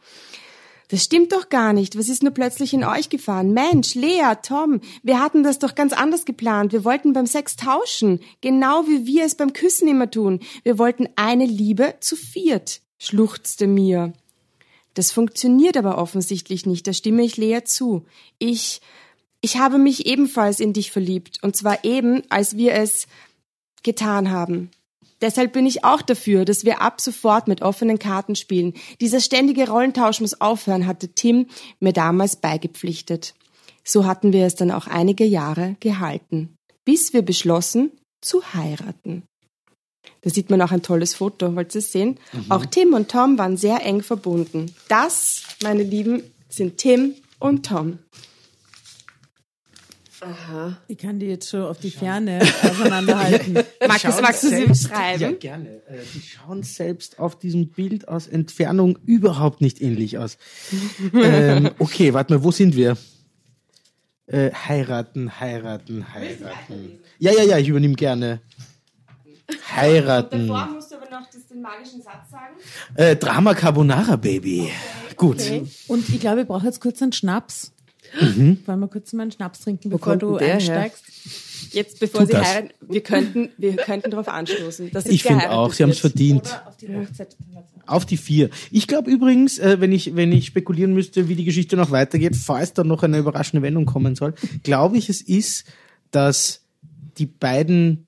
Das 0.96 1.04
stimmt 1.04 1.34
doch 1.34 1.50
gar 1.50 1.74
nicht. 1.74 2.00
Was 2.00 2.08
ist 2.08 2.24
nur 2.24 2.32
plötzlich 2.32 2.74
in 2.74 2.86
euch 2.86 3.10
gefahren? 3.10 3.52
Mensch, 3.52 3.96
Lea, 3.96 4.36
Tom, 4.42 4.80
wir 5.04 5.20
hatten 5.20 5.44
das 5.44 5.60
doch 5.60 5.76
ganz 5.76 5.92
anders 5.92 6.24
geplant. 6.24 6.72
Wir 6.72 6.86
wollten 6.86 7.12
beim 7.12 7.26
Sex 7.26 7.58
tauschen. 7.58 8.22
Genau 8.40 8.88
wie 8.88 9.06
wir 9.06 9.26
es 9.26 9.36
beim 9.36 9.52
Küssen 9.52 9.90
immer 9.90 10.10
tun. 10.10 10.40
Wir 10.64 10.80
wollten 10.80 11.10
eine 11.18 11.46
Liebe 11.46 11.96
zu 12.00 12.16
viert, 12.16 12.80
schluchzte 12.98 13.68
mir. 13.68 14.14
Das 14.94 15.12
funktioniert 15.12 15.76
aber 15.76 15.98
offensichtlich 15.98 16.66
nicht, 16.66 16.88
da 16.88 16.94
stimme 16.94 17.26
ich 17.26 17.36
Lea 17.36 17.66
zu. 17.66 18.06
Ich, 18.40 18.80
ich 19.42 19.58
habe 19.58 19.78
mich 19.80 20.06
ebenfalls 20.06 20.62
in 20.62 20.72
dich 20.72 20.92
verliebt. 20.92 21.40
Und 21.42 21.58
zwar 21.58 21.84
eben, 21.84 22.24
als 22.30 22.56
wir 22.56 22.72
es 22.72 23.08
getan 23.84 24.32
haben. 24.32 24.72
Deshalb 25.22 25.54
bin 25.54 25.66
ich 25.66 25.84
auch 25.84 26.02
dafür, 26.02 26.46
dass 26.46 26.66
wir 26.66 26.82
ab 26.82 27.00
sofort 27.00 27.48
mit 27.48 27.62
offenen 27.62 28.00
Karten 28.00 28.36
spielen. 28.36 28.74
Dieser 29.00 29.22
ständige 29.22 29.70
Rollentausch 29.70 30.20
muss 30.20 30.40
aufhören, 30.42 30.88
hatte 30.88 31.10
Tim 31.10 31.48
mir 31.80 31.94
damals 31.94 32.36
beigepflichtet. 32.36 33.34
So 33.84 34.06
hatten 34.06 34.34
wir 34.34 34.46
es 34.46 34.56
dann 34.56 34.72
auch 34.72 34.88
einige 34.88 35.26
Jahre 35.26 35.78
gehalten, 35.80 36.56
bis 36.84 37.14
wir 37.14 37.22
beschlossen 37.22 37.92
zu 38.22 38.54
heiraten. 38.54 39.24
Da 40.22 40.30
sieht 40.30 40.50
man 40.50 40.62
auch 40.62 40.72
ein 40.72 40.82
tolles 40.82 41.14
Foto, 41.14 41.56
wollt 41.56 41.76
ihr 41.76 41.80
es 41.80 41.92
sehen? 41.92 42.20
Mhm. 42.34 42.52
Auch 42.52 42.66
Tim 42.66 42.94
und 42.94 43.10
Tom 43.10 43.38
waren 43.38 43.58
sehr 43.58 43.86
eng 43.86 44.02
verbunden. 44.02 44.74
Das, 44.88 45.44
meine 45.62 45.84
Lieben, 45.84 46.24
sind 46.50 46.78
Tim 46.78 47.16
und 47.40 47.66
Tom. 47.66 48.00
Aha. 50.26 50.78
Ich 50.88 50.98
kann 50.98 51.20
die 51.20 51.28
jetzt 51.28 51.50
schon 51.50 51.62
auf 51.62 51.80
die 51.80 51.92
Ferne 51.92 52.42
auseinanderhalten. 52.64 53.54
Markus, 53.88 54.22
magst 54.22 54.44
du 54.44 54.50
sie 54.50 54.66
beschreiben? 54.66 55.22
Ja, 55.22 55.32
gerne. 55.32 55.70
Äh, 55.88 56.00
die 56.14 56.22
schauen 56.22 56.64
selbst 56.64 57.20
auf 57.20 57.38
diesem 57.38 57.70
Bild 57.70 58.08
aus 58.08 58.28
Entfernung 58.28 58.98
überhaupt 59.06 59.62
nicht 59.62 59.82
ähnlich 59.82 60.18
aus. 60.18 60.38
ähm, 61.14 61.70
okay, 61.80 62.14
warte 62.14 62.34
mal, 62.34 62.44
wo 62.44 62.52
sind 62.52 62.76
wir? 62.76 62.98
Äh, 64.26 64.52
heiraten, 64.52 65.40
heiraten, 65.40 66.12
heiraten. 66.12 67.00
Ja, 67.20 67.32
ja, 67.32 67.44
ja, 67.44 67.58
ich 67.60 67.68
übernehme 67.68 67.94
gerne. 67.94 68.42
Heiraten. 69.76 70.48
Davor 70.48 70.74
musst 70.74 70.92
du 70.92 70.96
aber 70.96 71.10
noch 71.12 71.30
das, 71.32 71.48
den 71.48 71.62
magischen 71.62 72.02
Satz 72.02 72.32
sagen. 72.32 72.56
Äh, 72.96 73.16
Drama 73.16 73.54
Carbonara, 73.54 74.16
Baby. 74.16 74.72
Okay. 75.04 75.16
Gut. 75.16 75.36
Okay. 75.36 75.68
Und 75.88 76.10
ich 76.10 76.20
glaube, 76.20 76.42
ich 76.42 76.48
brauche 76.48 76.66
jetzt 76.66 76.82
kurz 76.82 77.00
einen 77.04 77.14
Schnaps. 77.14 77.75
Mhm. 78.20 78.60
Wollen 78.66 78.80
wir 78.80 78.88
kurz 78.88 79.14
mal 79.14 79.24
einen 79.24 79.32
Schnaps 79.32 79.62
trinken, 79.62 79.90
bevor 79.90 80.16
du 80.18 80.38
einsteigst? 80.38 81.04
Her? 81.06 81.32
Jetzt, 81.72 82.00
bevor 82.00 82.22
Tut 82.22 82.30
Sie 82.30 82.34
das. 82.34 82.48
heiraten, 82.48 82.70
wir 82.88 83.02
könnten, 83.02 83.50
wir 83.58 83.76
könnten 83.76 84.12
darauf 84.12 84.28
anstoßen. 84.30 84.92
Dass 84.92 85.06
ich 85.06 85.24
finde 85.24 85.50
auch, 85.52 85.74
Sie 85.74 85.84
haben 85.84 85.90
es 85.90 86.00
verdient. 86.00 86.46
auf 86.66 86.78
die 86.78 86.88
Hochzeit. 86.96 87.36
Auf 87.86 88.06
die 88.06 88.18
vier. 88.18 88.50
Ich 88.72 88.88
glaube 88.88 89.12
übrigens, 89.12 89.60
äh, 89.60 89.80
wenn 89.80 89.92
ich 89.92 90.16
wenn 90.16 90.32
ich 90.32 90.46
spekulieren 90.48 90.94
müsste, 90.94 91.28
wie 91.28 91.36
die 91.36 91.44
Geschichte 91.44 91.76
noch 91.76 91.92
weitergeht, 91.92 92.36
falls 92.36 92.74
da 92.74 92.84
noch 92.84 93.04
eine 93.04 93.18
überraschende 93.18 93.62
Wendung 93.62 93.86
kommen 93.86 94.16
soll, 94.16 94.34
glaube 94.64 94.98
ich, 94.98 95.10
es 95.10 95.22
ist, 95.22 95.66
dass 96.12 96.62
die 97.18 97.26
beiden 97.26 98.08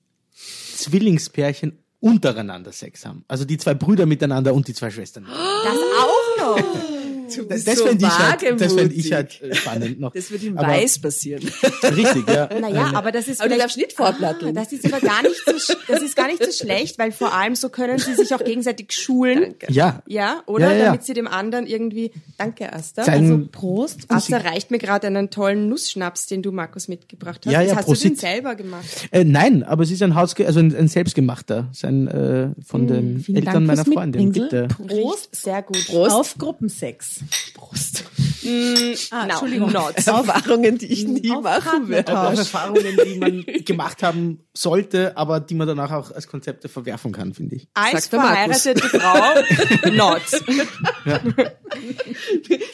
Zwillingspärchen 0.74 1.78
untereinander 2.00 2.72
Sex 2.72 3.04
haben. 3.04 3.24
Also 3.28 3.44
die 3.44 3.58
zwei 3.58 3.74
Brüder 3.74 4.06
miteinander 4.06 4.54
und 4.54 4.68
die 4.68 4.74
zwei 4.74 4.90
Schwestern. 4.90 5.24
Das 5.24 5.76
auch 5.76 6.56
noch. 6.56 6.97
Du 7.36 7.42
Das, 7.44 7.64
bist 7.64 7.78
so 7.78 7.86
fände 7.86 8.04
ich, 8.06 8.18
halt, 8.18 8.60
das 8.60 8.72
fänd 8.72 8.92
ich 8.92 9.12
halt 9.12 9.42
äh, 9.42 9.54
spannend 9.54 10.00
noch. 10.00 10.12
Das 10.18 10.30
wird 10.30 10.42
in 10.42 10.56
Aber- 10.58 10.68
Weiß 10.68 10.98
passieren. 10.98 11.42
Richtig, 11.82 12.28
ja. 12.28 12.48
Naja, 12.60 12.90
aber 12.94 13.12
das 13.12 13.28
ist 13.28 13.40
Aber 13.40 13.48
du 13.48 13.54
vielleicht- 13.54 13.64
darfst 13.64 13.76
nicht 13.76 13.92
vorplatteln. 13.92 14.56
Ah, 14.56 14.60
das 14.62 14.72
ist 14.72 14.84
aber 14.92 15.00
gar 15.00 15.22
nicht 15.22 15.36
so, 15.44 15.74
das 15.88 16.02
ist 16.02 16.16
gar 16.16 16.26
nicht 16.28 16.42
so 16.44 16.50
schlecht, 16.50 16.98
weil 16.98 17.12
vor 17.12 17.34
allem 17.34 17.54
so 17.54 17.68
können 17.68 17.98
sie 17.98 18.14
sich 18.14 18.34
auch 18.34 18.42
gegenseitig 18.42 18.92
schulen. 18.92 19.54
Ja. 19.68 20.02
Ja, 20.06 20.42
oder? 20.46 20.66
Ja, 20.68 20.72
ja, 20.72 20.78
ja. 20.78 20.84
Damit 20.86 21.04
sie 21.04 21.14
dem 21.14 21.28
anderen 21.28 21.66
irgendwie, 21.66 22.12
danke 22.38 22.72
Asta. 22.72 23.04
Sein- 23.04 23.30
Also, 23.32 23.48
Prost. 23.52 24.00
Asta 24.08 24.38
reicht 24.38 24.70
mir 24.70 24.78
gerade 24.78 25.06
einen 25.06 25.30
tollen 25.30 25.68
Nussschnaps, 25.68 26.26
den 26.26 26.42
du 26.42 26.52
Markus 26.52 26.88
mitgebracht 26.88 27.42
hast. 27.44 27.52
Ja, 27.52 27.60
ja, 27.60 27.74
das 27.74 27.86
hast 27.86 28.04
du 28.04 28.08
den 28.08 28.16
selber 28.16 28.54
gemacht. 28.54 28.84
Äh, 29.10 29.24
nein, 29.24 29.62
aber 29.62 29.82
es 29.82 29.90
ist 29.90 30.02
ein 30.02 30.14
Hausge 30.14 30.46
also 30.46 30.60
ein, 30.60 30.74
ein 30.74 30.88
selbstgemachter, 30.88 31.68
sein 31.72 32.08
äh, 32.08 32.48
von 32.64 32.86
den 32.86 33.20
vielen 33.20 33.38
Eltern 33.38 33.54
Dank 33.54 33.66
meiner 33.66 33.84
Freundin. 33.84 34.32
Bitte. 34.32 34.68
Prost. 34.86 35.34
Sehr 35.34 35.62
gut. 35.62 35.86
Prost. 35.86 36.12
Auf 36.14 36.38
Gruppensex. 36.38 37.17
Brust. 37.54 38.17
Prost. 38.48 39.12
Ah, 39.12 39.26
No, 39.26 39.30
Entschuldigung. 39.32 39.72
not. 39.72 39.94
Erfahrungen, 40.06 40.78
die 40.78 40.86
ich 40.92 41.06
nie 41.06 41.30
Auf 41.30 41.42
machen 41.42 41.88
werde. 41.88 42.12
Partnertausch. 42.12 42.38
Erfahrungen, 42.38 42.96
die 43.04 43.18
man 43.18 43.44
gemacht 43.64 44.02
haben 44.02 44.40
sollte, 44.54 45.16
aber 45.16 45.40
die 45.40 45.54
man 45.54 45.66
danach 45.68 45.92
auch 45.92 46.10
als 46.10 46.26
Konzepte 46.28 46.68
verwerfen 46.68 47.12
kann, 47.12 47.32
finde 47.34 47.56
ich. 47.56 47.68
Als 47.74 48.06
verheiratete 48.08 48.80
Frau, 48.88 49.90
not. 49.92 50.22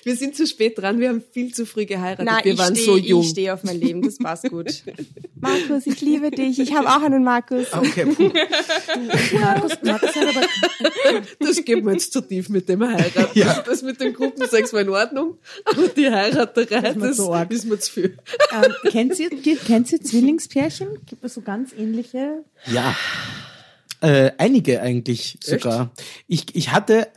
Wir 0.04 0.16
sind 0.16 0.36
zu 0.36 0.46
spät 0.46 0.78
dran, 0.78 0.98
wir 1.00 1.08
haben 1.08 1.22
viel 1.32 1.52
zu 1.52 1.66
früh 1.66 1.84
geheiratet. 1.86 2.24
Nein, 2.26 2.44
wir 2.44 2.52
ich 2.52 2.58
waren 2.58 2.74
stehe 2.74 2.86
so 2.86 2.96
jung. 2.96 3.22
ich 3.22 3.30
steh 3.30 3.50
auf 3.50 3.64
mein 3.64 3.80
Leben, 3.80 4.02
das 4.02 4.18
passt 4.18 4.48
gut. 4.48 4.82
Markus, 5.34 5.86
ich 5.86 6.00
liebe 6.00 6.30
dich. 6.30 6.58
Ich 6.58 6.74
habe 6.74 6.88
auch 6.88 7.02
einen 7.02 7.24
Markus. 7.24 7.72
Okay, 7.72 8.06
puh. 8.06 8.30
Markus, 9.38 9.72
Markus 9.82 10.14
hat 10.16 10.36
aber 10.36 10.46
Das 11.40 11.64
geht 11.64 11.84
mir 11.84 11.92
jetzt 11.92 12.12
zu 12.12 12.20
tief 12.20 12.48
mit 12.48 12.68
dem 12.68 12.82
Heiraten. 12.86 13.38
Ja. 13.38 13.62
Das 13.66 13.82
mit 13.82 14.00
dem 14.00 14.12
Gruppensex 14.14 14.72
war 14.72 14.80
in 14.80 14.88
Ordnung, 14.88 15.38
aber 15.64 15.88
die 15.88 16.10
Heiraterei, 16.10 16.94
mir 16.94 17.08
das 17.08 17.16
so 17.16 17.32
arg. 17.32 17.50
ist 17.50 17.64
mir 17.64 17.78
zu 17.78 17.92
viel. 17.92 18.18
Ähm, 18.52 18.72
kennt, 18.90 19.18
ihr, 19.18 19.30
kennt 19.56 19.92
ihr 19.92 20.00
Zwillingspärchen? 20.00 20.88
Gibt 21.06 21.24
es 21.24 21.34
so 21.34 21.40
ganz 21.40 21.72
ähnliche? 21.72 22.44
Ja. 22.66 22.94
Äh, 24.00 24.32
einige 24.38 24.82
eigentlich 24.82 25.38
sogar. 25.42 25.90
Ich, 26.26 26.54
ich 26.54 26.72
hatte 26.72 27.08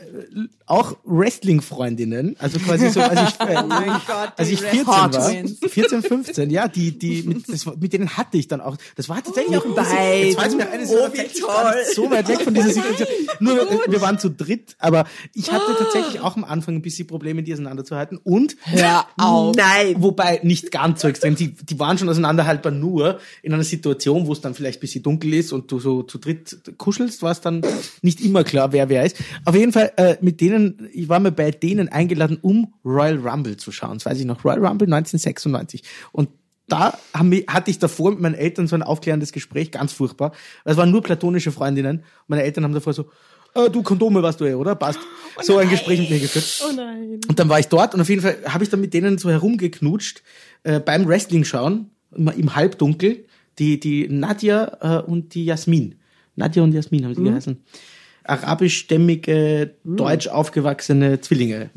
auch 0.67 0.95
Wrestling-Freundinnen, 1.06 2.36
also 2.39 2.60
quasi 2.60 2.89
so, 2.89 3.01
als 3.01 3.34
ich, 3.34 3.39
äh, 3.47 3.56
Gott, 3.56 4.34
als 4.38 4.49
ich 4.49 4.62
14 4.62 4.88
Hot 4.88 5.15
war, 5.15 5.30
Twins. 5.32 5.60
14, 5.67 6.03
15, 6.03 6.49
ja, 6.49 6.67
die, 6.67 6.97
die, 6.97 7.23
mit, 7.23 7.49
das, 7.49 7.65
mit 7.65 7.93
denen 7.93 8.15
hatte 8.17 8.38
ich 8.38 8.47
dann 8.47 8.62
auch, 8.62 8.77
das 8.95 9.10
war 9.10 9.23
tatsächlich 9.23 9.58
auch 9.58 9.65
ein 9.65 9.73
bisschen, 9.73 9.97
jetzt 9.97 10.39
fällt's 10.39 10.56
mir 10.56 10.69
ein, 10.69 10.82
es 10.82 10.91
war 10.91 11.08
Oh, 11.08 11.13
wie 11.13 11.21
nicht 11.21 11.95
so 11.95 12.10
weit 12.10 12.27
weg 12.27 12.41
von 12.41 12.53
dieser 12.53 12.69
Situation. 12.69 13.08
Nur, 13.39 13.62
äh, 13.62 13.91
wir 13.91 14.01
waren 14.01 14.19
zu 14.19 14.30
dritt, 14.30 14.75
aber 14.80 15.06
ich 15.34 15.51
hatte 15.51 15.75
tatsächlich 15.77 16.21
auch 16.21 16.36
am 16.36 16.43
Anfang 16.43 16.75
ein 16.75 16.82
bisschen 16.82 17.08
Probleme, 17.08 17.43
die 17.43 17.53
auseinanderzuhalten 17.53 18.19
und, 18.23 18.58
Hör 18.63 19.06
auf. 19.17 19.56
Nein. 19.56 19.95
Wobei 19.99 20.39
nicht 20.43 20.71
ganz 20.71 21.01
so 21.01 21.08
extrem. 21.08 21.36
Die, 21.36 21.53
die 21.53 21.80
waren 21.80 21.97
schon 21.97 22.10
auseinanderhaltbar 22.10 22.71
nur 22.71 23.19
in 23.41 23.53
einer 23.53 23.63
Situation, 23.63 24.27
wo 24.27 24.34
es 24.34 24.41
dann 24.41 24.53
vielleicht 24.53 24.80
ein 24.80 24.82
bisschen 24.82 25.03
dunkel 25.03 25.34
ist 25.34 25.53
und 25.53 25.71
du 25.71 25.80
so 25.80 26.03
zu 26.03 26.17
dritt 26.17 26.58
kuschelst, 26.77 27.21
war 27.21 27.32
es 27.32 27.41
dann 27.41 27.62
nicht 28.01 28.21
immer 28.21 28.43
klar, 28.43 28.71
wer 28.71 28.89
wer 28.89 29.06
ist. 29.06 29.17
Auf 29.45 29.56
jeden 29.56 29.71
Fall 29.71 29.91
äh, 29.97 30.17
mit 30.21 30.41
denen, 30.41 30.56
ich 30.93 31.09
war 31.09 31.19
mir 31.19 31.31
bei 31.31 31.51
denen 31.51 31.89
eingeladen, 31.89 32.37
um 32.41 32.73
Royal 32.83 33.17
Rumble 33.17 33.57
zu 33.57 33.71
schauen. 33.71 33.95
Das 33.95 34.05
weiß 34.05 34.19
ich 34.19 34.25
noch, 34.25 34.43
Royal 34.43 34.65
Rumble 34.65 34.87
1996. 34.87 35.83
Und 36.11 36.29
da 36.67 36.97
haben 37.13 37.31
hatte 37.47 37.71
ich 37.71 37.79
davor 37.79 38.11
mit 38.11 38.19
meinen 38.19 38.35
Eltern 38.35 38.67
so 38.67 38.75
ein 38.75 38.83
aufklärendes 38.83 39.31
Gespräch, 39.31 39.71
ganz 39.71 39.93
furchtbar. 39.93 40.33
Es 40.65 40.77
waren 40.77 40.91
nur 40.91 41.01
platonische 41.01 41.51
Freundinnen. 41.51 42.03
Meine 42.27 42.43
Eltern 42.43 42.63
haben 42.63 42.73
davor 42.73 42.93
so, 42.93 43.09
äh, 43.53 43.69
du 43.69 43.83
Kondome 43.83 44.21
warst 44.21 44.39
du 44.39 44.45
eh, 44.45 44.53
oder? 44.53 44.75
Passt. 44.75 44.99
so 45.41 45.57
ein 45.57 45.69
Gespräch 45.69 45.99
mit 45.99 46.09
mir 46.09 46.19
geführt. 46.19 46.63
Oh 46.67 46.73
nein. 46.75 47.19
Und 47.27 47.39
dann 47.39 47.49
war 47.49 47.59
ich 47.59 47.67
dort 47.67 47.93
und 47.93 48.01
auf 48.01 48.09
jeden 48.09 48.21
Fall 48.21 48.37
habe 48.47 48.63
ich 48.63 48.69
dann 48.69 48.81
mit 48.81 48.93
denen 48.93 49.17
so 49.17 49.29
herumgeknutscht 49.29 50.21
äh, 50.63 50.79
beim 50.79 51.07
Wrestling 51.07 51.43
schauen, 51.43 51.89
immer 52.15 52.33
im 52.33 52.55
Halbdunkel, 52.55 53.25
die, 53.59 53.79
die 53.79 54.07
Nadja 54.09 54.77
äh, 54.81 55.03
und 55.03 55.33
die 55.33 55.45
Jasmin. 55.45 55.95
Nadja 56.35 56.63
und 56.63 56.73
Jasmin 56.73 57.05
haben 57.05 57.15
sie 57.15 57.23
geheißen. 57.23 57.57
Arabischstämmige, 58.27 59.71
deutsch 59.83 60.27
aufgewachsene 60.27 61.21
Zwillinge. 61.21 61.69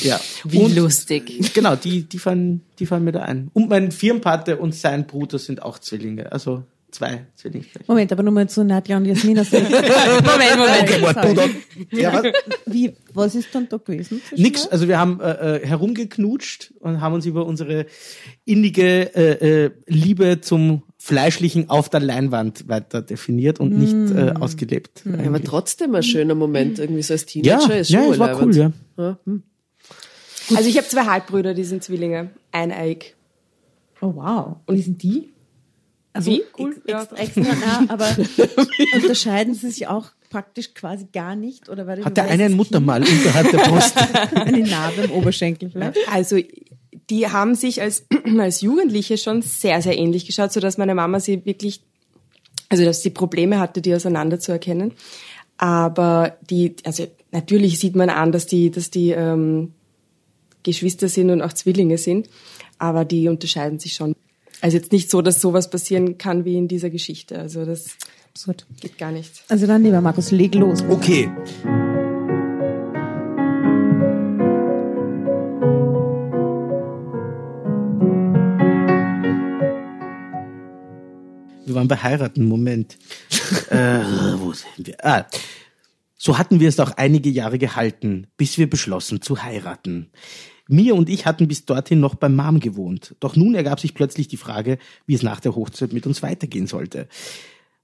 Ja. 0.00 0.18
Wie 0.44 0.58
und, 0.58 0.74
lustig. 0.74 1.52
Genau, 1.54 1.76
die, 1.76 2.04
die 2.04 2.18
fallen, 2.18 2.62
die 2.78 2.86
fallen 2.86 3.04
mir 3.04 3.12
da 3.12 3.22
ein. 3.22 3.50
Und 3.52 3.68
mein 3.68 3.92
Firmenpate 3.92 4.56
und 4.56 4.74
sein 4.74 5.06
Bruder 5.06 5.38
sind 5.38 5.62
auch 5.62 5.78
Zwillinge. 5.78 6.32
Also 6.32 6.64
zwei 6.92 7.26
Zwillinge. 7.34 7.66
Moment, 7.86 8.12
aber 8.12 8.22
nur 8.22 8.32
mal 8.32 8.48
zu 8.48 8.64
Nadja 8.64 8.96
und 8.96 9.06
Jasmin. 9.06 9.38
Also, 9.38 9.56
Moment, 9.60 10.56
Moment. 10.56 11.36
Okay. 11.36 12.00
Ja, 12.00 12.12
was? 12.12 12.32
Wie, 12.66 12.94
was 13.12 13.34
ist 13.34 13.48
dann 13.52 13.68
da 13.68 13.78
gewesen? 13.78 14.22
Nix, 14.36 14.66
also 14.68 14.88
wir 14.88 14.98
haben 14.98 15.20
äh, 15.20 15.56
äh, 15.56 15.66
herumgeknutscht 15.66 16.72
und 16.80 17.00
haben 17.00 17.14
uns 17.14 17.26
über 17.26 17.46
unsere 17.46 17.86
innige 18.44 19.14
äh, 19.14 19.64
äh, 19.64 19.70
Liebe 19.86 20.40
zum 20.40 20.82
Fleischlichen 21.04 21.68
auf 21.68 21.88
der 21.88 21.98
Leinwand 21.98 22.68
weiter 22.68 23.02
definiert 23.02 23.58
und 23.58 23.76
nicht 23.76 24.16
äh, 24.16 24.34
ausgelebt. 24.38 25.02
Ja, 25.04 25.26
aber 25.26 25.42
trotzdem 25.42 25.96
ein 25.96 26.02
schöner 26.04 26.36
Moment, 26.36 26.78
irgendwie 26.78 27.02
so 27.02 27.14
als 27.14 27.22
Ja, 27.34 27.58
Teenager 27.58 27.78
ist 27.80 27.90
schon 27.90 28.04
ja, 28.04 28.10
es 28.12 28.18
war 28.20 28.40
cool, 28.40 28.56
ja. 28.56 28.72
Ja, 28.96 29.18
hm. 29.24 29.42
Also 30.54 30.68
ich 30.68 30.76
habe 30.76 30.86
zwei 30.86 31.04
Halbbrüder, 31.06 31.54
die 31.54 31.64
sind 31.64 31.82
Zwillinge. 31.82 32.30
Eineig. 32.52 33.16
Oh 34.00 34.12
wow. 34.14 34.58
Und 34.66 34.76
wie 34.76 34.82
sind 34.82 35.02
die? 35.02 35.30
Also, 36.12 36.30
Wie? 36.30 36.42
Cool. 36.56 36.76
Ex, 36.86 36.88
Ja. 36.88 37.08
extra 37.16 37.40
nah, 37.40 37.84
aber 37.88 38.06
unterscheiden 38.94 39.54
sie 39.54 39.70
sich 39.72 39.88
auch 39.88 40.12
praktisch 40.30 40.72
quasi 40.72 41.08
gar 41.12 41.34
nicht? 41.34 41.68
Oder 41.68 41.88
war 41.88 41.96
Hat 41.96 42.16
der 42.16 42.24
ein 42.24 42.30
eine 42.30 42.44
ein 42.44 42.52
Muttermal 42.52 43.02
unterhalb 43.02 43.50
der 43.50 43.58
Brust? 43.58 43.96
Eine 44.36 44.68
Narbe 44.68 45.02
im 45.02 45.10
Oberschenkel 45.10 45.68
vielleicht? 45.70 45.98
Also 46.08 46.38
die 47.12 47.28
haben 47.28 47.54
sich 47.54 47.82
als, 47.82 48.06
als 48.38 48.62
Jugendliche 48.62 49.18
schon 49.18 49.42
sehr, 49.42 49.82
sehr 49.82 49.98
ähnlich 49.98 50.24
geschaut, 50.24 50.50
sodass 50.50 50.78
meine 50.78 50.94
Mama 50.94 51.20
sie 51.20 51.44
wirklich, 51.44 51.82
also 52.70 52.84
dass 52.84 53.02
sie 53.02 53.10
Probleme 53.10 53.60
hatte, 53.60 53.82
die 53.82 53.94
auseinanderzuerkennen. 53.94 54.94
Aber 55.58 56.38
die, 56.48 56.74
also 56.84 57.06
natürlich 57.30 57.78
sieht 57.78 57.94
man 57.96 58.08
an, 58.08 58.32
dass 58.32 58.46
die, 58.46 58.70
dass 58.70 58.90
die 58.90 59.10
ähm, 59.10 59.74
Geschwister 60.62 61.08
sind 61.10 61.28
und 61.28 61.42
auch 61.42 61.52
Zwillinge 61.52 61.98
sind, 61.98 62.30
aber 62.78 63.04
die 63.04 63.28
unterscheiden 63.28 63.78
sich 63.78 63.92
schon. 63.92 64.16
Also 64.62 64.78
jetzt 64.78 64.90
nicht 64.90 65.10
so, 65.10 65.20
dass 65.20 65.42
sowas 65.42 65.68
passieren 65.68 66.16
kann 66.16 66.46
wie 66.46 66.56
in 66.56 66.66
dieser 66.66 66.88
Geschichte. 66.88 67.38
Also 67.38 67.66
das 67.66 67.98
Absurd. 68.30 68.64
geht 68.80 68.96
gar 68.96 69.12
nicht. 69.12 69.44
Also 69.50 69.66
dann, 69.66 69.82
lieber 69.82 70.00
Markus, 70.00 70.30
leg 70.30 70.54
los. 70.54 70.82
Okay. 70.88 71.30
Wir 81.72 81.76
waren 81.76 81.88
bei 81.88 81.96
heiraten, 81.96 82.44
Moment. 82.44 82.98
äh, 83.70 84.00
wo 84.36 84.52
sind 84.52 84.86
wir? 84.88 85.02
Ah. 85.02 85.26
So 86.18 86.36
hatten 86.36 86.60
wir 86.60 86.68
es 86.68 86.78
auch 86.78 86.90
einige 86.98 87.30
Jahre 87.30 87.56
gehalten, 87.56 88.26
bis 88.36 88.58
wir 88.58 88.68
beschlossen 88.68 89.22
zu 89.22 89.42
heiraten. 89.42 90.10
Mia 90.68 90.92
und 90.92 91.08
ich 91.08 91.24
hatten 91.24 91.48
bis 91.48 91.64
dorthin 91.64 91.98
noch 91.98 92.14
beim 92.14 92.36
Mom 92.36 92.60
gewohnt. 92.60 93.16
Doch 93.20 93.36
nun 93.36 93.54
ergab 93.54 93.80
sich 93.80 93.94
plötzlich 93.94 94.28
die 94.28 94.36
Frage, 94.36 94.76
wie 95.06 95.14
es 95.14 95.22
nach 95.22 95.40
der 95.40 95.54
Hochzeit 95.54 95.94
mit 95.94 96.06
uns 96.06 96.22
weitergehen 96.22 96.66
sollte. 96.66 97.08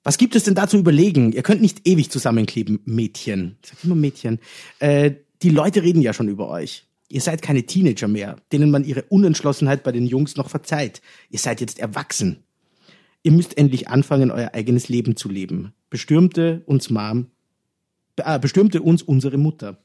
Was 0.04 0.18
gibt 0.18 0.36
es 0.36 0.44
denn 0.44 0.54
da 0.54 0.68
zu 0.68 0.76
überlegen? 0.76 1.32
Ihr 1.32 1.42
könnt 1.42 1.62
nicht 1.62 1.88
ewig 1.88 2.10
zusammenkleben, 2.10 2.80
Mädchen. 2.84 3.56
Ich 3.62 3.70
sag 3.70 3.84
immer 3.84 3.94
Mädchen. 3.94 4.38
Äh, 4.80 5.12
die 5.40 5.50
Leute 5.50 5.82
reden 5.82 6.02
ja 6.02 6.12
schon 6.12 6.28
über 6.28 6.50
euch. 6.50 6.84
Ihr 7.08 7.22
seid 7.22 7.40
keine 7.40 7.62
Teenager 7.62 8.06
mehr, 8.06 8.36
denen 8.52 8.70
man 8.70 8.84
ihre 8.84 9.04
Unentschlossenheit 9.04 9.82
bei 9.82 9.92
den 9.92 10.06
Jungs 10.06 10.36
noch 10.36 10.50
verzeiht. 10.50 11.00
Ihr 11.30 11.38
seid 11.38 11.62
jetzt 11.62 11.78
erwachsen. 11.78 12.44
Ihr 13.22 13.32
müsst 13.32 13.58
endlich 13.58 13.88
anfangen, 13.88 14.30
euer 14.30 14.54
eigenes 14.54 14.88
Leben 14.88 15.16
zu 15.16 15.28
leben. 15.28 15.72
Bestürmte 15.90 16.62
uns 16.66 16.90
Mom, 16.90 17.26
äh, 18.16 18.38
bestürmte 18.38 18.82
uns 18.82 19.02
unsere 19.02 19.38
Mutter. 19.38 19.78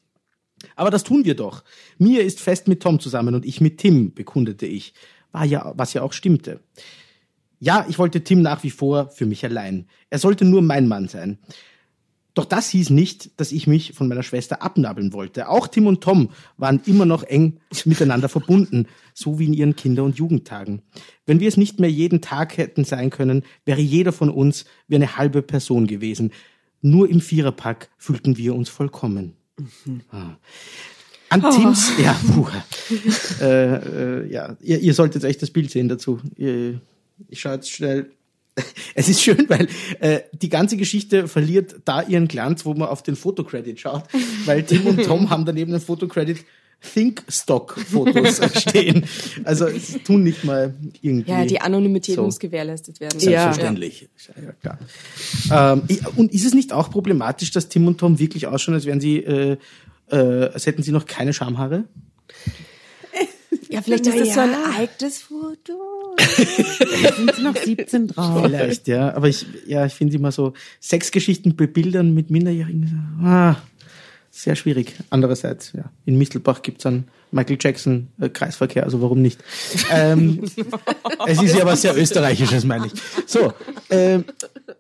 Aber 0.76 0.92
das 0.92 1.04
tun 1.04 1.26
wir 1.26 1.36
doch. 1.36 1.64
Mia 1.98 2.22
ist 2.22 2.40
fest 2.40 2.68
mit 2.68 2.82
Tom 2.82 3.00
zusammen 3.00 3.36
und 3.36 3.46
ich 3.46 3.62
mit 3.62 3.80
Tim, 3.80 4.14
bekundete 4.14 4.66
ich. 4.66 4.94
War 5.32 5.46
ja, 5.46 5.74
was 5.76 5.94
ja 5.94 6.04
auch 6.04 6.14
stimmte. 6.14 6.62
Ja, 7.60 7.86
ich 7.90 7.98
wollte 7.98 8.24
Tim 8.24 8.42
nach 8.42 8.64
wie 8.64 8.70
vor 8.70 9.10
für 9.10 9.26
mich 9.26 9.44
allein. 9.46 9.88
Er 10.10 10.20
sollte 10.20 10.46
nur 10.46 10.62
mein 10.62 10.88
Mann 10.88 11.08
sein. 11.08 11.40
Doch 12.34 12.46
das 12.46 12.70
hieß 12.70 12.90
nicht, 12.90 13.40
dass 13.40 13.52
ich 13.52 13.68
mich 13.68 13.94
von 13.94 14.08
meiner 14.08 14.24
Schwester 14.24 14.64
abnabeln 14.64 15.14
wollte. 15.14 15.50
Auch 15.50 15.68
Tim 15.68 15.86
und 15.86 16.02
Tom 16.02 16.30
waren 16.58 16.82
immer 16.86 17.06
noch 17.06 17.24
eng 17.24 17.60
miteinander 17.86 18.28
verbunden, 18.28 18.88
so 19.14 19.38
wie 19.38 19.46
in 19.46 19.54
ihren 19.54 19.76
Kinder- 19.76 20.04
und 20.04 20.18
Jugendtagen. 20.18 20.82
Wenn 21.28 21.40
wir 21.40 21.48
es 21.48 21.58
nicht 21.58 21.80
mehr 21.80 21.92
jeden 21.92 22.22
Tag 22.22 22.58
hätten 22.58 22.86
sein 22.86 23.12
können, 23.12 23.44
wäre 23.66 23.82
jeder 23.82 24.12
von 24.12 24.30
uns 24.30 24.66
wie 24.88 24.96
eine 24.96 25.16
halbe 25.18 25.44
Person 25.44 25.86
gewesen. 25.86 26.32
Nur 26.82 27.08
im 27.08 27.22
Viererpack 27.22 27.90
fühlten 27.98 28.36
wir 28.36 28.56
uns 28.56 28.70
vollkommen. 28.70 29.34
Ah. 30.12 30.38
An 31.30 31.42
Tims, 31.52 31.94
ja, 31.98 32.16
puh, 32.28 32.48
äh, 33.42 33.76
äh, 33.76 34.32
ja, 34.32 34.56
ihr, 34.62 34.80
ihr 34.80 34.94
solltet 34.94 35.24
echt 35.24 35.42
das 35.42 35.50
Bild 35.50 35.72
sehen 35.72 35.88
dazu. 35.88 36.20
Ich 36.36 37.40
schaue 37.40 37.56
jetzt 37.56 37.72
schnell. 37.72 38.12
Es 38.96 39.10
ist 39.10 39.22
schön, 39.24 39.46
weil 39.50 39.68
äh, 40.00 40.22
die 40.34 40.50
ganze 40.50 40.78
Geschichte 40.78 41.28
verliert 41.28 41.78
da 41.86 42.04
ihren 42.04 42.28
Glanz, 42.28 42.66
wo 42.66 42.76
man 42.76 42.90
auf 42.90 43.02
den 43.02 43.16
Fotocredit 43.16 43.80
schaut, 43.80 44.04
weil 44.46 44.64
Tim 44.64 44.86
und 44.86 45.04
Tom 45.04 45.32
haben 45.32 45.46
daneben 45.46 45.72
den 45.72 45.82
Fotocredit 45.82 46.46
Think-Stock-Fotos 46.94 48.42
stehen. 48.62 49.06
Also 49.46 49.66
es 49.68 50.04
tun 50.04 50.24
nicht 50.24 50.44
mal 50.44 50.74
irgendwie. 51.02 51.32
Ja, 51.32 51.46
die 51.46 51.62
Anonymität 51.62 52.16
So. 52.16 52.24
muss 52.24 52.40
gewährletzt 52.40 53.00
werden. 53.00 53.20
Selbstverständlich. 53.20 54.10
Ja. 54.62 54.78
klar. 55.48 55.74
Ähm, 55.90 56.00
und 56.18 56.34
ist 56.34 56.46
es 56.46 56.54
nicht 56.54 56.74
auch 56.74 56.92
problematisch, 56.92 57.52
dass 57.52 57.70
Tim 57.70 57.88
und 57.88 58.00
Tom 58.00 58.20
wirklich 58.20 58.48
ausschauen, 58.48 58.76
als 58.76 58.86
wären 58.86 59.00
sie, 59.00 59.18
äh, 59.18 59.58
äh, 60.12 60.16
als 60.16 60.66
hätten 60.66 60.84
sie 60.84 60.92
noch 60.92 61.06
keine 61.06 61.34
Schamhaare? 61.34 61.86
Ja, 63.70 63.82
vielleicht 63.82 64.06
ist 64.06 64.20
das 64.20 64.34
so 64.34 64.42
ein 64.42 64.54
altes 64.78 65.20
Foto. 65.20 65.74
Sind 66.18 67.36
sie 67.36 67.42
noch 67.42 67.56
17 67.56 68.08
drauf? 68.08 68.44
Vielleicht, 68.46 68.88
ja. 68.88 69.14
Aber 69.14 69.28
ich, 69.28 69.46
ja, 69.66 69.86
ich 69.86 69.94
finde 69.94 70.16
immer 70.16 70.32
so 70.32 70.54
Sexgeschichten 70.82 71.56
bebildern 71.56 72.14
mit 72.14 72.30
Minderjährigen. 72.30 73.20
Ah, 73.24 73.56
sehr 74.36 74.56
schwierig. 74.56 74.96
Andererseits, 75.10 75.74
ja. 75.74 75.92
In 76.06 76.18
Mistelbach 76.18 76.62
gibt's 76.64 76.86
einen 76.86 77.08
Michael 77.34 77.58
Jackson 77.60 78.08
äh, 78.20 78.30
Kreisverkehr, 78.30 78.84
also 78.84 79.02
warum 79.02 79.22
nicht? 79.22 79.44
ähm, 79.92 80.44
es 81.28 81.42
ist 81.42 81.56
ja 81.56 81.66
was 81.66 81.82
sehr 81.82 81.98
Österreichisches, 81.98 82.64
meine 82.64 82.88
ich. 82.88 82.94
So, 83.26 83.54
ähm, 83.90 84.26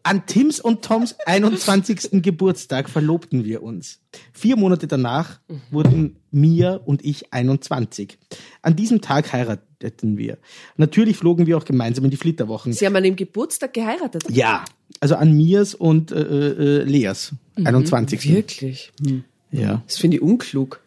an 0.03 0.25
Tims 0.25 0.59
und 0.59 0.83
Toms 0.83 1.15
21. 1.25 2.21
Geburtstag 2.23 2.89
verlobten 2.89 3.43
wir 3.45 3.63
uns. 3.63 3.99
Vier 4.31 4.55
Monate 4.55 4.87
danach 4.87 5.39
wurden 5.71 6.17
Mia 6.31 6.75
und 6.75 7.03
ich 7.05 7.33
21. 7.33 8.17
An 8.61 8.75
diesem 8.75 9.01
Tag 9.01 9.33
heirateten 9.33 9.72
wir. 10.17 10.37
Natürlich 10.77 11.17
flogen 11.17 11.45
wir 11.45 11.57
auch 11.57 11.65
gemeinsam 11.65 12.05
in 12.05 12.11
die 12.11 12.17
Flitterwochen. 12.17 12.73
Sie 12.73 12.85
haben 12.85 12.95
an 12.95 13.03
dem 13.03 13.15
Geburtstag 13.15 13.73
geheiratet. 13.73 14.23
Ja, 14.29 14.65
also 14.99 15.15
an 15.15 15.33
Mias 15.33 15.75
und 15.75 16.11
äh, 16.11 16.19
äh, 16.19 16.83
Leas, 16.83 17.33
21. 17.63 18.33
Wirklich? 18.33 18.91
Ja, 19.51 19.83
Das 19.85 19.97
finde 19.97 20.17
ich 20.17 20.23
unklug. 20.23 20.79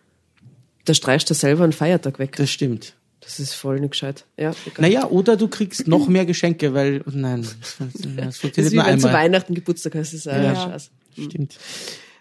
Da 0.85 0.95
streichst 0.95 1.29
du 1.31 1.35
selber 1.35 1.65
einen 1.65 1.73
Feiertag 1.73 2.19
weg. 2.19 2.37
das 2.37 2.51
stimmt. 2.51 2.95
Das 3.21 3.41
ist 3.41 3.55
voll 3.55 3.81
nicht 3.81 3.91
gescheit. 3.91 4.25
Ja, 4.37 4.53
egal. 4.67 4.83
Naja, 4.83 5.07
oder 5.09 5.37
du 5.37 5.49
kriegst 5.49 5.89
noch 5.89 6.07
mehr 6.07 6.25
Geschenke, 6.27 6.75
weil, 6.75 7.03
nein, 7.11 7.43
das, 7.43 7.77
das 7.79 8.15
das 8.17 8.27
ist 8.29 8.39
funktioniert 8.39 8.73
wie 8.73 8.77
nur 8.77 8.87
wenn 8.87 9.01
zu 9.01 9.09
einmal. 9.09 9.23
Weihnachten 9.25 9.55
Geburtstag 9.55 9.95
hast. 9.97 10.13
Das 10.13 10.21
ist 10.21 10.27
ja. 10.27 10.55
Scheiß. 10.55 10.91
Stimmt. 11.19 11.59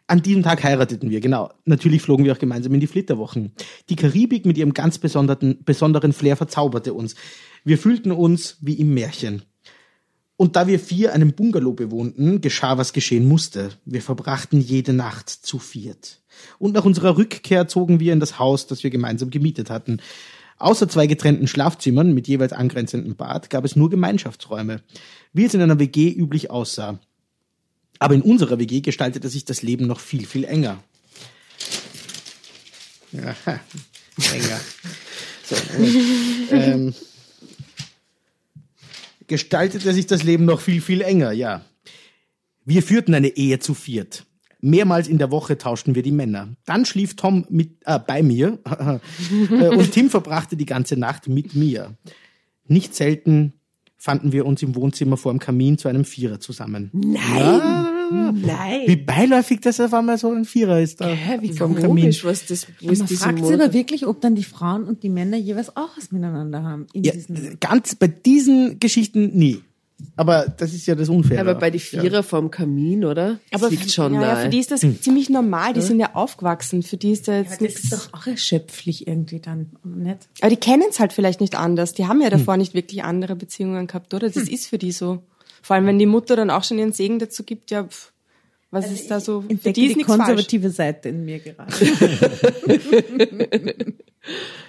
An 0.07 0.21
diesem 0.21 0.43
Tag 0.43 0.63
heirateten 0.63 1.09
wir, 1.09 1.19
genau. 1.19 1.51
Natürlich 1.65 2.01
flogen 2.03 2.25
wir 2.25 2.33
auch 2.33 2.39
gemeinsam 2.39 2.73
in 2.75 2.79
die 2.79 2.87
Flitterwochen. 2.87 3.53
Die 3.89 3.95
Karibik 3.95 4.45
mit 4.45 4.57
ihrem 4.57 4.73
ganz 4.73 4.99
besonderen, 4.99 5.63
besonderen 5.63 6.13
Flair 6.13 6.35
verzauberte 6.35 6.93
uns. 6.93 7.15
Wir 7.63 7.79
fühlten 7.79 8.11
uns 8.11 8.57
wie 8.61 8.75
im 8.75 8.93
Märchen. 8.93 9.41
Und 10.37 10.55
da 10.55 10.67
wir 10.67 10.79
vier 10.79 11.13
einen 11.13 11.33
Bungalow 11.33 11.73
bewohnten, 11.73 12.41
geschah, 12.41 12.77
was 12.77 12.93
geschehen 12.93 13.27
musste. 13.27 13.69
Wir 13.85 14.01
verbrachten 14.01 14.59
jede 14.59 14.93
Nacht 14.93 15.29
zu 15.29 15.59
viert. 15.59 16.21
Und 16.59 16.73
nach 16.73 16.85
unserer 16.85 17.17
Rückkehr 17.17 17.67
zogen 17.67 17.99
wir 17.99 18.13
in 18.13 18.19
das 18.19 18.37
Haus, 18.37 18.67
das 18.67 18.83
wir 18.83 18.89
gemeinsam 18.89 19.29
gemietet 19.29 19.69
hatten. 19.69 20.01
Außer 20.57 20.87
zwei 20.87 21.07
getrennten 21.07 21.47
Schlafzimmern 21.47 22.13
mit 22.13 22.27
jeweils 22.27 22.53
angrenzendem 22.53 23.15
Bad 23.15 23.49
gab 23.49 23.65
es 23.65 23.75
nur 23.75 23.89
Gemeinschaftsräume, 23.89 24.81
wie 25.33 25.45
es 25.45 25.53
in 25.53 25.61
einer 25.61 25.79
WG 25.79 26.11
üblich 26.11 26.51
aussah. 26.51 26.99
Aber 27.99 28.13
in 28.13 28.21
unserer 28.21 28.59
WG 28.59 28.81
gestaltete 28.81 29.29
sich 29.29 29.45
das 29.45 29.61
Leben 29.61 29.87
noch 29.87 29.99
viel, 29.99 30.25
viel 30.25 30.43
enger. 30.43 30.83
Aha, 33.17 33.59
enger. 34.33 34.59
So, 35.47 35.55
ähm, 36.49 36.95
gestaltete 39.27 39.93
sich 39.93 40.07
das 40.07 40.23
Leben 40.23 40.45
noch 40.45 40.59
viel, 40.59 40.81
viel 40.81 41.01
enger, 41.01 41.33
ja. 41.33 41.63
Wir 42.65 42.81
führten 42.81 43.13
eine 43.13 43.27
Ehe 43.27 43.59
zu 43.59 43.75
viert. 43.75 44.25
Mehrmals 44.59 45.07
in 45.07 45.19
der 45.19 45.29
Woche 45.29 45.59
tauschten 45.59 45.93
wir 45.93 46.01
die 46.01 46.11
Männer. 46.11 46.55
Dann 46.65 46.85
schlief 46.85 47.15
Tom 47.15 47.45
mit, 47.49 47.77
äh, 47.85 47.99
bei 47.99 48.23
mir 48.23 48.57
äh, 49.51 49.67
und 49.67 49.91
Tim 49.91 50.09
verbrachte 50.09 50.57
die 50.57 50.65
ganze 50.65 50.97
Nacht 50.97 51.27
mit 51.27 51.53
mir. 51.53 51.95
Nicht 52.67 52.95
selten 52.95 53.53
fanden 54.05 54.31
wir 54.31 54.45
uns 54.45 54.61
im 54.61 54.75
Wohnzimmer 54.75 55.17
vor 55.17 55.33
dem 55.33 55.39
Kamin 55.39 55.79
zu 55.79 55.87
einem 55.87 56.05
Vierer 56.05 56.39
zusammen. 56.39 56.91
Nein. 56.93 57.15
Nein. 58.11 58.81
Wie 58.85 58.97
beiläufig 58.97 59.61
das 59.61 59.79
auf 59.79 59.95
einmal 59.95 60.19
so 60.19 60.31
ein 60.31 60.45
Vierer 60.45 60.79
ist 60.79 61.01
da 61.01 61.07
Hä, 61.07 61.39
wie 61.41 61.53
vom 61.53 61.75
komisch, 61.75 62.23
was 62.23 62.45
das, 62.45 62.67
wo 62.79 62.85
Man 62.85 62.93
ist 62.93 63.11
fragt 63.17 63.43
sich 63.43 63.53
aber 63.55 63.73
wirklich, 63.73 64.05
ob 64.05 64.21
dann 64.21 64.35
die 64.35 64.43
Frauen 64.43 64.83
und 64.83 65.01
die 65.01 65.09
Männer 65.09 65.37
jeweils 65.37 65.75
auch 65.75 65.97
was 65.97 66.11
miteinander 66.11 66.61
haben. 66.61 66.85
In 66.93 67.03
Ja, 67.03 67.13
diesen 67.13 67.57
ganz 67.59 67.95
bei 67.95 68.07
diesen 68.07 68.79
Geschichten 68.79 69.35
nie. 69.35 69.63
Aber 70.17 70.47
das 70.57 70.73
ist 70.73 70.85
ja 70.87 70.95
das 70.95 71.09
Unfaire. 71.09 71.41
Aber 71.41 71.55
bei 71.55 71.71
die 71.71 71.79
Vierer 71.79 72.23
vorm 72.23 72.51
Kamin, 72.51 73.05
oder? 73.05 73.39
Das 73.51 73.61
Aber 73.61 73.71
liegt 73.71 73.91
schon 73.91 74.13
ja, 74.13 74.21
ja, 74.21 74.33
nahe. 74.33 74.43
für 74.43 74.49
die 74.49 74.59
ist 74.59 74.71
das 74.71 74.81
ziemlich 74.81 75.29
normal. 75.29 75.73
Die 75.73 75.81
sind 75.81 75.99
ja 75.99 76.15
aufgewachsen. 76.15 76.83
Für 76.83 76.97
die 76.97 77.11
ist 77.11 77.27
da 77.27 77.37
jetzt 77.37 77.61
das 77.61 77.75
ist 77.75 77.93
doch 77.93 78.13
auch 78.13 78.27
erschöpflich 78.27 79.07
irgendwie 79.07 79.39
dann, 79.39 79.71
nicht? 79.83 80.27
Aber 80.41 80.49
die 80.49 80.57
kennen 80.57 80.83
es 80.89 80.99
halt 80.99 81.13
vielleicht 81.13 81.39
nicht 81.41 81.55
anders. 81.55 81.93
Die 81.93 82.07
haben 82.07 82.21
ja 82.21 82.29
davor 82.29 82.57
nicht 82.57 82.73
wirklich 82.73 83.03
andere 83.03 83.35
Beziehungen 83.35 83.87
gehabt, 83.87 84.13
oder? 84.13 84.29
Das 84.29 84.47
ist 84.47 84.67
für 84.67 84.77
die 84.77 84.91
so. 84.91 85.23
Vor 85.61 85.75
allem, 85.75 85.85
wenn 85.87 85.99
die 85.99 86.05
Mutter 86.05 86.35
dann 86.35 86.49
auch 86.49 86.63
schon 86.63 86.77
ihren 86.77 86.93
Segen 86.93 87.17
dazu 87.17 87.43
gibt, 87.43 87.71
ja, 87.71 87.85
pff, 87.85 88.11
was 88.71 88.91
ist 88.91 89.09
da 89.09 89.19
so? 89.19 89.41
Für 89.41 89.49
Entdecke 89.49 89.73
die 89.73 89.85
ist 89.85 89.91
die 89.91 89.95
nichts 89.97 90.07
falsch. 90.13 90.19
konservative 90.25 90.69
Seite 90.69 91.09
in 91.09 91.25
mir 91.25 91.39
gerade. 91.39 91.71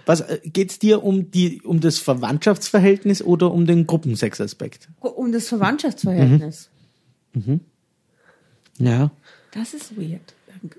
Was 0.04 0.20
äh, 0.20 0.40
geht's 0.44 0.78
dir 0.78 1.02
um 1.02 1.30
die 1.30 1.62
um 1.62 1.80
das 1.80 1.98
Verwandtschaftsverhältnis 1.98 3.22
oder 3.22 3.50
um 3.52 3.66
den 3.66 3.86
Gruppensexaspekt? 3.86 4.88
um 5.00 5.32
das 5.32 5.48
Verwandtschaftsverhältnis. 5.48 6.70
Ja. 8.78 9.10
Das 9.52 9.74
ist 9.74 9.96
weird. 9.96 10.34
Irgendwie. 10.48 10.78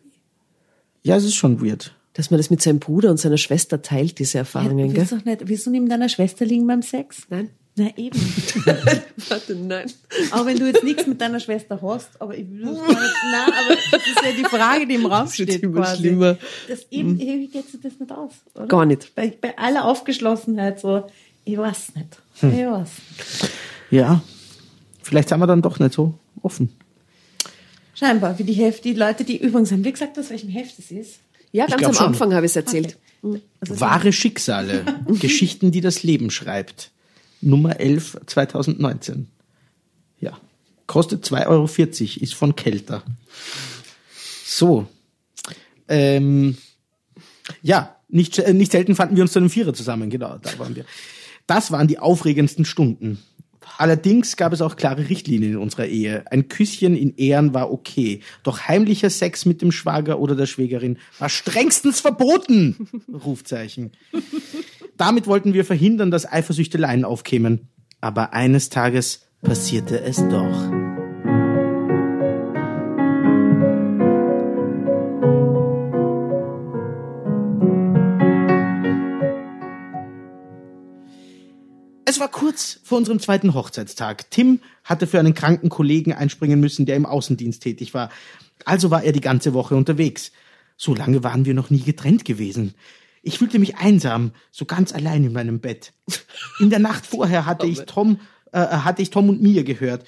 Ja, 1.03 1.15
es 1.17 1.23
ist 1.25 1.35
schon 1.35 1.61
weird. 1.65 1.93
Dass 2.13 2.31
man 2.31 2.37
das 2.39 2.49
mit 2.49 2.61
seinem 2.61 2.79
Bruder 2.79 3.11
und 3.11 3.17
seiner 3.19 3.37
Schwester 3.37 3.81
teilt, 3.81 4.19
diese 4.19 4.35
Ja, 4.37 4.41
Erfahrungen, 4.41 4.87
gell? 4.89 4.97
willst 4.97 5.11
doch 5.11 5.25
nicht, 5.25 5.47
willst 5.47 5.65
du 5.65 5.71
neben 5.71 5.89
deiner 5.89 6.09
Schwester 6.09 6.45
liegen 6.45 6.65
beim 6.67 6.81
Sex? 6.81 7.23
Nein. 7.29 7.49
Na 7.79 7.95
eben. 7.95 8.19
Warte, 9.29 9.55
nein. 9.55 9.91
Auch 10.31 10.47
wenn 10.47 10.57
du 10.57 10.65
jetzt 10.65 10.83
nichts 10.83 11.05
mit 11.05 11.21
deiner 11.21 11.39
Schwester 11.39 11.79
hast, 11.79 12.19
aber 12.19 12.35
ich 12.35 12.49
will 12.49 12.61
das 12.65 12.75
gar 12.75 12.87
nicht, 12.87 13.15
nein, 13.31 13.53
aber 13.53 13.75
das 13.91 14.07
ist 14.07 14.19
ja 14.25 14.31
die 14.31 14.43
Frage, 14.45 14.87
die 14.87 14.95
im 14.95 15.05
Raum 15.05 15.25
Das 15.25 15.37
wird 15.37 15.51
steht 15.51 15.63
immer 15.63 15.81
quasi. 15.81 15.97
schlimmer. 15.97 16.37
Das 16.67 16.87
eben, 16.89 17.19
irgendwie 17.19 17.47
geht 17.47 17.69
sich 17.69 17.79
das 17.79 17.99
nicht 17.99 18.11
aus, 18.11 18.31
oder? 18.55 18.65
Gar 18.65 18.85
nicht. 18.87 19.13
Bei, 19.13 19.31
bei 19.39 19.55
aller 19.59 19.85
Aufgeschlossenheit 19.85 20.79
so, 20.79 21.05
ich 21.45 21.55
weiß 21.55 21.93
nicht. 21.95 22.17
Ich 22.37 22.65
weiß. 22.65 22.89
Ja. 23.91 24.21
Vielleicht 25.03 25.29
sind 25.29 25.39
wir 25.39 25.47
dann 25.47 25.61
doch 25.61 25.77
nicht 25.77 25.93
so 25.93 26.15
offen. 26.41 26.69
Scheinbar, 27.93 28.37
wie 28.39 28.43
die 28.43 28.53
Hälfte, 28.53 28.81
die 28.89 28.93
Leute, 28.95 29.23
die 29.23 29.37
übrigens 29.37 29.71
haben, 29.71 29.85
wie 29.85 29.91
gesagt, 29.91 30.17
aus 30.17 30.31
welchem 30.31 30.49
Heft 30.49 30.79
es 30.79 30.89
ist. 30.91 31.19
Ja, 31.51 31.67
ganz 31.67 31.83
am 31.83 31.93
schon. 31.93 32.05
Anfang 32.07 32.33
habe 32.33 32.45
ich 32.45 32.51
es 32.51 32.55
erzählt. 32.55 32.97
Also 33.59 33.79
Wahre 33.79 34.11
Schicksale. 34.11 34.83
Geschichten, 35.19 35.71
die 35.71 35.81
das 35.81 36.01
Leben 36.03 36.29
schreibt. 36.31 36.91
Nummer 37.41 37.79
11 37.79 38.17
2019. 38.25 39.27
Ja. 40.19 40.37
Kostet 40.85 41.25
2,40 41.25 41.47
Euro, 41.47 41.65
ist 42.23 42.35
von 42.35 42.55
Kelter. 42.55 43.03
So. 44.45 44.87
Ähm, 45.87 46.57
ja, 47.61 47.95
nicht, 48.09 48.39
äh, 48.39 48.53
nicht 48.53 48.71
selten 48.71 48.95
fanden 48.95 49.15
wir 49.15 49.23
uns 49.23 49.33
zu 49.33 49.39
einem 49.39 49.49
Vierer 49.49 49.73
zusammen, 49.73 50.09
genau, 50.09 50.37
da 50.41 50.57
waren 50.59 50.75
wir. 50.75 50.85
Das 51.45 51.71
waren 51.71 51.87
die 51.87 51.99
aufregendsten 51.99 52.65
Stunden. 52.65 53.19
Allerdings 53.77 54.37
gab 54.37 54.53
es 54.53 54.61
auch 54.61 54.75
klare 54.75 55.09
Richtlinien 55.09 55.53
in 55.53 55.57
unserer 55.57 55.85
Ehe. 55.85 56.23
Ein 56.31 56.47
Küsschen 56.47 56.95
in 56.95 57.15
Ehren 57.17 57.53
war 57.53 57.71
okay, 57.71 58.21
doch 58.43 58.67
heimlicher 58.67 59.09
Sex 59.09 59.45
mit 59.45 59.61
dem 59.61 59.71
Schwager 59.71 60.19
oder 60.19 60.35
der 60.35 60.45
Schwägerin 60.47 60.97
war 61.19 61.29
strengstens 61.29 61.99
verboten. 61.99 62.89
Rufzeichen. 63.13 63.91
Damit 64.97 65.27
wollten 65.27 65.53
wir 65.53 65.63
verhindern, 65.63 66.09
dass 66.09 66.31
Eifersüchteleien 66.31 67.05
aufkämen. 67.05 67.69
Aber 68.01 68.33
eines 68.33 68.69
Tages 68.69 69.21
passierte 69.43 70.01
es 70.01 70.17
doch. 70.17 70.71
Es 82.05 82.19
war 82.19 82.29
kurz 82.29 82.79
vor 82.83 82.97
unserem 82.97 83.19
zweiten 83.19 83.53
Hochzeitstag. 83.53 84.31
Tim 84.31 84.61
hatte 84.83 85.05
für 85.05 85.19
einen 85.19 85.35
kranken 85.35 85.69
Kollegen 85.69 86.13
einspringen 86.13 86.59
müssen, 86.59 86.87
der 86.87 86.95
im 86.95 87.05
Außendienst 87.05 87.61
tätig 87.61 87.93
war. 87.93 88.09
Also 88.65 88.89
war 88.89 89.03
er 89.03 89.11
die 89.11 89.21
ganze 89.21 89.53
Woche 89.53 89.75
unterwegs. 89.75 90.31
So 90.75 90.95
lange 90.95 91.23
waren 91.23 91.45
wir 91.45 91.53
noch 91.53 91.69
nie 91.69 91.81
getrennt 91.81 92.25
gewesen. 92.25 92.73
Ich 93.27 93.39
fühlte 93.39 93.59
mich 93.59 93.75
einsam, 93.75 94.31
so 94.51 94.65
ganz 94.65 94.93
allein 94.93 95.23
in 95.25 95.33
meinem 95.33 95.59
Bett. 95.59 95.91
In 96.59 96.69
der 96.69 96.79
Nacht 96.79 97.05
vorher 97.05 97.45
hatte 97.45 97.67
ich 97.67 97.81
Tom, 97.81 98.19
äh, 98.53 98.59
hatte 98.59 99.01
ich 99.01 99.09
Tom 99.09 99.27
und 99.27 99.41
Mia 99.41 99.63
gehört, 99.63 100.07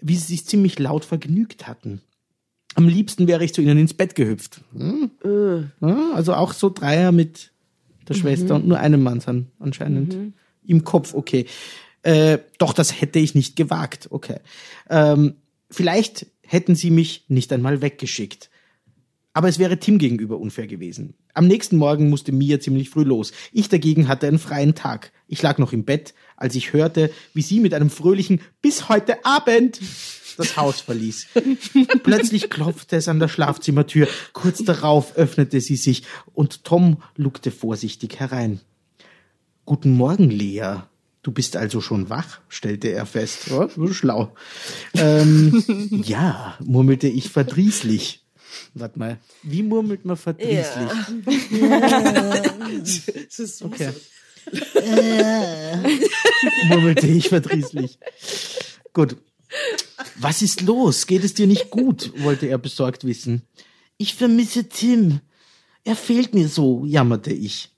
wie 0.00 0.14
sie 0.14 0.26
sich 0.26 0.46
ziemlich 0.46 0.78
laut 0.78 1.04
vergnügt 1.06 1.66
hatten. 1.66 2.02
Am 2.74 2.86
liebsten 2.86 3.26
wäre 3.26 3.42
ich 3.42 3.54
zu 3.54 3.62
ihnen 3.62 3.78
ins 3.78 3.94
Bett 3.94 4.14
gehüpft. 4.14 4.60
Hm? 4.74 5.10
Ja, 5.80 6.12
also 6.14 6.34
auch 6.34 6.52
so 6.52 6.68
Dreier 6.68 7.10
mit 7.10 7.52
der 8.06 8.14
Schwester 8.14 8.54
und 8.54 8.68
nur 8.68 8.78
einem 8.78 9.02
Mann 9.02 9.20
sind 9.20 9.48
anscheinend. 9.58 10.34
Im 10.66 10.84
Kopf, 10.84 11.14
okay. 11.14 11.46
Äh, 12.02 12.38
doch, 12.58 12.74
das 12.74 13.00
hätte 13.00 13.18
ich 13.18 13.34
nicht 13.34 13.56
gewagt, 13.56 14.08
okay. 14.10 14.40
Ähm, 14.90 15.36
vielleicht 15.70 16.26
hätten 16.42 16.74
sie 16.74 16.90
mich 16.90 17.24
nicht 17.28 17.52
einmal 17.52 17.80
weggeschickt. 17.82 18.50
Aber 19.32 19.48
es 19.48 19.58
wäre 19.58 19.78
Tim 19.78 19.98
gegenüber 19.98 20.38
unfair 20.38 20.66
gewesen. 20.66 21.14
Am 21.34 21.46
nächsten 21.46 21.76
Morgen 21.76 22.08
musste 22.08 22.32
Mia 22.32 22.60
ziemlich 22.60 22.90
früh 22.90 23.04
los. 23.04 23.32
Ich 23.52 23.68
dagegen 23.68 24.08
hatte 24.08 24.26
einen 24.26 24.38
freien 24.38 24.74
Tag. 24.74 25.12
Ich 25.28 25.42
lag 25.42 25.58
noch 25.58 25.72
im 25.72 25.84
Bett, 25.84 26.14
als 26.36 26.54
ich 26.54 26.72
hörte, 26.72 27.10
wie 27.34 27.42
sie 27.42 27.60
mit 27.60 27.74
einem 27.74 27.90
fröhlichen 27.90 28.40
Bis 28.62 28.88
heute 28.88 29.24
Abend 29.24 29.80
das 30.38 30.56
Haus 30.56 30.80
verließ. 30.80 31.26
Plötzlich 32.02 32.48
klopfte 32.48 32.96
es 32.96 33.08
an 33.08 33.18
der 33.18 33.28
Schlafzimmertür. 33.28 34.08
Kurz 34.32 34.64
darauf 34.64 35.16
öffnete 35.16 35.60
sie 35.60 35.76
sich 35.76 36.04
und 36.32 36.64
Tom 36.64 37.02
lugte 37.16 37.50
vorsichtig 37.50 38.18
herein. 38.18 38.60
Guten 39.66 39.92
Morgen, 39.92 40.30
Lea. 40.30 40.76
Du 41.22 41.32
bist 41.32 41.56
also 41.56 41.80
schon 41.80 42.08
wach, 42.08 42.40
stellte 42.48 42.88
er 42.88 43.04
fest. 43.04 43.50
Oh, 43.50 43.68
schlau. 43.88 44.34
Ähm, 44.94 45.62
ja, 46.06 46.56
murmelte 46.64 47.08
ich 47.08 47.28
verdrießlich. 47.28 48.24
Warte 48.74 48.98
mal, 48.98 49.18
wie 49.42 49.62
murmelt 49.62 50.04
man 50.04 50.16
verdrießlich? 50.16 50.62
Ja. 50.62 51.06
das 52.78 53.38
ist 53.38 53.58
so 53.58 53.66
Okay. 53.66 53.90
murmelte 56.68 57.06
ich 57.06 57.28
verdrießlich. 57.28 57.98
Gut. 58.92 59.16
Was 60.16 60.42
ist 60.42 60.60
los? 60.62 61.06
Geht 61.06 61.24
es 61.24 61.34
dir 61.34 61.46
nicht 61.46 61.70
gut? 61.70 62.12
wollte 62.22 62.46
er 62.46 62.58
besorgt 62.58 63.04
wissen. 63.04 63.42
Ich 63.96 64.14
vermisse 64.14 64.68
Tim. 64.68 65.20
Er 65.84 65.96
fehlt 65.96 66.34
mir 66.34 66.48
so, 66.48 66.84
jammerte 66.84 67.32
ich. 67.32 67.70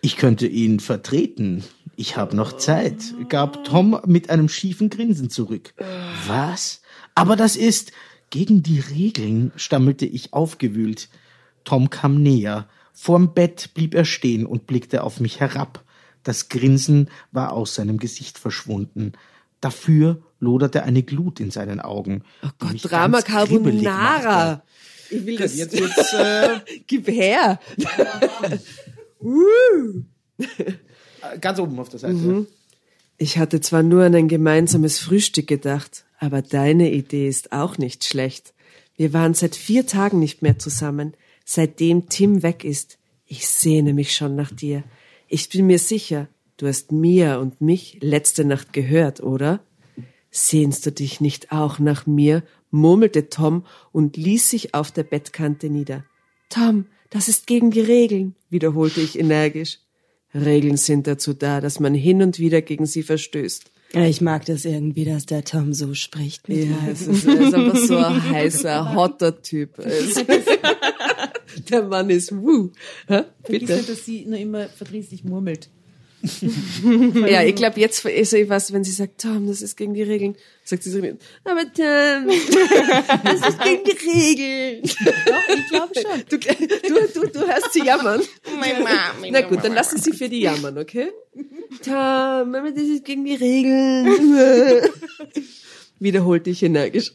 Ich 0.00 0.16
könnte 0.16 0.46
ihn 0.46 0.80
vertreten. 0.80 1.64
Ich 1.96 2.16
habe 2.16 2.34
noch 2.34 2.56
Zeit, 2.56 3.14
gab 3.28 3.64
Tom 3.64 4.00
mit 4.04 4.28
einem 4.30 4.48
schiefen 4.48 4.90
Grinsen 4.90 5.30
zurück. 5.30 5.74
Was? 6.26 6.82
Aber 7.14 7.36
das 7.36 7.56
ist 7.56 7.92
gegen 8.30 8.62
die 8.62 8.80
Regeln, 8.80 9.52
stammelte 9.56 10.06
ich 10.06 10.32
aufgewühlt. 10.32 11.08
Tom 11.64 11.90
kam 11.90 12.22
näher. 12.22 12.68
Vorm 12.92 13.34
Bett 13.34 13.70
blieb 13.74 13.94
er 13.94 14.04
stehen 14.04 14.46
und 14.46 14.66
blickte 14.66 15.02
auf 15.02 15.20
mich 15.20 15.40
herab. 15.40 15.82
Das 16.22 16.48
Grinsen 16.48 17.10
war 17.32 17.52
aus 17.52 17.74
seinem 17.74 17.98
Gesicht 17.98 18.38
verschwunden. 18.38 19.12
Dafür 19.60 20.22
loderte 20.40 20.82
eine 20.82 21.02
Glut 21.02 21.40
in 21.40 21.50
seinen 21.50 21.80
Augen. 21.80 22.22
Oh 22.42 22.48
Gott, 22.58 22.76
Drama 22.82 23.22
Carbonara. 23.22 24.62
Ich 25.10 25.26
will 25.26 25.36
das. 25.36 25.56
Jetzt 25.56 25.78
wird's, 25.78 26.12
äh, 26.12 26.60
Gib 26.86 27.08
her. 27.08 27.58
ganz 31.40 31.58
oben 31.58 31.78
auf 31.78 31.88
der 31.88 32.00
Seite. 32.00 32.46
Ich 33.16 33.38
hatte 33.38 33.60
zwar 33.60 33.82
nur 33.82 34.04
an 34.04 34.14
ein 34.14 34.28
gemeinsames 34.28 34.98
Frühstück 34.98 35.46
gedacht, 35.46 36.04
aber 36.18 36.42
deine 36.42 36.92
Idee 36.92 37.28
ist 37.28 37.52
auch 37.52 37.78
nicht 37.78 38.04
schlecht. 38.04 38.54
Wir 38.96 39.12
waren 39.12 39.34
seit 39.34 39.56
vier 39.56 39.86
Tagen 39.86 40.18
nicht 40.18 40.42
mehr 40.42 40.58
zusammen, 40.58 41.14
seitdem 41.44 42.08
Tim 42.08 42.42
weg 42.42 42.64
ist. 42.64 42.98
Ich 43.26 43.46
sehne 43.48 43.92
mich 43.92 44.14
schon 44.14 44.36
nach 44.36 44.50
dir. 44.50 44.84
Ich 45.28 45.48
bin 45.48 45.66
mir 45.66 45.78
sicher, 45.78 46.28
du 46.56 46.66
hast 46.66 46.92
Mia 46.92 47.36
und 47.36 47.60
mich 47.60 47.98
letzte 48.00 48.44
Nacht 48.44 48.72
gehört, 48.72 49.20
oder? 49.20 49.60
Sehnst 50.30 50.86
du 50.86 50.92
dich 50.92 51.20
nicht 51.20 51.52
auch 51.52 51.78
nach 51.78 52.06
mir? 52.06 52.42
murmelte 52.70 53.28
Tom 53.28 53.64
und 53.92 54.16
ließ 54.16 54.50
sich 54.50 54.74
auf 54.74 54.90
der 54.90 55.04
Bettkante 55.04 55.70
nieder. 55.70 56.04
Tom, 56.48 56.86
das 57.10 57.28
ist 57.28 57.46
gegen 57.46 57.70
die 57.70 57.80
Regeln, 57.80 58.34
wiederholte 58.50 59.00
ich 59.00 59.18
energisch. 59.18 59.78
Regeln 60.34 60.76
sind 60.76 61.06
dazu 61.06 61.32
da, 61.32 61.60
dass 61.60 61.78
man 61.78 61.94
hin 61.94 62.20
und 62.20 62.40
wieder 62.40 62.60
gegen 62.60 62.86
sie 62.86 63.04
verstößt. 63.04 63.70
Ich 64.02 64.20
mag 64.20 64.44
das 64.46 64.64
irgendwie, 64.64 65.04
dass 65.04 65.26
der 65.26 65.44
Tom 65.44 65.72
so 65.72 65.94
spricht. 65.94 66.48
Mit 66.48 66.68
Ja, 66.68 66.76
es 66.90 67.06
ist, 67.06 67.26
er 67.26 67.40
ist 67.40 67.54
einfach 67.54 67.76
so 67.78 67.96
ein 67.96 68.30
heißer, 68.30 68.94
hotter 68.94 69.40
Typ. 69.42 69.78
Ist- 69.78 70.24
Der 71.70 71.82
Mann 71.84 72.10
ist 72.10 72.32
wuh. 72.32 72.70
Hä? 73.06 73.22
Vergiss 73.44 73.60
Bitte. 73.68 73.76
nicht, 73.76 73.88
dass 73.88 74.04
sie 74.04 74.24
nur 74.26 74.38
immer 74.38 74.68
verdrießlich 74.68 75.22
murmelt. 75.24 75.68
Ja, 77.26 77.42
ich 77.42 77.54
glaube, 77.54 77.80
jetzt 77.80 78.04
ist 78.04 78.32
ich 78.32 78.48
was, 78.48 78.72
wenn 78.72 78.82
sie 78.82 78.92
sagt, 78.92 79.20
Tom, 79.20 79.46
das 79.46 79.60
ist 79.60 79.76
gegen 79.76 79.92
die 79.92 80.02
Regeln, 80.02 80.36
sagt 80.64 80.82
sie 80.82 80.90
so, 80.90 80.98
aber 80.98 81.62
Tom, 81.72 82.28
das 83.24 83.48
ist 83.48 83.60
gegen 83.62 83.84
die 83.84 84.10
Regeln. 84.10 84.82
Doch, 84.82 85.56
ich 85.56 85.68
glaube 85.68 85.92
schon. 85.94 86.24
Du, 86.28 86.38
du, 86.38 87.20
du, 87.20 87.26
du 87.28 87.46
hörst 87.46 87.72
sie 87.72 87.84
jammern. 87.84 88.22
Na 89.30 89.40
gut, 89.42 89.62
dann 89.62 89.74
lassen 89.74 89.98
sie 89.98 90.12
für 90.12 90.28
die 90.28 90.40
jammern, 90.40 90.78
okay? 90.78 91.10
Tom, 91.84 91.92
aber 92.54 92.70
das 92.70 92.84
ist 92.84 93.04
gegen 93.04 93.24
die 93.24 93.34
Regeln. 93.34 94.06
Wiederholte 95.98 96.50
ich 96.50 96.62
energisch. 96.62 97.12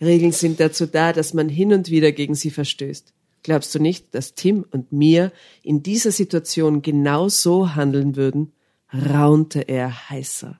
Regeln 0.00 0.32
sind 0.32 0.60
dazu 0.60 0.86
da, 0.86 1.12
dass 1.12 1.34
man 1.34 1.48
hin 1.48 1.72
und 1.72 1.90
wieder 1.90 2.12
gegen 2.12 2.34
sie 2.34 2.50
verstößt. 2.50 3.12
Glaubst 3.42 3.74
du 3.74 3.78
nicht, 3.78 4.14
dass 4.14 4.34
Tim 4.34 4.64
und 4.70 4.92
mir 4.92 5.32
in 5.62 5.82
dieser 5.82 6.12
Situation 6.12 6.82
genau 6.82 7.28
so 7.28 7.74
handeln 7.74 8.16
würden? 8.16 8.52
raunte 8.92 9.60
er 9.60 10.10
heißer. 10.10 10.58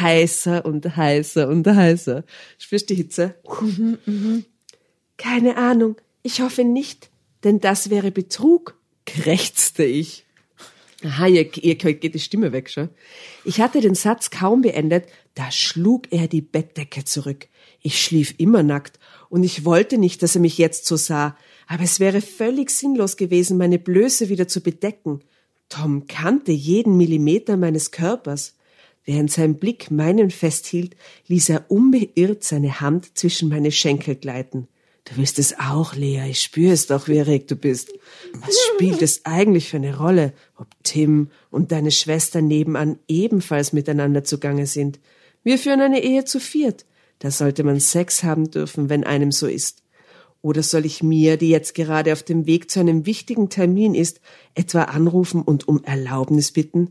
Heißer 0.00 0.64
und 0.64 0.96
heißer 0.96 1.48
und 1.48 1.66
heißer. 1.66 2.24
Spürst 2.58 2.90
du 2.90 2.94
die 2.94 3.02
Hitze? 3.02 3.34
Keine 5.16 5.56
Ahnung. 5.56 5.96
Ich 6.22 6.40
hoffe 6.40 6.64
nicht, 6.64 7.10
denn 7.44 7.60
das 7.60 7.90
wäre 7.90 8.10
Betrug, 8.10 8.76
krächzte 9.06 9.84
ich. 9.84 10.24
Aha, 11.04 11.26
ihr, 11.26 11.54
ihr 11.62 11.74
geht 11.74 12.14
die 12.14 12.20
Stimme 12.20 12.52
weg, 12.52 12.70
schon. 12.70 12.88
Ich 13.44 13.60
hatte 13.60 13.80
den 13.80 13.94
Satz 13.94 14.30
kaum 14.30 14.62
beendet, 14.62 15.06
da 15.34 15.50
schlug 15.50 16.10
er 16.10 16.28
die 16.28 16.40
Bettdecke 16.40 17.04
zurück. 17.04 17.48
Ich 17.86 18.02
schlief 18.02 18.34
immer 18.38 18.62
nackt 18.62 18.98
und 19.28 19.44
ich 19.44 19.66
wollte 19.66 19.98
nicht, 19.98 20.22
dass 20.22 20.34
er 20.34 20.40
mich 20.40 20.56
jetzt 20.56 20.86
so 20.86 20.96
sah, 20.96 21.36
aber 21.66 21.82
es 21.82 22.00
wäre 22.00 22.22
völlig 22.22 22.70
sinnlos 22.70 23.18
gewesen, 23.18 23.58
meine 23.58 23.78
Blöße 23.78 24.30
wieder 24.30 24.48
zu 24.48 24.62
bedecken. 24.62 25.20
Tom 25.68 26.06
kannte 26.06 26.50
jeden 26.50 26.96
Millimeter 26.96 27.58
meines 27.58 27.90
Körpers. 27.90 28.54
Während 29.04 29.30
sein 29.30 29.56
Blick 29.56 29.90
meinen 29.90 30.30
festhielt, 30.30 30.96
ließ 31.26 31.50
er 31.50 31.70
unbeirrt 31.70 32.42
seine 32.42 32.80
Hand 32.80 33.18
zwischen 33.18 33.50
meine 33.50 33.70
Schenkel 33.70 34.14
gleiten. 34.14 34.66
Du 35.04 35.18
willst 35.18 35.38
es 35.38 35.58
auch, 35.58 35.94
Lea, 35.94 36.30
ich 36.30 36.40
spüre 36.40 36.72
es 36.72 36.86
doch, 36.86 37.06
wie 37.06 37.18
erregt 37.18 37.50
du 37.50 37.56
bist. 37.56 37.92
Was 38.32 38.56
spielt 38.72 39.02
es 39.02 39.26
eigentlich 39.26 39.68
für 39.68 39.76
eine 39.76 39.98
Rolle, 39.98 40.32
ob 40.56 40.68
Tim 40.84 41.28
und 41.50 41.70
deine 41.70 41.90
Schwester 41.90 42.40
nebenan 42.40 42.98
ebenfalls 43.08 43.74
miteinander 43.74 44.24
zugange 44.24 44.66
sind? 44.66 45.00
Wir 45.42 45.58
führen 45.58 45.82
eine 45.82 46.02
Ehe 46.02 46.24
zu 46.24 46.40
viert. 46.40 46.86
Da 47.24 47.30
sollte 47.30 47.64
man 47.64 47.80
Sex 47.80 48.22
haben 48.22 48.50
dürfen, 48.50 48.90
wenn 48.90 49.02
einem 49.02 49.32
so 49.32 49.46
ist. 49.46 49.82
Oder 50.42 50.62
soll 50.62 50.84
ich 50.84 51.02
mir, 51.02 51.38
die 51.38 51.48
jetzt 51.48 51.74
gerade 51.74 52.12
auf 52.12 52.22
dem 52.22 52.46
Weg 52.46 52.70
zu 52.70 52.80
einem 52.80 53.06
wichtigen 53.06 53.48
Termin 53.48 53.94
ist, 53.94 54.20
etwa 54.54 54.82
anrufen 54.82 55.40
und 55.40 55.66
um 55.66 55.82
Erlaubnis 55.84 56.52
bitten? 56.52 56.90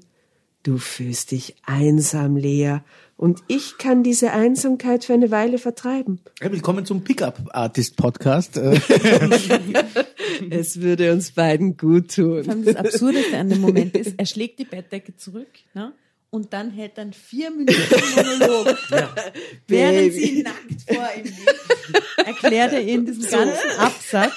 Du 0.63 0.79
fühlst 0.79 1.29
dich 1.29 1.57
einsam, 1.67 2.35
Lea, 2.35 2.79
und 3.15 3.43
ich 3.47 3.77
kann 3.77 4.01
diese 4.01 4.31
Einsamkeit 4.31 5.05
für 5.05 5.13
eine 5.13 5.29
Weile 5.29 5.59
vertreiben. 5.59 6.19
Willkommen 6.41 6.83
zum 6.87 7.03
Pickup 7.03 7.39
Artist 7.51 7.95
Podcast. 7.95 8.57
Äh, 8.57 8.79
Es 10.49 10.81
würde 10.81 11.11
uns 11.11 11.33
beiden 11.33 11.77
gut 11.77 12.15
tun. 12.15 12.63
das 12.65 12.75
Absurdeste 12.75 13.37
an 13.37 13.49
dem 13.49 13.61
Moment 13.61 13.95
ist, 13.95 14.15
er 14.17 14.25
schlägt 14.25 14.57
die 14.57 14.65
Bettdecke 14.65 15.15
zurück 15.15 15.47
ne? 15.75 15.93
Und 16.33 16.51
dann 16.51 16.71
hält 16.71 16.93
er 16.97 17.03
einen 17.03 17.13
vier 17.13 17.51
Minuten 17.51 17.77
Monolog. 18.15 18.75
Während 19.67 19.97
Baby. 19.97 20.11
sie 20.11 20.41
nackt 20.41 20.81
vor 20.87 21.07
ihm 21.15 21.25
liegt, 21.25 22.27
erklärt 22.27 22.73
er 22.73 22.81
ihnen 22.81 23.05
diesen 23.05 23.29
ganzen 23.29 23.69
Absatz. 23.77 24.33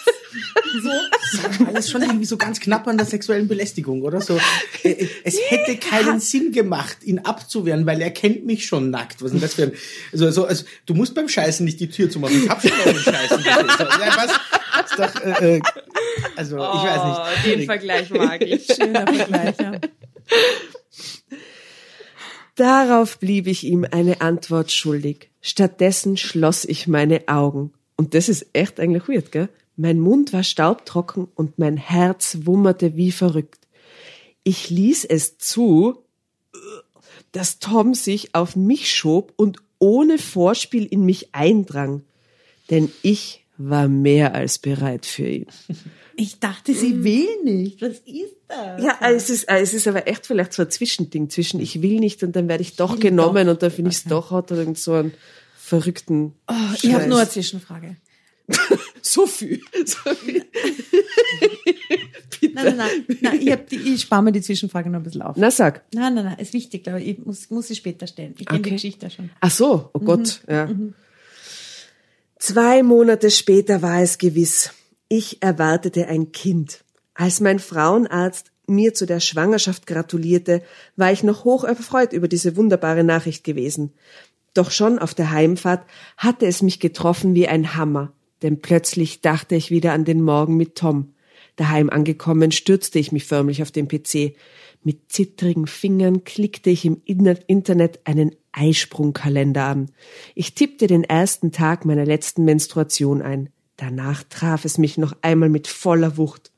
So, 0.83 1.65
alles 1.65 1.91
schon 1.91 2.03
irgendwie 2.03 2.27
so 2.27 2.37
ganz 2.37 2.61
knapp 2.61 2.87
an 2.87 2.99
der 2.99 3.07
sexuellen 3.07 3.49
Belästigung, 3.49 4.03
oder 4.03 4.21
so. 4.21 4.39
Äh, 4.83 5.07
Es 5.25 5.39
hätte 5.49 5.79
keinen 5.79 6.21
Sinn 6.21 6.53
gemacht, 6.53 6.99
ihn 7.03 7.21
abzuwehren, 7.21 7.87
weil 7.87 8.03
er 8.03 8.11
kennt 8.11 8.45
mich 8.45 8.67
schon 8.67 8.91
nackt. 8.91 9.23
Was 9.23 9.29
ist 9.29 9.33
denn 9.33 9.41
das 9.41 9.55
für 9.55 9.63
ein, 9.63 9.73
also, 10.13 10.27
also, 10.27 10.45
also 10.45 10.65
du 10.85 10.93
musst 10.93 11.15
beim 11.15 11.31
Scheißen 11.31 11.65
nicht 11.65 11.81
die 11.81 11.89
Tür 11.89 12.11
zumachen. 12.11 12.43
Ich 12.45 12.51
hab 12.51 12.61
schon 12.61 12.77
mal 12.77 12.93
den 12.93 12.97
Scheißen. 12.97 13.39
So, 13.39 13.49
ja, 13.49 14.17
was? 14.19 14.33
Ist 14.85 14.99
doch, 14.99 15.23
äh, 15.25 15.57
äh, 15.57 15.63
also, 16.37 16.57
ich 16.57 16.63
weiß 16.63 17.05
nicht. 17.05 17.19
Oh, 17.19 17.49
den. 17.49 17.65
Vergleich 17.65 18.11
mag 18.11 18.43
ich. 18.43 18.67
schöner 18.67 19.07
Vergleich, 19.07 19.55
ja. 19.59 19.81
Darauf 22.57 23.19
blieb 23.19 23.47
ich 23.47 23.65
ihm 23.65 23.87
eine 23.91 24.23
Antwort 24.23 24.73
schuldig. 24.73 25.31
Stattdessen 25.43 26.17
schloss 26.17 26.65
ich 26.65 26.89
meine 26.89 27.29
Augen. 27.29 27.73
Und 27.97 28.15
das 28.15 28.29
ist 28.29 28.47
echt 28.55 28.81
eigentlich 28.81 29.09
weird, 29.09 29.31
gell? 29.31 29.49
Mein 29.77 30.01
Mund 30.01 30.33
war 30.33 30.43
staubtrocken 30.43 31.29
und 31.35 31.59
mein 31.59 31.77
Herz 31.77 32.39
wummerte 32.45 32.97
wie 32.97 33.13
verrückt. 33.13 33.69
Ich 34.43 34.71
ließ 34.71 35.05
es 35.05 35.37
zu, 35.37 35.99
dass 37.33 37.59
Tom 37.59 37.93
sich 37.93 38.35
auf 38.35 38.57
mich 38.57 38.91
schob 38.91 39.35
und 39.37 39.59
ohne 39.79 40.17
Vorspiel 40.17 40.87
in 40.87 41.05
mich 41.05 41.35
eindrang. 41.35 42.03
Denn 42.71 42.91
ich 43.03 43.45
war 43.59 43.87
mehr 43.87 44.35
als 44.35 44.59
bereit 44.59 45.05
für 45.05 45.29
ihn. 45.29 45.47
Ich 46.19 46.41
dachte, 46.41 46.73
sie 46.75 47.05
will 47.05 47.29
nicht. 47.45 47.83
Was 47.83 47.99
ist 47.99 48.37
das? 48.49 48.83
Ja, 48.83 48.99
es 49.03 49.29
ist, 49.29 49.49
es 49.49 49.75
ist 49.75 49.87
aber 49.87 50.09
echt 50.09 50.27
vielleicht 50.27 50.55
so 50.55 50.63
ein 50.63 50.71
Zwischending 50.71 51.29
zwischen 51.29 51.61
ich 51.61 51.83
will 51.83 52.01
nicht 52.01 52.23
und 52.23 52.35
dann 52.35 52.49
werde 52.49 52.63
ich 52.63 52.77
doch 52.77 52.99
genommen 52.99 53.51
und 53.51 53.63
dann 53.63 53.71
finde 53.71 53.91
ich 53.91 53.99
es 53.99 54.05
doch, 54.05 54.31
hat 54.31 54.51
er 54.51 54.59
irgend 54.59 54.79
so 54.79 54.95
einen 54.95 55.13
verrückten 55.59 56.33
Oh, 56.49 56.55
ich 56.83 56.95
habe 56.95 57.07
nur 57.07 57.19
eine 57.19 57.29
Zwischenfrage. 57.29 57.97
so 59.03 59.27
viel. 59.27 59.61
So 59.85 60.15
viel. 60.15 60.45
Nein, 62.53 62.77
nein, 62.77 62.77
nein, 62.77 63.19
nein 63.21 63.41
ich, 63.41 63.55
die, 63.71 63.77
ich 63.95 64.03
spare 64.03 64.23
mir 64.23 64.33
die 64.33 64.41
Zwischenfrage 64.41 64.89
noch 64.89 65.01
ein 65.01 65.03
bisschen 65.03 65.23
auf. 65.23 65.37
Na 65.37 65.51
sag. 65.51 65.83
Nein, 65.93 66.15
nein, 66.15 66.25
nein, 66.25 66.39
ist 66.39 66.53
wichtig, 66.53 66.85
glaube 66.85 67.03
ich. 67.03 67.09
Ich 67.09 67.25
muss, 67.25 67.51
muss 67.51 67.69
sie 67.69 67.75
später 67.75 68.07
stellen. 68.07 68.35
Ich 68.39 68.47
kenne 68.47 68.61
die 68.61 68.69
Okay. 68.69 68.77
Geschichte 68.77 69.11
schon. 69.11 69.31
Ach 69.41 69.51
so, 69.51 69.91
oh 69.93 69.99
Gott, 69.99 70.41
ja. 70.49 70.71
Zwei 72.39 72.83
Monate 72.83 73.31
später 73.31 73.83
war 73.83 74.01
es 74.01 74.17
gewiss. 74.17 74.71
Ich 75.09 75.41
erwartete 75.41 76.09
ein 76.09 76.33
Kind. 76.33 76.85
Als 77.15 77.41
mein 77.41 77.61
Frauenarzt 77.61 78.51
mir 78.67 78.93
zu 78.93 79.07
der 79.07 79.21
Schwangerschaft 79.21 79.87
gratulierte, 79.87 80.63
war 80.97 81.13
ich 81.13 81.23
noch 81.23 81.45
hoch 81.45 81.63
erfreut 81.63 82.13
über 82.13 82.27
diese 82.27 82.57
wunderbare 82.57 83.05
Nachricht 83.05 83.45
gewesen. 83.45 83.93
Doch 84.53 84.73
schon 84.73 84.99
auf 84.99 85.15
der 85.15 85.31
Heimfahrt 85.31 85.87
hatte 86.17 86.47
es 86.47 86.61
mich 86.63 86.81
getroffen 86.81 87.37
wie 87.37 87.47
ein 87.47 87.77
Hammer, 87.77 88.13
denn 88.43 88.61
plötzlich 88.61 89.21
dachte 89.21 89.55
ich 89.55 89.71
wieder 89.71 89.93
an 89.93 90.05
den 90.05 90.23
Morgen 90.23 90.57
mit 90.57 90.75
Tom. 90.75 91.15
Daheim 91.55 91.89
angekommen, 91.89 92.51
stürzte 92.51 92.99
ich 92.99 93.13
mich 93.13 93.25
förmlich 93.27 93.63
auf 93.63 93.71
den 93.71 93.87
PC. 93.87 94.35
Mit 94.83 95.13
zittrigen 95.13 95.69
Fingern 95.69 96.25
klickte 96.25 96.71
ich 96.71 96.85
im 96.85 97.01
Inter- 97.05 97.49
Internet 97.49 98.01
einen 98.05 98.35
Eisprungkalender 98.53 99.65
an. 99.65 99.91
Ich 100.35 100.55
tippte 100.55 100.87
den 100.87 101.05
ersten 101.05 101.53
Tag 101.53 101.85
meiner 101.85 102.05
letzten 102.05 102.45
Menstruation 102.45 103.23
ein. 103.23 103.51
Danach 103.77 104.23
traf 104.25 104.65
es 104.65 104.79
mich 104.79 104.99
noch 104.99 105.15
einmal 105.23 105.49
mit 105.49 105.67
voller 105.67 106.17
Wucht. 106.17 106.51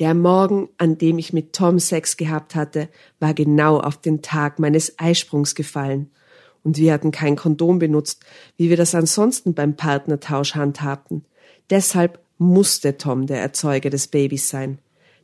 Der 0.00 0.14
Morgen, 0.14 0.68
an 0.76 0.98
dem 0.98 1.18
ich 1.18 1.32
mit 1.32 1.52
Tom 1.52 1.78
Sex 1.78 2.16
gehabt 2.16 2.56
hatte, 2.56 2.88
war 3.20 3.32
genau 3.32 3.78
auf 3.78 3.96
den 3.96 4.22
Tag 4.22 4.58
meines 4.58 4.98
Eisprungs 4.98 5.54
gefallen. 5.54 6.10
Und 6.64 6.78
wir 6.78 6.92
hatten 6.92 7.12
kein 7.12 7.36
Kondom 7.36 7.78
benutzt, 7.78 8.24
wie 8.56 8.70
wir 8.70 8.76
das 8.76 8.94
ansonsten 8.94 9.54
beim 9.54 9.76
Partnertausch 9.76 10.56
handhabten. 10.56 11.24
Deshalb 11.70 12.18
musste 12.38 12.98
Tom 12.98 13.26
der 13.26 13.40
Erzeuger 13.40 13.90
des 13.90 14.08
Babys 14.08 14.48
sein. 14.48 14.78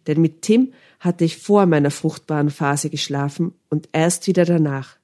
Denn 0.07 0.21
mit 0.21 0.43
Tim 0.43 0.73
hatte 1.01 1.25
ich 1.25 1.39
vor 1.39 1.67
meiner 1.67 1.91
fruchtbaren 1.91 2.51
Phase 2.51 2.91
geschlafen 2.91 3.55
und 3.71 3.89
erst 3.93 4.27
wieder 4.29 4.45
danach. 4.45 5.00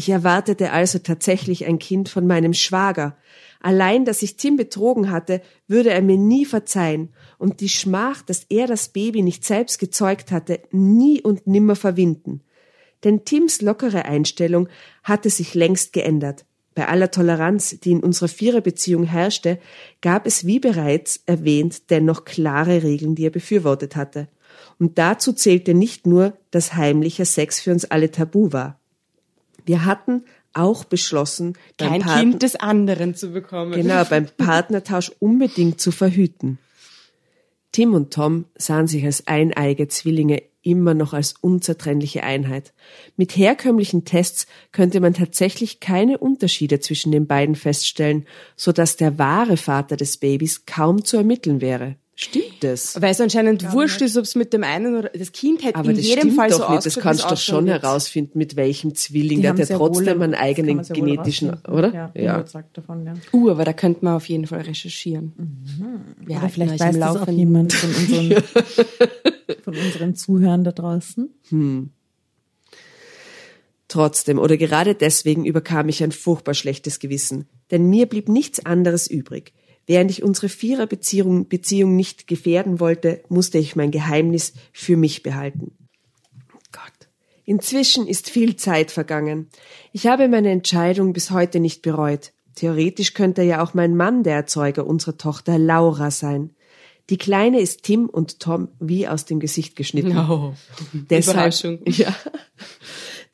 Ich 0.00 0.08
erwartete 0.08 0.72
also 0.72 0.98
tatsächlich 0.98 1.66
ein 1.66 1.78
Kind 1.78 2.08
von 2.08 2.26
meinem 2.26 2.54
Schwager. 2.54 3.18
Allein, 3.60 4.06
dass 4.06 4.22
ich 4.22 4.38
Tim 4.38 4.56
betrogen 4.56 5.10
hatte, 5.10 5.42
würde 5.68 5.90
er 5.90 6.00
mir 6.00 6.16
nie 6.16 6.46
verzeihen 6.46 7.10
und 7.36 7.60
die 7.60 7.68
Schmach, 7.68 8.22
dass 8.22 8.46
er 8.48 8.66
das 8.66 8.88
Baby 8.88 9.20
nicht 9.20 9.44
selbst 9.44 9.78
gezeugt 9.78 10.32
hatte, 10.32 10.60
nie 10.70 11.20
und 11.20 11.46
nimmer 11.46 11.76
verwinden. 11.76 12.40
Denn 13.04 13.26
Tims 13.26 13.60
lockere 13.60 14.06
Einstellung 14.06 14.70
hatte 15.02 15.28
sich 15.28 15.52
längst 15.52 15.92
geändert. 15.92 16.46
Bei 16.74 16.88
aller 16.88 17.10
Toleranz, 17.10 17.78
die 17.80 17.90
in 17.90 18.02
unserer 18.02 18.28
Viererbeziehung 18.28 19.04
herrschte, 19.04 19.58
gab 20.00 20.26
es, 20.26 20.46
wie 20.46 20.60
bereits 20.60 21.20
erwähnt, 21.26 21.90
dennoch 21.90 22.24
klare 22.24 22.82
Regeln, 22.82 23.16
die 23.16 23.26
er 23.26 23.30
befürwortet 23.30 23.96
hatte. 23.96 24.28
Und 24.78 24.96
dazu 24.96 25.34
zählte 25.34 25.74
nicht 25.74 26.06
nur, 26.06 26.38
dass 26.52 26.72
heimlicher 26.72 27.26
Sex 27.26 27.60
für 27.60 27.72
uns 27.72 27.84
alle 27.84 28.10
tabu 28.10 28.50
war. 28.54 28.79
Wir 29.66 29.84
hatten 29.84 30.24
auch 30.52 30.84
beschlossen, 30.84 31.54
Kein 31.78 32.02
Paten- 32.02 32.20
Kind 32.20 32.42
des 32.42 32.56
anderen 32.56 33.14
zu 33.14 33.30
bekommen. 33.30 33.72
Genau, 33.72 34.04
beim 34.04 34.26
Partnertausch 34.36 35.10
unbedingt 35.18 35.80
zu 35.80 35.92
verhüten. 35.92 36.58
Tim 37.72 37.94
und 37.94 38.12
Tom 38.12 38.46
sahen 38.56 38.88
sich 38.88 39.04
als 39.04 39.26
eineige 39.28 39.86
Zwillinge 39.86 40.42
immer 40.62 40.92
noch 40.92 41.14
als 41.14 41.34
unzertrennliche 41.40 42.22
Einheit. 42.22 42.74
Mit 43.16 43.36
herkömmlichen 43.36 44.04
Tests 44.04 44.46
könnte 44.72 45.00
man 45.00 45.14
tatsächlich 45.14 45.80
keine 45.80 46.18
Unterschiede 46.18 46.80
zwischen 46.80 47.12
den 47.12 47.26
beiden 47.26 47.54
feststellen, 47.54 48.26
so 48.56 48.72
dass 48.72 48.96
der 48.96 49.18
wahre 49.18 49.56
Vater 49.56 49.96
des 49.96 50.18
Babys 50.18 50.66
kaum 50.66 51.04
zu 51.04 51.16
ermitteln 51.16 51.60
wäre. 51.60 51.96
Stimmt 52.22 52.62
das? 52.62 53.00
Weil 53.00 53.12
es 53.12 53.20
anscheinend 53.22 53.72
wurscht 53.72 54.02
ist, 54.02 54.14
ob 54.18 54.24
es 54.24 54.34
mit 54.34 54.52
dem 54.52 54.62
einen 54.62 54.94
oder 54.94 55.08
das 55.08 55.32
Kind 55.32 55.64
hätte 55.64 55.76
Aber 55.76 55.88
in 55.88 55.96
das 55.96 56.04
jedem 56.04 56.20
stimmt 56.24 56.36
Fall 56.36 56.50
doch 56.50 56.66
so 56.68 56.72
nicht. 56.74 56.84
Das 56.84 56.98
kannst 56.98 57.24
du 57.24 57.28
doch 57.28 57.36
schon 57.38 57.64
wird. 57.66 57.82
herausfinden, 57.82 58.36
mit 58.38 58.56
welchem 58.56 58.94
Zwilling. 58.94 59.36
Die 59.38 59.42
Der 59.42 59.52
hat 59.52 59.58
ja 59.58 59.78
trotzdem 59.78 60.18
wohl- 60.18 60.24
einen 60.24 60.34
eigenen 60.34 60.82
genetischen, 60.82 61.54
oder? 61.66 62.12
Ja, 62.14 62.34
überzeugt 62.36 62.76
davon, 62.76 63.06
ja. 63.06 63.14
Uh, 63.32 63.48
aber 63.50 63.64
da 63.64 63.72
könnte 63.72 64.04
man 64.04 64.16
auf 64.16 64.28
jeden 64.28 64.46
Fall 64.46 64.60
recherchieren. 64.60 65.32
Wir 66.18 66.26
Oder 66.36 66.42
halten 66.42 66.52
vielleicht 66.52 66.78
weiß 66.80 66.94
im 66.94 67.00
das 67.00 67.16
auch 67.16 67.28
jemand 67.28 67.72
von 67.72 67.88
unseren, 67.94 68.42
von 69.64 69.74
unseren 69.78 70.14
Zuhörern 70.14 70.62
da 70.62 70.72
draußen. 70.72 71.30
Trotzdem 73.88 74.38
oder 74.38 74.56
gerade 74.58 74.94
deswegen 74.94 75.46
überkam 75.46 75.88
ich 75.88 76.02
ein 76.04 76.12
furchtbar 76.12 76.52
schlechtes 76.52 76.98
Gewissen, 76.98 77.48
denn 77.70 77.88
mir 77.88 78.04
blieb 78.06 78.28
nichts 78.28 78.64
anderes 78.66 79.06
übrig. 79.08 79.52
Während 79.90 80.12
ich 80.12 80.22
unsere 80.22 80.48
Viererbeziehung 80.48 81.48
Beziehung 81.48 81.96
nicht 81.96 82.28
gefährden 82.28 82.78
wollte, 82.78 83.24
musste 83.28 83.58
ich 83.58 83.74
mein 83.74 83.90
Geheimnis 83.90 84.52
für 84.72 84.96
mich 84.96 85.24
behalten. 85.24 85.72
Gott. 86.70 87.08
Inzwischen 87.44 88.06
ist 88.06 88.30
viel 88.30 88.54
Zeit 88.54 88.92
vergangen. 88.92 89.48
Ich 89.90 90.06
habe 90.06 90.28
meine 90.28 90.52
Entscheidung 90.52 91.12
bis 91.12 91.32
heute 91.32 91.58
nicht 91.58 91.82
bereut. 91.82 92.30
Theoretisch 92.54 93.14
könnte 93.14 93.42
ja 93.42 93.64
auch 93.64 93.74
mein 93.74 93.96
Mann 93.96 94.22
der 94.22 94.36
Erzeuger 94.36 94.86
unserer 94.86 95.16
Tochter 95.16 95.58
Laura 95.58 96.12
sein. 96.12 96.50
Die 97.08 97.18
Kleine 97.18 97.58
ist 97.58 97.82
Tim 97.82 98.08
und 98.08 98.38
Tom 98.38 98.68
wie 98.78 99.08
aus 99.08 99.24
dem 99.24 99.40
Gesicht 99.40 99.74
geschnitten. 99.74 100.16
Oh. 100.16 100.54
Deshalb, 100.92 101.36
Überraschung. 101.36 101.80
ja. 101.86 102.14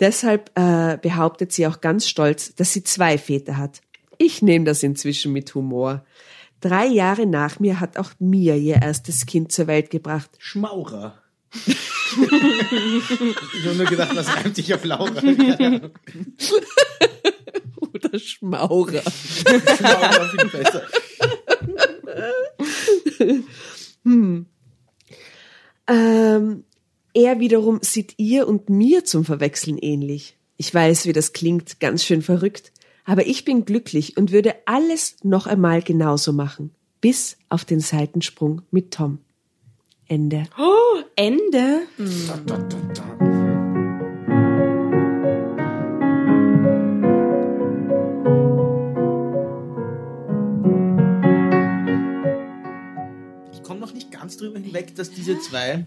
Deshalb 0.01 0.53
äh, 0.55 0.97
behauptet 0.97 1.53
sie 1.53 1.67
auch 1.67 1.83
ganz 1.83 2.09
stolz, 2.09 2.55
dass 2.55 2.73
sie 2.73 2.83
zwei 2.83 3.19
Väter 3.19 3.59
hat. 3.59 3.83
Ich 4.17 4.41
nehme 4.41 4.65
das 4.65 4.83
inzwischen 4.83 5.35
mit 5.35 5.55
Humor. 5.55 6.03
Drei 6.61 6.87
Jahre 6.87 7.27
nach 7.27 7.61
mir 7.61 7.81
hat 7.81 7.99
auch 7.99 8.13
mir 8.19 8.57
ihr 8.57 8.77
erstes 8.83 9.27
Kind 9.27 9.53
zur 9.53 9.67
Welt 9.67 9.91
gebracht. 9.91 10.31
Schmaurer. 10.39 11.23
ich 11.67 11.77
habe 13.65 13.77
nur 13.77 13.87
gedacht, 13.87 14.15
was 14.17 14.35
reimt 14.37 14.57
sich 14.57 14.73
auf 14.75 14.85
Laura? 14.85 15.11
Oder 17.95 18.19
Schmaurer. 18.19 19.03
Schmaurer 19.03 20.29
viel 20.31 20.49
besser. 20.49 20.83
Ähm, 25.89 26.65
er 27.15 27.41
wiederum 27.41 27.79
sieht 27.83 28.15
ihr 28.19 28.49
und 28.49 28.69
mir 28.69 29.05
zum 29.05 29.25
Verwechseln 29.25 29.79
ähnlich. 29.79 30.37
Ich 30.57 30.73
weiß, 30.73 31.07
wie 31.07 31.13
das 31.13 31.33
klingt, 31.33 31.81
ganz 31.81 32.05
schön 32.05 32.23
verrückt. 32.23 32.73
Aber 33.09 33.25
ich 33.25 33.45
bin 33.45 33.65
glücklich 33.65 34.17
und 34.17 34.33
würde 34.33 34.57
alles 34.67 35.17
noch 35.23 35.47
einmal 35.47 35.81
genauso 35.81 36.33
machen. 36.33 36.73
Bis 37.01 37.39
auf 37.49 37.65
den 37.65 37.79
Seitensprung 37.79 38.63
mit 38.73 38.93
Tom. 38.93 39.21
Ende. 40.09 40.43
Oh, 40.59 41.03
Ende. 41.15 41.83
Ich 53.53 53.63
komme 53.63 53.79
noch 53.79 53.95
nicht 53.95 54.11
ganz 54.11 54.37
drüber 54.37 54.59
hinweg, 54.59 54.97
dass 54.97 55.13
diese 55.13 55.39
zwei 55.39 55.87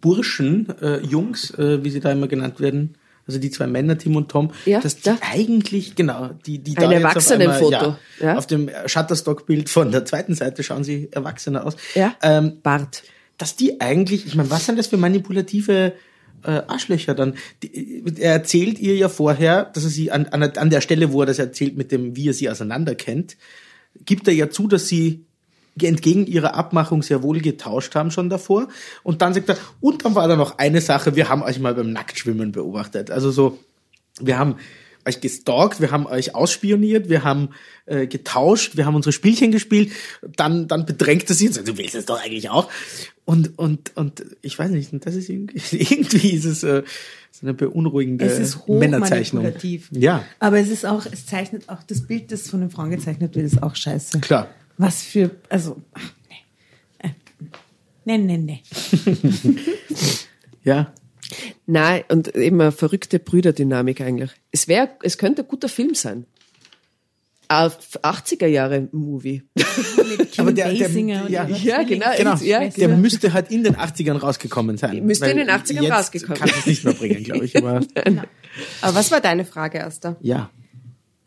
Burschen, 0.00 0.76
äh, 0.80 0.98
Jungs, 1.06 1.50
äh, 1.52 1.84
wie 1.84 1.90
sie 1.90 2.00
da 2.00 2.10
immer 2.10 2.26
genannt 2.26 2.58
werden, 2.58 2.96
also 3.26 3.38
die 3.38 3.50
zwei 3.50 3.66
Männer, 3.66 3.98
Tim 3.98 4.16
und 4.16 4.30
Tom, 4.30 4.52
Ja, 4.64 4.80
dass 4.80 4.96
die 4.96 5.02
da. 5.04 5.18
eigentlich, 5.20 5.94
genau, 5.96 6.30
die, 6.46 6.58
die 6.58 6.76
Ein 6.76 6.82
da 6.82 6.86
auf 6.86 6.92
Erwachsenenfoto, 6.92 7.76
einmal, 7.76 7.98
ja, 8.20 8.26
ja. 8.26 8.38
auf 8.38 8.46
dem 8.46 8.70
Shutterstock-Bild 8.86 9.68
von 9.68 9.90
der 9.90 10.04
zweiten 10.04 10.34
Seite 10.34 10.62
schauen 10.62 10.84
sie 10.84 11.08
erwachsener 11.10 11.66
aus. 11.66 11.76
Ja. 11.94 12.14
Ähm, 12.22 12.60
Bart. 12.62 13.02
dass 13.38 13.56
die 13.56 13.80
eigentlich, 13.80 14.26
ich 14.26 14.34
meine, 14.34 14.50
was 14.50 14.66
sind 14.66 14.78
das 14.78 14.86
für 14.86 14.96
manipulative 14.96 15.92
äh, 16.44 16.50
Arschlöcher 16.50 17.14
dann? 17.14 17.34
Die, 17.62 18.02
er 18.18 18.32
erzählt 18.32 18.78
ihr 18.78 18.96
ja 18.96 19.08
vorher, 19.08 19.64
dass 19.64 19.84
er 19.84 19.90
sie 19.90 20.10
an, 20.10 20.26
an, 20.26 20.42
an 20.42 20.70
der 20.70 20.80
Stelle, 20.80 21.12
wo 21.12 21.20
er 21.22 21.26
das 21.26 21.38
erzählt, 21.38 21.76
mit 21.76 21.92
dem, 21.92 22.16
wie 22.16 22.28
er 22.28 22.34
sie 22.34 22.48
auseinander 22.48 22.94
kennt, 22.94 23.36
gibt 24.04 24.28
er 24.28 24.34
ja 24.34 24.50
zu, 24.50 24.68
dass 24.68 24.88
sie 24.88 25.24
entgegen 25.82 26.26
ihrer 26.26 26.54
Abmachung 26.54 27.02
sehr 27.02 27.22
wohl 27.22 27.40
getauscht 27.40 27.94
haben 27.94 28.10
schon 28.10 28.30
davor. 28.30 28.68
Und 29.02 29.20
dann 29.22 29.34
sagt 29.34 29.48
er, 29.48 29.58
und 29.80 30.04
dann 30.04 30.14
war 30.14 30.26
da 30.28 30.36
noch 30.36 30.58
eine 30.58 30.80
Sache, 30.80 31.16
wir 31.16 31.28
haben 31.28 31.42
euch 31.42 31.58
mal 31.58 31.74
beim 31.74 31.92
Nacktschwimmen 31.92 32.52
beobachtet. 32.52 33.10
Also 33.10 33.30
so, 33.30 33.58
wir 34.20 34.38
haben 34.38 34.56
euch 35.06 35.20
gestalkt, 35.20 35.80
wir 35.80 35.90
haben 35.90 36.06
euch 36.06 36.34
ausspioniert, 36.34 37.08
wir 37.08 37.22
haben 37.22 37.50
äh, 37.86 38.06
getauscht, 38.06 38.76
wir 38.76 38.86
haben 38.86 38.96
unsere 38.96 39.12
Spielchen 39.12 39.52
gespielt, 39.52 39.92
dann, 40.36 40.66
dann 40.66 40.84
bedrängt 40.84 41.28
er 41.28 41.36
sie 41.36 41.46
und 41.46 41.54
sagt, 41.54 41.68
du 41.68 41.78
willst 41.78 41.94
es 41.94 42.06
doch 42.06 42.20
eigentlich 42.22 42.50
auch. 42.50 42.68
Und, 43.24 43.58
und, 43.58 43.96
und 43.96 44.24
ich 44.42 44.58
weiß 44.58 44.70
nicht, 44.70 44.90
das 45.06 45.14
ist 45.14 45.28
irgendwie, 45.28 45.58
irgendwie 45.76 46.30
ist 46.30 46.44
es 46.44 46.64
äh, 46.64 46.82
so 47.30 47.46
eine 47.46 47.54
beunruhigende 47.54 48.24
Es 48.24 48.38
ist 48.38 48.66
hoch 48.66 48.78
Männerzeichnung. 48.78 49.42
manipulativ. 49.44 49.88
Ja, 49.92 50.24
Aber 50.38 50.58
es 50.58 50.68
ist 50.68 50.86
auch, 50.86 51.06
es 51.06 51.26
zeichnet 51.26 51.68
auch 51.68 51.82
das 51.82 52.06
Bild, 52.06 52.32
das 52.32 52.48
von 52.48 52.60
den 52.60 52.70
Frauen 52.70 52.90
gezeichnet 52.90 53.34
wird, 53.36 53.46
ist 53.46 53.62
auch 53.62 53.76
scheiße. 53.76 54.20
klar. 54.20 54.48
Was 54.78 55.02
für, 55.02 55.30
also, 55.48 55.80
ach, 55.92 56.12
nee. 56.28 57.08
Äh, 57.08 57.10
Nee, 58.04 58.18
nee, 58.18 58.36
nee. 58.38 58.62
Ja. 60.64 60.92
Nein, 61.66 62.04
und 62.08 62.34
eben 62.36 62.60
eine 62.60 62.72
verrückte 62.72 63.18
Brüderdynamik 63.18 64.00
eigentlich. 64.00 64.30
Es 64.52 64.68
wäre, 64.68 64.90
es 65.02 65.18
könnte 65.18 65.42
ein 65.42 65.48
guter 65.48 65.68
Film 65.68 65.94
sein. 65.94 66.24
Auf 67.48 67.78
80er 68.02 68.46
Jahre 68.46 68.88
Movie. 68.92 69.42
Aber 70.36 70.52
der- 70.52 70.72
der- 70.74 70.88
und 70.90 71.08
ja. 71.28 71.46
Ja, 71.46 71.82
genau. 71.84 72.06
Genau, 72.16 72.34
Ja, 72.38 72.68
der 72.68 72.88
müsste 72.88 73.32
halt 73.32 73.50
in 73.52 73.62
den 73.62 73.76
80ern 73.76 74.16
rausgekommen 74.18 74.76
sein. 74.76 75.04
Müsste 75.06 75.30
in 75.30 75.36
den 75.36 75.48
80ern 75.50 75.82
jetzt 75.82 75.92
rausgekommen. 75.92 76.38
kann 76.40 76.50
es 76.50 76.66
nicht 76.66 76.84
mehr 76.84 76.94
bringen, 76.94 77.22
glaube 77.22 77.44
ich. 77.44 77.56
Aber 77.56 77.80
Aber 78.80 78.94
was 78.94 79.10
war 79.12 79.20
deine 79.20 79.44
Frage, 79.44 79.84
Asta? 79.84 80.16
ja. 80.20 80.50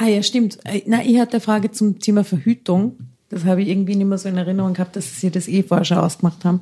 Ah 0.02 0.08
ja, 0.08 0.24
stimmt. 0.24 0.60
Äh, 0.64 0.82
Na, 0.86 1.04
ich 1.04 1.20
hatte 1.20 1.34
eine 1.34 1.42
Frage 1.42 1.72
zum 1.72 2.00
Thema 2.00 2.24
Verhütung. 2.24 3.09
Das 3.30 3.46
habe 3.46 3.62
ich 3.62 3.70
irgendwie 3.70 3.96
nicht 3.96 4.08
mehr 4.08 4.18
so 4.18 4.30
in 4.30 4.38
Erinnerung 4.38 4.74
gehabt, 4.74 4.96
dass 4.96 5.22
sie 5.22 5.30
das 5.30 5.48
eh 5.48 5.64
vorher 5.64 5.86
schon 5.86 5.98
ausgemacht 5.98 6.44
haben. 6.46 6.62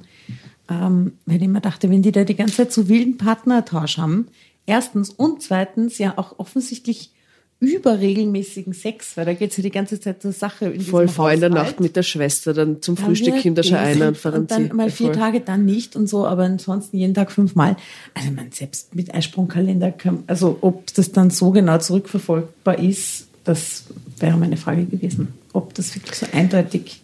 Ähm, 0.70 1.14
weil 1.26 1.42
ich 1.42 1.48
mir 1.48 1.62
dachte, 1.62 1.90
wenn 1.90 2.02
die 2.02 2.12
da 2.12 2.24
die 2.26 2.36
ganze 2.36 2.58
Zeit 2.58 2.74
so 2.74 2.90
wilden 2.90 3.18
Partnertausch 3.18 3.98
haben, 3.98 4.28
erstens 4.66 5.10
und 5.10 5.42
zweitens 5.42 5.98
ja 5.98 6.18
auch 6.18 6.40
offensichtlich 6.40 7.12
überregelmäßigen 7.60 8.74
Sex, 8.74 9.18
weil 9.18 9.26
da 9.26 9.34
geht 9.34 9.50
es 9.50 9.58
ja 9.58 9.64
die 9.64 9.72
ganze 9.72 10.00
Zeit 10.00 10.22
zur 10.22 10.32
Sache. 10.32 10.66
In 10.66 10.82
Voll 10.82 11.08
vor 11.08 11.32
in 11.32 11.40
der. 11.40 11.50
Nacht 11.50 11.80
mit 11.80 11.96
der 11.96 12.04
Schwester, 12.04 12.54
dann 12.54 12.82
zum 12.84 12.96
Dann 12.96 13.06
Frühstück 13.06 13.42
kommt 13.42 13.58
da 13.58 13.64
schon 13.64 13.78
einer 13.78 14.10
und 14.10 14.26
und 14.26 14.52
dann 14.52 14.76
mal 14.76 14.92
vier 14.92 15.08
Voll. 15.08 15.16
Tage 15.16 15.42
dann 15.42 15.66
nicht 15.66 15.96
und 15.96 16.08
so, 16.08 16.28
aber 16.28 16.44
ansonsten 16.44 16.98
jeden 16.98 17.16
Tag 17.16 17.32
fünfmal. 17.32 17.76
Also 18.14 18.32
man 18.32 18.52
selbst 18.52 18.94
mit 18.94 19.14
Eisprungkalender 19.14 19.92
kann, 19.92 20.24
also 20.28 20.60
ob 20.62 20.94
das 20.94 21.12
dann 21.12 21.32
so 21.32 21.50
genau 21.50 21.80
zurückverfolgbar 21.80 22.78
ist, 22.78 23.28
das 23.44 23.86
wäre 24.20 24.38
meine 24.38 24.58
Frage 24.58 24.86
gewesen. 24.86 25.30
Ob 25.58 25.74
das 25.74 25.96
wirklich 25.96 26.16
so 26.16 26.28
eindeutig 26.32 27.02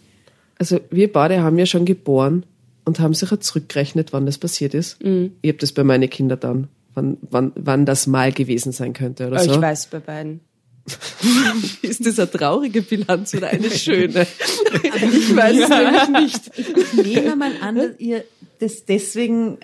Also 0.58 0.80
wir 0.90 1.12
beide 1.12 1.42
haben 1.42 1.58
ja 1.58 1.66
schon 1.66 1.84
geboren 1.84 2.46
und 2.84 3.00
haben 3.00 3.12
sicher 3.12 3.40
zurückgerechnet, 3.40 4.12
wann 4.12 4.26
das 4.26 4.38
passiert 4.38 4.74
ist. 4.74 5.02
Mhm. 5.02 5.32
Ich 5.42 5.48
habe 5.48 5.58
das 5.58 5.72
bei 5.72 5.82
meinen 5.82 6.08
Kindern 6.08 6.38
dann, 6.38 6.68
wann, 6.94 7.16
wann, 7.22 7.50
wann 7.56 7.84
das 7.84 8.06
mal 8.06 8.30
gewesen 8.30 8.70
sein 8.70 8.92
könnte 8.92 9.26
oder 9.26 9.38
Aber 9.38 9.44
so. 9.44 9.54
Ich 9.54 9.60
weiß 9.60 9.86
bei 9.86 9.98
beiden. 9.98 10.40
Ist 11.82 12.06
das 12.06 12.20
eine 12.20 12.30
traurige 12.30 12.82
Bilanz 12.82 13.34
oder 13.34 13.48
eine 13.48 13.70
schöne? 13.70 14.24
ich 14.84 15.34
weiß 15.34 15.56
es 15.58 15.68
nämlich 15.68 16.08
nicht. 16.08 16.98
Ich 16.98 17.14
nehme 17.16 17.34
mal 17.34 17.52
an, 17.60 17.74
dass 17.74 17.98
ihr 17.98 18.22
das 18.60 18.84
deswegen 18.84 19.58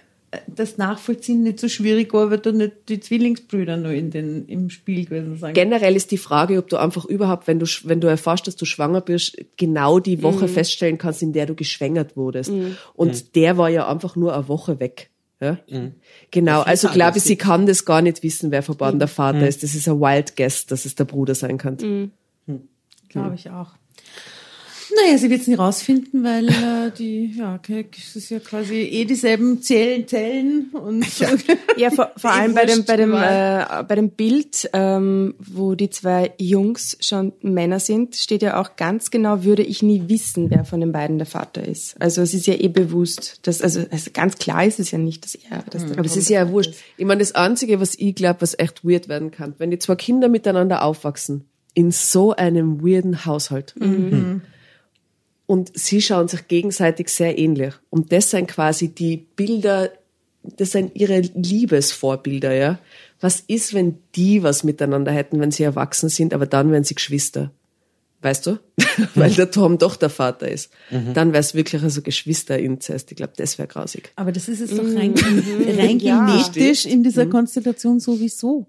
das 0.47 0.79
Nachvollziehen 0.79 1.43
nicht 1.43 1.59
so 1.59 1.69
schwierig 1.69 2.15
war, 2.15 2.31
weil 2.31 2.39
da 2.39 2.53
nicht 2.53 2.89
die 2.89 3.01
Zwillingsbrüder 3.01 3.77
nur 3.77 3.91
in 3.91 4.11
den, 4.11 4.47
im 4.47 4.71
Spiel 4.71 5.05
gewesen 5.05 5.37
sind. 5.37 5.55
Generell 5.55 5.97
ist 5.97 6.13
die 6.13 6.19
Frage, 6.19 6.59
ob 6.59 6.69
du 6.69 6.77
einfach 6.77 7.05
überhaupt, 7.05 7.49
wenn 7.49 7.59
du, 7.59 7.67
wenn 7.85 8.01
du 8.01 8.07
erfährst, 8.07 8.47
dass 8.47 8.55
du 8.55 8.65
schwanger 8.65 9.01
bist, 9.01 9.37
genau 9.57 9.99
die 9.99 10.23
Woche 10.23 10.45
Mhm. 10.45 10.51
feststellen 10.51 10.99
kannst, 10.99 11.23
in 11.23 11.33
der 11.33 11.47
du 11.47 11.55
geschwängert 11.55 12.17
wurdest. 12.17 12.53
Und 12.95 13.35
der 13.35 13.57
war 13.59 13.71
ja 13.71 13.89
einfach 13.89 14.15
nur 14.15 14.35
eine 14.35 14.47
Woche 14.47 14.79
weg. 14.79 15.11
Ja? 15.41 15.59
Genau, 16.31 16.61
also 16.61 16.89
glaube 16.89 17.19
ich, 17.19 17.25
sie 17.25 17.37
kann 17.37 17.67
das 17.67 17.85
gar 17.85 18.03
nicht 18.03 18.23
wissen, 18.23 18.51
wer 18.53 18.63
verbaden 18.63 18.99
der 18.99 19.09
Vater 19.09 19.49
ist. 19.49 19.63
Das 19.63 19.75
ist 19.75 19.89
ein 19.89 19.99
Wild 20.01 20.37
Guess, 20.37 20.67
dass 20.67 20.85
es 20.85 20.95
der 20.95 21.07
Bruder 21.07 21.35
sein 21.35 21.59
kann. 21.59 22.13
Glaube 23.09 23.35
ich 23.35 23.51
auch. 23.51 23.73
Naja, 24.95 25.19
sie 25.19 25.31
wird 25.31 25.43
es 25.43 25.47
nie 25.47 25.55
rausfinden, 25.55 26.25
weil 26.25 26.49
äh, 26.49 26.91
die, 26.97 27.33
ja, 27.37 27.61
es 27.69 28.17
ist 28.17 28.31
ja 28.31 28.41
quasi 28.41 28.75
eh 28.75 29.05
dieselben 29.05 29.63
Zellen, 29.63 30.07
Zellen 30.09 30.71
und 30.73 31.07
Ja, 31.77 31.91
vor, 31.91 32.11
vor 32.17 32.31
Eh 32.31 32.41
allem 32.41 32.55
bei 32.55 32.67
dem, 32.67 32.85
bei 32.85 32.97
dem, 32.97 33.15
äh, 33.15 33.85
bei 33.87 33.95
dem 33.95 34.11
Bild, 34.11 34.69
ähm, 34.73 35.35
wo 35.39 35.75
die 35.75 35.91
zwei 35.91 36.33
Jungs 36.39 36.97
schon 37.01 37.33
Männer 37.41 37.79
sind, 37.79 38.17
steht 38.17 38.43
ja 38.43 38.61
auch 38.61 38.77
ganz 38.77 39.11
genau, 39.11 39.45
würde 39.45 39.63
ich 39.63 39.83
nie 39.83 40.05
wissen, 40.09 40.51
wer 40.51 40.65
von 40.65 40.81
den 40.81 40.93
beiden 40.93 41.19
der 41.19 41.27
Vater 41.27 41.67
ist. 41.67 42.01
Also 42.01 42.23
es 42.23 42.35
ist 42.35 42.47
ja 42.47 42.55
eh 42.55 42.69
bewusst, 42.69 43.41
dass, 43.47 43.63
also, 43.63 43.85
also 43.91 44.11
ganz 44.13 44.39
klar 44.39 44.65
ist 44.65 44.81
es 44.81 44.91
ja 44.91 44.99
nicht, 44.99 45.25
dass 45.25 45.35
er, 45.35 45.63
dass 45.71 45.87
der 45.87 45.99
Aber 45.99 46.07
es 46.07 46.17
ist 46.17 46.29
ja 46.29 46.51
wurscht. 46.51 46.75
Ich 46.97 47.05
meine, 47.05 47.21
das 47.21 47.33
Einzige, 47.33 47.81
was 47.81 47.95
ich 47.97 48.15
glaube, 48.15 48.41
was 48.43 48.59
echt 48.59 48.85
weird 48.85 49.09
werden 49.09 49.31
kann, 49.31 49.55
wenn 49.59 49.71
die 49.71 49.79
zwei 49.79 49.95
Kinder 49.95 50.29
miteinander 50.29 50.83
aufwachsen, 50.83 51.45
in 51.75 51.91
so 51.93 52.35
einem 52.35 52.83
weirden 52.83 53.25
Haushalt. 53.25 53.75
Und 55.51 55.77
sie 55.77 56.01
schauen 56.01 56.29
sich 56.29 56.47
gegenseitig 56.47 57.09
sehr 57.09 57.37
ähnlich. 57.37 57.75
Und 57.91 58.13
das 58.13 58.31
sind 58.31 58.47
quasi 58.47 58.87
die 58.87 59.17
Bilder, 59.17 59.91
das 60.45 60.71
sind 60.71 60.95
ihre 60.95 61.23
Liebesvorbilder, 61.23 62.55
ja. 62.55 62.79
Was 63.21 63.41
ist, 63.49 63.75
wenn 63.75 63.99
die 64.15 64.45
was 64.45 64.63
miteinander 64.63 65.11
hätten, 65.11 65.41
wenn 65.41 65.51
sie 65.51 65.65
erwachsen 65.65 66.09
sind, 66.09 66.35
aber 66.35 66.47
dann 66.47 66.71
wären 66.71 66.85
sie 66.85 66.95
Geschwister? 66.95 67.51
Weißt 68.23 68.47
du? 68.47 68.61
Weil 69.17 69.33
der 69.33 69.51
Tom 69.51 69.79
doch 69.79 69.97
der 69.97 70.11
Vater 70.11 70.47
ist. 70.49 70.71
Dann 71.15 71.33
wäre 71.33 71.41
es 71.41 71.53
wirklich 71.55 71.83
also 71.83 72.01
Geschwisterinzest. 72.01 73.11
Ich 73.11 73.17
glaube, 73.17 73.33
das 73.37 73.59
wäre 73.59 73.67
grausig. 73.67 74.13
Aber 74.15 74.31
das 74.31 74.49
ist 74.49 74.61
es 74.61 74.71
doch 74.71 74.85
rein, 74.85 75.15
rein 75.17 75.99
Ja. 75.99 76.27
genetisch 76.27 76.87
in 76.87 77.03
dieser 77.03 77.27
Konstellation 77.27 77.99
sowieso. 77.99 78.67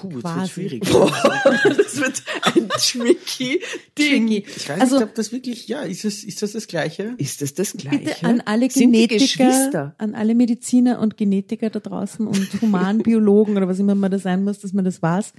Puh, 0.00 0.10
jetzt 0.10 0.20
Quasi. 0.22 0.38
wird 0.38 0.50
schwierig. 0.50 0.82
Das 1.76 1.96
wird 1.96 2.22
ein 2.42 2.68
tricky 2.68 3.60
Ding. 3.98 4.28
Ich 4.28 4.68
weiß 4.68 4.80
Also- 4.80 4.96
nicht, 4.96 5.04
ob 5.04 5.14
das 5.14 5.32
wirklich, 5.32 5.66
ja, 5.68 5.80
ist 5.82 6.04
es, 6.04 6.24
ist 6.24 6.42
das 6.42 6.52
das 6.52 6.66
Gleiche? 6.66 7.14
Ist 7.18 7.40
das 7.42 7.54
das 7.54 7.72
Gleiche? 7.72 7.98
Bitte 7.98 8.24
an 8.26 8.40
alle 8.44 8.70
Sind 8.70 8.92
Genetiker, 8.92 9.18
Geschwister? 9.24 9.94
an 9.98 10.14
alle 10.14 10.34
Mediziner 10.34 11.00
und 11.00 11.16
Genetiker 11.16 11.70
da 11.70 11.80
draußen 11.80 12.26
und 12.26 12.48
Humanbiologen 12.60 13.56
oder 13.56 13.68
was 13.68 13.78
immer 13.78 13.94
man 13.94 14.10
da 14.10 14.18
sein 14.18 14.44
muss, 14.44 14.58
dass 14.60 14.72
man 14.72 14.84
das 14.84 15.00
weiß. 15.02 15.32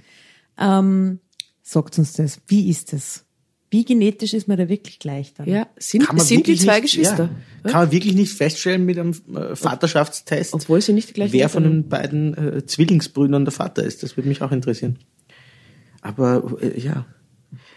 Ähm, 0.58 1.20
sagt 1.62 1.98
uns 1.98 2.14
das. 2.14 2.40
Wie 2.48 2.68
ist 2.68 2.92
das? 2.92 3.24
Wie 3.70 3.84
genetisch 3.84 4.32
ist 4.32 4.48
man 4.48 4.56
da 4.56 4.68
wirklich 4.68 4.98
gleich 4.98 5.34
dann? 5.34 5.46
Ja, 5.46 5.66
sind, 5.76 6.06
sind 6.20 6.46
die 6.46 6.56
zwei 6.56 6.76
nicht, 6.76 6.82
Geschwister? 6.84 7.28
Ja, 7.64 7.70
kann 7.70 7.80
man 7.82 7.92
wirklich 7.92 8.14
nicht 8.14 8.32
feststellen 8.32 8.86
mit 8.86 8.98
einem 8.98 9.14
äh, 9.34 9.54
Vaterschaftstest, 9.54 10.54
Obwohl 10.54 10.80
sie 10.80 10.94
nicht 10.94 11.10
die 11.10 11.12
gleichen 11.14 11.34
wer 11.34 11.48
von 11.50 11.64
den 11.64 11.88
beiden 11.88 12.34
äh, 12.34 12.66
Zwillingsbrüdern 12.66 13.44
der 13.44 13.52
Vater 13.52 13.82
ist. 13.82 14.02
Das 14.02 14.16
würde 14.16 14.28
mich 14.28 14.40
auch 14.40 14.52
interessieren. 14.52 14.98
Aber 16.00 16.56
äh, 16.62 16.80
ja, 16.80 17.04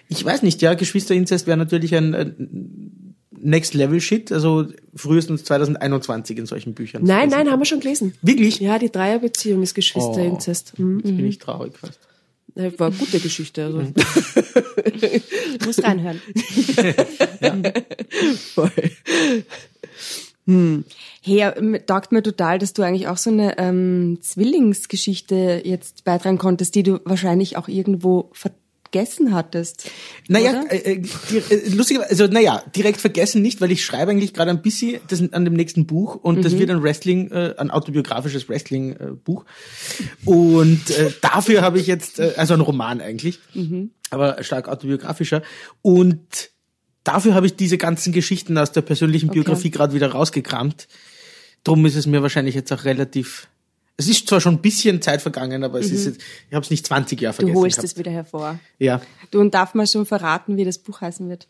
ich 0.07 0.23
weiß 0.23 0.43
nicht. 0.43 0.61
Ja, 0.61 0.75
Geschwisterinzest 0.75 1.45
wäre 1.47 1.57
natürlich 1.57 1.93
ein, 1.93 2.13
ein 2.13 3.15
Next 3.31 3.73
Level 3.73 3.99
Shit. 3.99 4.31
Also 4.31 4.67
frühestens 4.95 5.43
2021 5.43 6.37
in 6.37 6.45
solchen 6.45 6.73
Büchern. 6.73 7.03
Nein, 7.03 7.29
nein, 7.29 7.49
haben 7.49 7.59
wir 7.59 7.65
schon 7.65 7.81
gelesen. 7.81 8.13
Wirklich? 8.21 8.59
Ja, 8.61 8.79
die 8.79 8.91
Dreierbeziehung 8.91 9.61
ist 9.63 9.73
Geschwisterinzest. 9.73 10.79
Mhm. 10.79 11.01
Jetzt 11.03 11.17
bin 11.17 11.25
ich 11.25 11.37
traurig 11.39 11.77
fast. 11.77 11.99
Äh, 12.55 12.71
War 12.77 12.87
eine 12.87 12.95
gute 12.95 13.19
Geschichte. 13.19 13.65
Also. 13.65 13.83
Ich 14.85 15.65
muss 15.65 15.83
reinhören. 15.83 16.21
Voll. 18.53 18.71
Hey, 20.45 20.83
ja, 21.37 21.51
m- 21.51 21.77
taugt 21.85 22.11
mir 22.11 22.23
total, 22.23 22.59
dass 22.59 22.73
du 22.73 22.81
eigentlich 22.81 23.07
auch 23.07 23.17
so 23.17 23.29
eine 23.29 23.57
ähm, 23.57 24.17
Zwillingsgeschichte 24.21 25.61
jetzt 25.63 26.03
beitragen 26.03 26.37
konntest, 26.39 26.75
die 26.75 26.83
du 26.83 26.99
wahrscheinlich 27.05 27.55
auch 27.57 27.67
irgendwo 27.67 28.29
vergessen 28.91 29.33
hattest. 29.33 29.89
Naja, 30.27 30.63
äh, 30.69 30.75
äh, 30.75 31.01
äh, 31.49 31.69
lustigerweise, 31.69 32.09
also 32.09 32.27
naja, 32.27 32.63
direkt 32.75 32.99
vergessen 32.99 33.41
nicht, 33.41 33.61
weil 33.61 33.71
ich 33.71 33.85
schreibe 33.85 34.11
eigentlich 34.11 34.33
gerade 34.33 34.51
ein 34.51 34.61
bisschen 34.61 34.99
das, 35.07 35.21
an 35.31 35.45
dem 35.45 35.53
nächsten 35.53 35.85
Buch 35.85 36.15
und 36.15 36.39
Mhm. 36.39 36.41
das 36.41 36.57
wird 36.57 36.69
ein 36.69 36.83
Wrestling, 36.83 37.31
äh, 37.31 37.55
ein 37.57 37.71
autobiografisches 37.71 38.49
Wrestling-Buch. 38.49 39.45
und 40.25 40.89
äh, 40.91 41.11
dafür 41.21 41.61
habe 41.61 41.79
ich 41.79 41.87
jetzt, 41.87 42.19
äh, 42.19 42.33
also 42.35 42.53
ein 42.53 42.61
Roman 42.61 42.99
eigentlich, 43.01 43.39
Mhm. 43.53 43.91
aber 44.09 44.43
stark 44.43 44.67
autobiografischer. 44.67 45.41
Und 45.81 46.49
dafür 47.03 47.33
habe 47.33 47.45
ich 47.45 47.55
diese 47.55 47.77
ganzen 47.77 48.11
Geschichten 48.11 48.57
aus 48.57 48.71
der 48.73 48.81
persönlichen 48.81 49.29
Biografie 49.29 49.71
gerade 49.71 49.93
wieder 49.93 50.11
rausgekramt. 50.11 50.87
Drum 51.63 51.85
ist 51.85 51.95
es 51.95 52.07
mir 52.07 52.21
wahrscheinlich 52.21 52.55
jetzt 52.55 52.71
auch 52.73 52.83
relativ. 52.83 53.47
Es 53.97 54.07
ist 54.07 54.27
zwar 54.27 54.41
schon 54.41 54.55
ein 54.55 54.61
bisschen 54.61 55.01
Zeit 55.01 55.21
vergangen, 55.21 55.63
aber 55.63 55.79
es 55.79 55.91
ist 55.91 56.05
jetzt, 56.05 56.21
ich 56.49 56.55
habe 56.55 56.63
es 56.63 56.71
nicht 56.71 56.85
20 56.87 57.21
Jahre 57.21 57.33
Du 57.35 57.41
vergessen. 57.41 57.59
holst 57.61 57.75
gehabt. 57.77 57.91
es 57.91 57.97
wieder 57.97 58.11
hervor. 58.11 58.59
Ja. 58.79 59.01
Du 59.29 59.39
und 59.39 59.53
darf 59.53 59.73
man 59.75 59.85
schon 59.85 60.05
verraten, 60.05 60.57
wie 60.57 60.65
das 60.65 60.79
Buch 60.79 61.01
heißen 61.01 61.29
wird? 61.29 61.47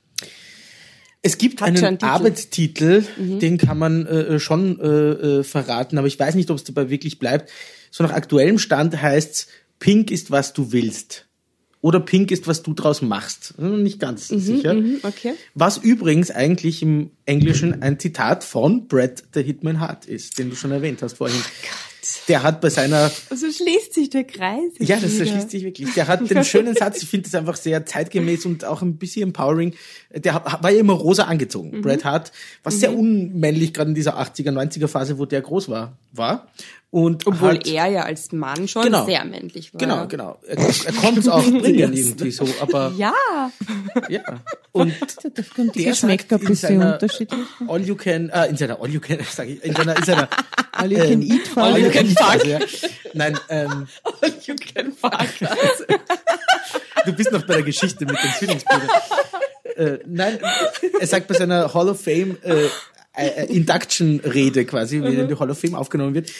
Es 1.21 1.37
gibt 1.37 1.61
Hat 1.61 1.67
einen 1.69 1.77
einen 1.85 1.97
Titel. 1.99 2.05
Mhm. 2.07 2.11
Arbeitstitel, 2.11 3.05
den 3.17 3.57
kann 3.57 3.77
man 3.77 4.05
äh, 4.07 4.39
schon 4.39 4.79
äh, 4.79 4.85
äh, 4.87 5.43
verraten, 5.43 5.97
aber 5.97 6.07
ich 6.07 6.19
weiß 6.19 6.35
nicht, 6.35 6.49
ob 6.49 6.57
es 6.57 6.63
dabei 6.63 6.89
wirklich 6.89 7.19
bleibt. 7.19 7.49
So 7.91 8.03
nach 8.03 8.11
aktuellem 8.11 8.57
Stand 8.57 8.99
heißt's 9.01 9.47
Pink 9.79 10.09
ist, 10.11 10.31
was 10.31 10.53
du 10.53 10.71
willst. 10.71 11.27
Oder 11.81 11.99
Pink 11.99 12.29
ist, 12.31 12.47
was 12.47 12.61
du 12.61 12.73
draus 12.73 13.01
machst. 13.01 13.55
Hm, 13.57 13.81
Nicht 13.81 13.99
ganz 13.99 14.27
sicher. 14.27 14.73
mhm, 14.75 14.99
okay. 15.03 15.33
Was 15.55 15.77
übrigens 15.77 16.29
eigentlich 16.29 16.81
im 16.83 17.11
Englischen 17.25 17.81
ein 17.81 17.99
Zitat 17.99 18.43
von 18.43 18.87
Brad 18.87 19.23
the 19.33 19.41
Hitman 19.41 19.79
Hart 19.79 20.05
ist, 20.05 20.37
den 20.37 20.49
du 20.51 20.55
schon 20.55 20.71
erwähnt 20.71 21.01
hast 21.01 21.17
vorhin. 21.17 21.39
Der 22.27 22.41
hat 22.43 22.61
bei 22.61 22.69
seiner 22.69 23.11
Also 23.29 23.51
schließt 23.51 23.93
sich 23.93 24.09
der 24.09 24.23
Kreis. 24.23 24.71
ja, 24.79 24.95
das 24.97 25.13
wieder. 25.13 25.25
erschließt 25.25 25.51
sich 25.51 25.63
wirklich. 25.63 25.93
Der 25.93 26.07
hat 26.07 26.27
den 26.29 26.43
schönen 26.43 26.75
Satz, 26.75 27.03
ich 27.03 27.09
finde 27.09 27.29
das 27.29 27.35
einfach 27.35 27.55
sehr 27.55 27.85
zeitgemäß 27.85 28.45
und 28.45 28.65
auch 28.65 28.81
ein 28.81 28.97
bisschen 28.97 29.29
empowering. 29.29 29.73
Der 30.15 30.35
war 30.61 30.69
ja 30.71 30.79
immer 30.79 30.93
rosa 30.93 31.23
angezogen. 31.23 31.77
Mhm. 31.77 31.81
Bret 31.81 32.03
Hart, 32.05 32.31
was 32.63 32.79
sehr 32.79 32.93
unmännlich 32.97 33.73
gerade 33.73 33.89
in 33.89 33.95
dieser 33.95 34.19
80er, 34.19 34.51
90er 34.51 34.87
Phase, 34.87 35.17
wo 35.17 35.25
der 35.25 35.41
groß 35.41 35.69
war, 35.69 35.93
war. 36.11 36.47
Und 36.89 37.25
Obwohl 37.25 37.51
hat, 37.51 37.67
er 37.67 37.87
ja 37.87 38.01
als 38.03 38.33
Mann 38.33 38.67
schon 38.67 38.83
Genau. 38.83 39.05
sehr 39.05 39.23
männlich 39.23 39.73
war. 39.73 39.79
Genau, 39.79 40.07
genau. 40.07 40.39
Er, 40.45 40.57
er 40.57 40.93
konnte 40.93 41.21
es 41.21 41.29
auch 41.29 41.41
bringen 41.61 41.93
irgendwie 41.93 42.31
so, 42.31 42.45
aber 42.59 42.91
Ja. 42.97 43.13
ja. 44.09 44.21
Und 44.73 44.93
der 45.35 45.85
Geschmäcker 45.85 46.35
ein 46.35 46.41
bisschen 46.41 46.79
seiner 46.79 46.93
unterschiedlich. 46.93 47.39
All 47.65 47.81
you 47.81 47.95
can, 47.95 48.29
äh, 48.29 48.47
in 48.47 48.57
seiner 48.57 48.81
All 48.81 48.89
you 48.89 48.99
can, 48.99 49.19
sag 49.31 49.47
ich, 49.47 49.63
in 49.63 49.73
seiner, 49.73 49.95
in 49.95 50.03
seiner 50.03 50.27
All 50.73 50.91
you 50.91 50.97
can 50.97 51.21
eat 51.21 51.49
All 51.55 51.77
you 51.77 51.89
can 51.89 52.07
Phase, 52.07 52.47
ja. 52.47 52.59
Nein, 53.13 53.39
ähm, 53.47 53.87
You 54.45 54.55
can 54.55 54.91
fuck 54.91 55.13
du 57.05 57.13
bist 57.13 57.31
noch 57.31 57.41
bei 57.45 57.55
der 57.55 57.63
Geschichte 57.63 58.05
mit 58.05 58.15
den 58.21 58.31
Zwillingsbrüdern. 58.37 58.89
Äh, 59.77 59.99
nein, 60.07 60.39
er 60.99 61.07
sagt 61.07 61.27
bei 61.27 61.33
seiner 61.35 61.73
Hall 61.73 61.89
of 61.89 62.01
Fame 62.01 62.37
äh, 62.43 62.65
äh, 63.13 63.45
Induction-Rede 63.53 64.65
quasi, 64.65 65.01
wie 65.03 65.15
in 65.15 65.27
die 65.27 65.35
Hall 65.35 65.49
of 65.49 65.59
Fame 65.59 65.75
aufgenommen 65.75 66.13
wird, 66.13 66.31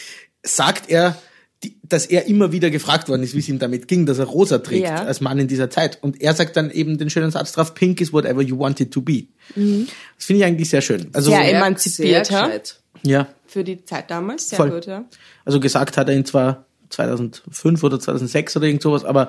sagt 0.42 0.90
er, 0.90 1.16
die, 1.62 1.76
dass 1.88 2.06
er 2.06 2.26
immer 2.26 2.50
wieder 2.50 2.70
gefragt 2.70 3.08
worden 3.08 3.22
ist, 3.22 3.34
wie 3.34 3.38
es 3.38 3.48
ihm 3.48 3.58
damit 3.60 3.86
ging, 3.86 4.04
dass 4.06 4.18
er 4.18 4.24
rosa 4.24 4.58
trägt 4.58 4.84
Ja. 4.86 4.96
als 5.04 5.20
Mann 5.20 5.38
in 5.38 5.46
dieser 5.46 5.70
Zeit. 5.70 5.98
Und 6.02 6.20
er 6.20 6.34
sagt 6.34 6.56
dann 6.56 6.70
eben 6.72 6.98
den 6.98 7.08
schönen 7.08 7.30
Satz 7.30 7.52
drauf, 7.52 7.74
pink 7.74 8.00
is 8.00 8.12
whatever 8.12 8.42
you 8.42 8.58
want 8.58 8.80
it 8.80 8.90
to 8.90 9.00
be. 9.00 9.24
Das 9.54 10.26
finde 10.26 10.40
ich 10.40 10.44
eigentlich 10.44 10.70
sehr 10.70 10.80
schön. 10.80 11.08
Also, 11.12 11.30
Sehr 11.30 11.40
Sehr 11.44 11.54
emanzipierter. 11.56 12.42
gescheit. 12.46 12.80
ja, 13.04 13.28
Für 13.46 13.62
die 13.62 13.84
Zeit 13.84 14.10
damals, 14.10 14.48
sehr 14.48 14.56
Voll. 14.56 14.70
gut, 14.70 14.86
ja. 14.86 15.04
also 15.44 15.60
gesagt 15.60 15.96
hat 15.96 16.08
er 16.08 16.16
ihn 16.16 16.24
zwar 16.24 16.66
2005 16.90 17.82
oder 17.84 18.00
2006 18.00 18.56
oder 18.56 18.66
irgend 18.66 18.82
sowas, 18.82 19.04
aber 19.04 19.28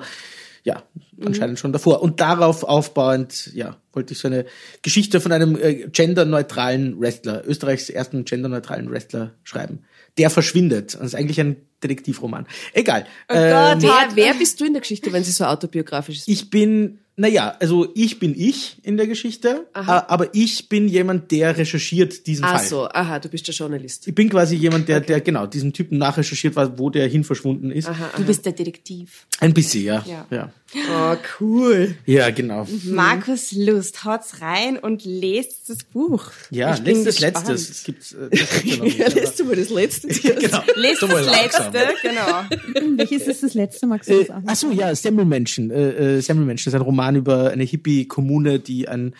ja, 0.64 0.82
anscheinend 1.24 1.58
schon 1.58 1.72
davor. 1.72 2.02
Und 2.02 2.20
darauf 2.20 2.64
aufbauend, 2.64 3.50
ja, 3.54 3.76
wollte 3.92 4.14
ich 4.14 4.18
so 4.18 4.28
eine 4.28 4.46
Geschichte 4.82 5.20
von 5.20 5.30
einem 5.30 5.56
äh, 5.60 5.86
genderneutralen 5.88 6.98
Wrestler, 6.98 7.46
Österreichs 7.46 7.90
ersten 7.90 8.24
genderneutralen 8.24 8.90
Wrestler 8.90 9.34
schreiben. 9.44 9.80
Der 10.16 10.30
verschwindet. 10.30 10.94
Das 10.94 11.02
ist 11.02 11.14
eigentlich 11.14 11.38
ein 11.38 11.56
Detektivroman. 11.82 12.46
Egal. 12.72 13.06
Oh 13.28 13.34
Ähm, 13.34 13.82
Wer, 13.82 14.08
wer 14.14 14.34
bist 14.34 14.58
du 14.60 14.64
in 14.64 14.72
der 14.72 14.80
Geschichte, 14.80 15.12
wenn 15.12 15.22
sie 15.22 15.32
so 15.32 15.44
autobiografisch 15.44 16.16
ist? 16.18 16.28
ich 16.28 16.48
bin, 16.48 17.00
naja, 17.16 17.56
also 17.60 17.88
ich 17.94 18.18
bin 18.18 18.34
ich 18.36 18.76
in 18.82 18.96
der 18.96 19.06
Geschichte, 19.06 19.66
äh, 19.74 19.78
aber 19.78 20.34
ich 20.34 20.68
bin 20.68 20.88
jemand, 20.88 21.30
der 21.30 21.56
recherchiert 21.56 22.26
diesen 22.26 22.44
Ach 22.44 22.58
Fall. 22.58 22.66
so, 22.68 22.88
aha, 22.88 23.18
du 23.20 23.28
bist 23.28 23.46
der 23.46 23.54
Journalist. 23.54 24.08
Ich 24.08 24.14
bin 24.14 24.28
quasi 24.28 24.56
jemand, 24.56 24.88
der, 24.88 25.00
der 25.00 25.20
genau 25.20 25.46
diesen 25.46 25.72
Typen 25.72 25.98
nachrecherchiert, 25.98 26.56
war, 26.56 26.76
wo 26.78 26.90
der 26.90 27.06
hin 27.06 27.22
verschwunden 27.22 27.70
ist. 27.70 27.88
Du 28.16 28.24
bist 28.24 28.44
der 28.44 28.52
Detektiv. 28.52 29.26
Ein 29.40 29.54
bisschen, 29.54 29.84
ja. 29.84 30.04
Ja. 30.06 30.26
Ja, 30.30 30.52
Oh, 30.90 31.16
cool. 31.38 31.94
ja 32.04 32.30
genau. 32.30 32.66
Markus 32.84 33.52
Lust, 33.52 34.04
haut's 34.04 34.40
rein 34.40 34.76
und 34.76 35.04
lest 35.04 35.68
das 35.70 35.84
Buch. 35.84 36.32
Ja, 36.50 36.74
Ich 36.74 36.80
bin 36.82 36.96
letztes, 37.04 37.16
gespannt. 37.22 37.48
letztes. 37.48 37.70
Es 37.70 37.84
gibt, 37.84 38.12
äh, 38.12 38.36
das 38.36 38.50
gibt's 38.62 38.64
ja 38.66 38.76
noch 38.78 38.84
nicht, 38.84 38.98
Ja, 38.98 39.06
aber- 39.06 39.20
lässt 39.20 39.38
du 39.38 39.44
mal 39.44 39.56
das 39.56 39.70
letzte. 39.70 40.08
genau. 40.40 40.62
Lest 40.74 41.02
das 41.02 41.10
langsam. 41.10 41.72
letzte, 41.72 41.94
genau. 42.02 42.96
Welches 42.96 43.26
ist 43.28 43.42
das 43.44 43.54
letzte, 43.54 43.86
das 43.86 44.08
Äh, 44.08 44.30
auch? 44.32 44.40
ach 44.46 44.56
so, 44.56 44.72
ja, 44.72 44.92
Semmelmenschen. 44.96 45.70
Äh, 45.70 46.16
äh, 46.16 46.20
Semmelmenschen 46.20 46.70
ist 46.70 46.74
ein 46.74 46.80
Roman 46.80 47.03
über 47.12 47.50
eine 47.50 47.64
Hippie-Kommune, 47.64 48.58
die 48.60 48.88
ein 48.88 49.14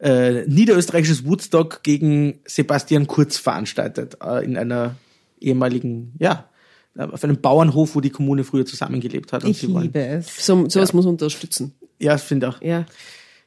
äh, 0.00 0.46
niederösterreichisches 0.46 1.24
Woodstock 1.24 1.82
gegen 1.82 2.40
Sebastian 2.44 3.06
Kurz 3.06 3.36
veranstaltet. 3.36 4.18
Äh, 4.22 4.44
in 4.44 4.56
einer 4.56 4.96
ehemaligen, 5.40 6.14
ja, 6.18 6.48
auf 6.96 7.24
einem 7.24 7.40
Bauernhof, 7.40 7.94
wo 7.94 8.00
die 8.00 8.10
Kommune 8.10 8.44
früher 8.44 8.66
zusammengelebt 8.66 9.32
hat. 9.32 9.44
Und 9.44 9.50
Ich 9.50 9.58
sie 9.58 9.72
wollen, 9.72 9.84
liebe 9.84 10.04
es. 10.04 10.44
So, 10.44 10.68
sowas 10.68 10.92
muss 10.92 11.04
man 11.04 11.14
unterstützen. 11.14 11.74
Ja, 11.98 12.16
ich 12.16 12.22
finde 12.22 12.48
auch. 12.48 12.60
Ja. 12.60 12.86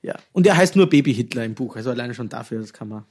Ja. 0.02 0.16
Und 0.34 0.46
er 0.48 0.56
heißt 0.56 0.76
nur 0.76 0.88
Baby 0.88 1.14
Hitler 1.14 1.46
im 1.46 1.56
Buch. 1.56 1.76
Also 1.76 1.90
alleine 1.90 2.14
schon 2.14 2.30
dafür, 2.30 2.60
das 2.60 2.74
kann 2.74 2.90
man. 2.90 3.06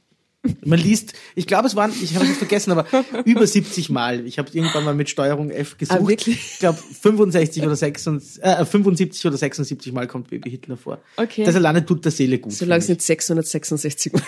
Man 0.64 0.78
liest, 0.78 1.14
ich 1.34 1.46
glaube, 1.46 1.66
es 1.66 1.76
waren, 1.76 1.92
ich 2.02 2.14
habe 2.14 2.26
es 2.26 2.36
vergessen, 2.36 2.72
aber 2.72 2.86
über 3.24 3.46
70 3.46 3.90
Mal. 3.90 4.26
Ich 4.26 4.38
habe 4.38 4.50
irgendwann 4.52 4.84
mal 4.84 4.94
mit 4.94 5.08
Steuerung 5.08 5.50
F 5.50 5.78
gesucht. 5.78 5.98
Ah, 5.98 6.06
wirklich? 6.06 6.36
Ich 6.36 6.58
glaube, 6.58 6.78
65 7.00 7.62
oder 7.62 7.76
76, 7.76 8.42
äh, 8.42 8.64
75 8.64 9.26
oder 9.26 9.36
76 9.36 9.92
Mal 9.92 10.06
kommt 10.06 10.30
Baby 10.30 10.50
Hitler 10.50 10.76
vor. 10.76 10.98
Okay. 11.16 11.44
Das 11.44 11.54
alleine 11.54 11.84
tut 11.84 12.04
der 12.04 12.12
Seele 12.12 12.38
gut. 12.38 12.52
Solange 12.52 12.82
es 12.82 12.88
nicht 12.88 13.02
666 13.02 14.12
Mal 14.12 14.22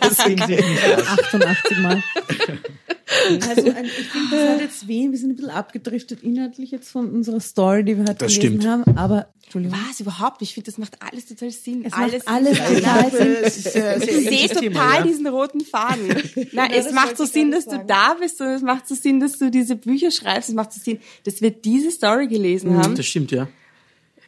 aus. 0.00 0.18
88 0.18 1.78
Mal. 1.78 2.02
Also 3.48 3.70
ein, 3.70 3.84
ich 3.84 4.08
finde, 4.08 4.30
das 4.30 4.48
hat 4.48 4.60
jetzt 4.60 4.88
wen, 4.88 5.12
wir 5.12 5.18
sind 5.18 5.30
ein 5.30 5.36
bisschen 5.36 5.50
abgedriftet 5.50 6.22
inhaltlich 6.22 6.70
jetzt 6.70 6.90
von 6.90 7.10
unserer 7.10 7.40
Story, 7.40 7.84
die 7.84 7.96
wir 7.96 8.02
heute 8.04 8.14
Das 8.14 8.34
gelesen 8.34 8.60
stimmt. 8.60 8.66
haben, 8.66 8.96
aber 8.96 9.28
Entschuldigung. 9.44 9.78
Was, 9.88 10.00
überhaupt? 10.00 10.42
Ich 10.42 10.54
finde, 10.54 10.70
das 10.70 10.78
macht 10.78 11.00
alles 11.00 11.26
total 11.26 11.50
Sinn. 11.52 11.84
Es 11.84 11.92
alles 11.92 12.24
macht 12.24 12.34
alles 12.34 12.58
total 12.58 13.10
Sinn. 13.12 13.36
Ich 13.44 13.52
sehe 13.52 14.48
total 14.48 14.60
Thema, 14.60 14.94
ja. 14.96 15.02
diesen 15.04 15.26
roten 15.28 15.60
Faden. 15.60 16.08
Nein, 16.52 16.70
es 16.72 16.86
das 16.86 16.94
macht 16.94 17.16
so 17.16 17.24
Sinn, 17.24 17.52
dass 17.52 17.64
du 17.64 17.72
sagen. 17.72 17.86
da 17.86 18.14
bist 18.14 18.40
und 18.40 18.48
es 18.48 18.62
macht 18.62 18.88
so 18.88 18.96
Sinn, 18.96 19.20
dass 19.20 19.38
du 19.38 19.50
diese 19.50 19.76
Bücher 19.76 20.10
schreibst. 20.10 20.48
Es 20.48 20.54
macht 20.54 20.72
so 20.72 20.80
Sinn, 20.80 20.98
dass 21.22 21.40
wir 21.40 21.50
diese 21.50 21.92
Story 21.92 22.26
gelesen 22.26 22.76
haben. 22.76 22.96
Das 22.96 23.06
stimmt, 23.06 23.30
ja. 23.30 23.48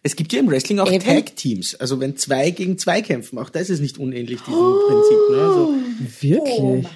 Es 0.04 0.14
gibt 0.14 0.32
ja 0.32 0.38
im 0.38 0.48
Wrestling 0.48 0.78
auch. 0.78 0.88
Tag-Teams. 0.88 1.74
Also 1.74 1.98
wenn 1.98 2.16
zwei 2.16 2.50
gegen 2.52 2.78
zwei 2.78 3.02
kämpfen, 3.02 3.38
auch 3.38 3.50
das 3.50 3.70
ist 3.70 3.80
nicht 3.80 3.98
unähnlich 3.98 4.40
diesem 4.40 4.76
Prinzip. 4.86 5.18
Ne? 5.30 5.40
Also, 5.40 5.74
Wirklich? 6.20 6.86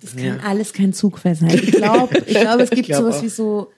Das 0.00 0.16
kann 0.16 0.40
alles 0.40 0.72
kein 0.72 0.92
Zugfall 0.92 1.34
sein. 1.34 1.54
Ich 1.54 1.72
glaube, 1.72 2.18
ich 2.26 2.40
glaube, 2.40 2.62
es 2.62 2.70
gibt 2.70 2.86
glaub 2.86 3.02
sowas 3.02 3.18
auch. 3.18 3.22
wie 3.22 3.28
so, 3.28 3.72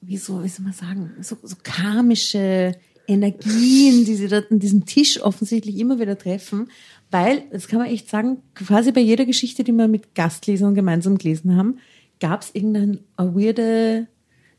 wie 0.00 0.16
so, 0.16 0.44
wie 0.44 0.48
soll 0.48 0.64
man 0.64 0.72
sagen, 0.72 1.10
so, 1.20 1.36
so 1.42 1.56
karmische 1.62 2.72
Energien, 3.08 4.04
die 4.04 4.14
sie 4.14 4.28
dort 4.28 4.50
an 4.50 4.58
diesem 4.58 4.84
Tisch 4.86 5.20
offensichtlich 5.20 5.78
immer 5.78 5.98
wieder 5.98 6.18
treffen. 6.18 6.70
Weil, 7.10 7.44
das 7.52 7.68
kann 7.68 7.78
man 7.78 7.88
echt 7.88 8.08
sagen, 8.08 8.38
quasi 8.54 8.92
bei 8.92 9.00
jeder 9.00 9.24
Geschichte, 9.26 9.64
die 9.64 9.72
wir 9.72 9.88
mit 9.88 10.14
Gastlesern 10.14 10.74
gemeinsam 10.74 11.18
gelesen 11.18 11.56
haben, 11.56 11.78
gab 12.20 12.42
es 12.42 12.50
irgendeine 12.52 12.98
weirde 13.16 14.08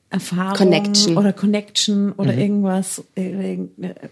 Erfahrung 0.10 0.54
Connection. 0.56 1.18
oder 1.18 1.34
Connection 1.34 2.14
oder 2.14 2.32
Mhm. 2.34 2.40
irgendwas, 2.40 3.04
äh, 3.16 3.52
irgendeine, 3.52 3.96
äh, 4.02 4.10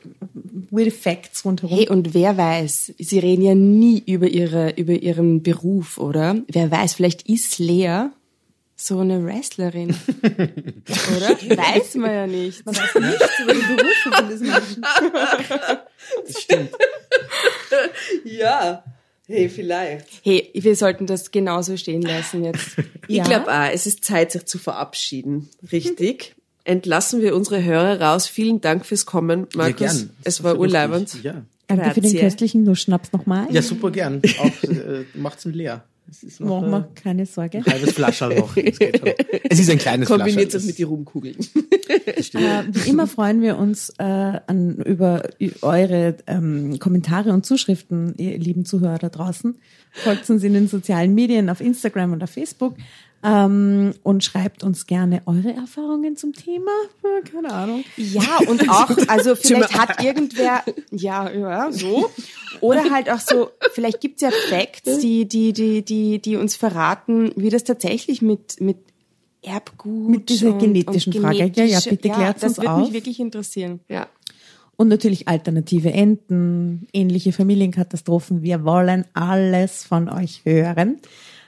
weird 0.69 0.91
Facts 0.93 1.45
rundherum. 1.45 1.77
Hey, 1.77 1.87
und 1.89 2.13
wer 2.13 2.37
weiß, 2.37 2.93
sie 2.97 3.19
reden 3.19 3.41
ja 3.43 3.55
nie 3.55 4.03
über 4.05 4.27
ihre, 4.27 4.71
über 4.71 4.91
ihren 4.93 5.41
Beruf, 5.41 5.97
oder? 5.97 6.35
Wer 6.47 6.69
weiß, 6.69 6.95
vielleicht 6.95 7.29
ist 7.29 7.59
Lea 7.59 8.07
so 8.75 8.99
eine 8.99 9.23
Wrestlerin. 9.23 9.95
oder? 10.23 11.57
Weiß 11.57 11.95
man 11.95 12.11
ja 12.11 12.27
nicht. 12.27 12.65
Man 12.65 12.75
weiß 12.75 12.95
nichts 12.95 13.39
über 13.41 13.53
die 13.53 13.59
Berufe 13.61 14.11
von 14.11 14.29
diesen 14.29 14.47
Menschen. 14.47 14.81
das 16.27 16.41
stimmt. 16.41 16.71
Ja. 18.25 18.83
Hey, 19.27 19.49
vielleicht. 19.49 20.05
Hey, 20.23 20.49
wir 20.53 20.75
sollten 20.75 21.07
das 21.07 21.31
genauso 21.31 21.77
stehen 21.77 22.01
lassen 22.01 22.43
jetzt. 22.43 22.77
Ich 23.07 23.17
Ja. 23.17 23.23
glaube 23.23 23.51
auch, 23.51 23.69
es 23.71 23.85
ist 23.85 24.03
Zeit, 24.03 24.31
sich 24.31 24.45
zu 24.45 24.57
verabschieden. 24.57 25.49
Richtig. 25.71 26.35
Entlassen 26.63 27.21
wir 27.21 27.35
unsere 27.35 27.63
Hörer 27.63 28.01
raus. 28.01 28.27
Vielen 28.27 28.61
Dank 28.61 28.83
fürs 28.85 29.05
Kommen, 29.05 29.47
Markus. 29.55 29.79
Ja, 29.79 29.87
gern. 29.87 30.09
Es 30.23 30.43
war 30.43 30.57
urleibend. 30.59 31.23
Ja. 31.23 31.43
Danke 31.67 31.91
für 31.91 32.01
den 32.01 32.17
köstlichen 32.17 32.63
Nussschnaps 32.63 33.11
nochmal. 33.11 33.47
ja, 33.51 33.61
super 33.61 33.91
gern. 33.91 34.21
Auch 34.39 34.63
äh, 34.69 35.05
macht's 35.13 35.45
ihn 35.45 35.53
leer. 35.53 35.83
Es 36.09 36.23
ist 36.23 36.39
noch 36.39 36.61
Machen 36.61 36.67
äh, 36.67 36.71
wir 36.71 36.89
keine 36.95 37.25
Sorge. 37.25 37.59
ein 37.59 37.65
halbes 37.65 37.93
Flascherl 37.93 38.35
noch. 38.35 38.55
Das 38.65 38.79
geht 38.79 38.99
schon. 38.99 39.09
Es 39.49 39.59
ist 39.59 39.69
ein 39.69 39.77
kleines 39.77 40.07
Kombiniert 40.07 40.51
Flascherl. 40.51 40.51
das 40.51 40.65
mit 40.65 40.79
den 40.79 40.87
Rumkugeln. 40.87 41.35
Äh, 42.33 42.63
wie 42.67 42.89
immer 42.89 43.07
freuen 43.07 43.41
wir 43.41 43.57
uns 43.57 43.89
äh, 43.97 44.03
an, 44.03 44.77
über 44.77 45.23
eure 45.61 46.15
ähm, 46.27 46.79
Kommentare 46.79 47.31
und 47.31 47.45
Zuschriften, 47.45 48.15
ihr 48.17 48.37
lieben 48.37 48.65
Zuhörer 48.65 48.97
da 48.97 49.09
draußen. 49.09 49.55
Folgt 49.91 50.29
uns 50.29 50.43
in 50.43 50.53
den 50.53 50.67
sozialen 50.67 51.13
Medien 51.13 51.49
auf 51.49 51.61
Instagram 51.61 52.13
und 52.13 52.23
auf 52.23 52.31
Facebook 52.31 52.75
ähm, 53.25 53.93
und 54.03 54.23
schreibt 54.23 54.63
uns 54.63 54.85
gerne 54.85 55.21
eure 55.25 55.53
Erfahrungen 55.53 56.15
zum 56.15 56.33
Thema. 56.33 56.71
Keine 57.31 57.51
Ahnung. 57.51 57.83
Ja, 57.97 58.39
und 58.47 58.69
auch, 58.69 58.89
also 59.07 59.35
vielleicht 59.35 59.77
hat 59.77 60.03
irgendwer, 60.03 60.63
ja, 60.91 61.31
ja, 61.31 61.71
so. 61.71 62.09
Oder 62.61 62.91
halt 62.91 63.09
auch 63.09 63.19
so, 63.19 63.49
vielleicht 63.73 63.99
gibt's 63.99 64.21
ja 64.21 64.29
Facts, 64.49 64.99
die, 64.99 65.27
die, 65.27 65.53
die, 65.53 65.83
die, 65.83 66.19
die 66.19 66.35
uns 66.35 66.55
verraten, 66.55 67.31
wie 67.35 67.49
das 67.49 67.63
tatsächlich 67.63 68.21
mit, 68.21 68.61
mit 68.61 68.77
Erbgut 69.41 70.09
Mit 70.09 70.29
dieser 70.29 70.53
und, 70.53 70.59
genetischen 70.59 71.13
und 71.13 71.21
Frage. 71.21 71.51
Ja, 71.55 71.63
ja, 71.63 71.79
bitte 71.79 72.09
klärt's 72.09 72.41
Das 72.41 72.51
uns 72.51 72.57
würde 72.59 72.71
auf. 72.71 72.81
mich 72.81 72.93
wirklich 72.93 73.19
interessieren. 73.19 73.79
Ja. 73.89 74.07
Und 74.77 74.89
natürlich 74.89 75.27
alternative 75.27 75.91
Enden, 75.91 76.87
ähnliche 76.91 77.31
Familienkatastrophen. 77.31 78.43
Wir 78.43 78.65
wollen 78.65 79.05
alles 79.13 79.83
von 79.83 80.09
euch 80.09 80.41
hören. 80.43 80.99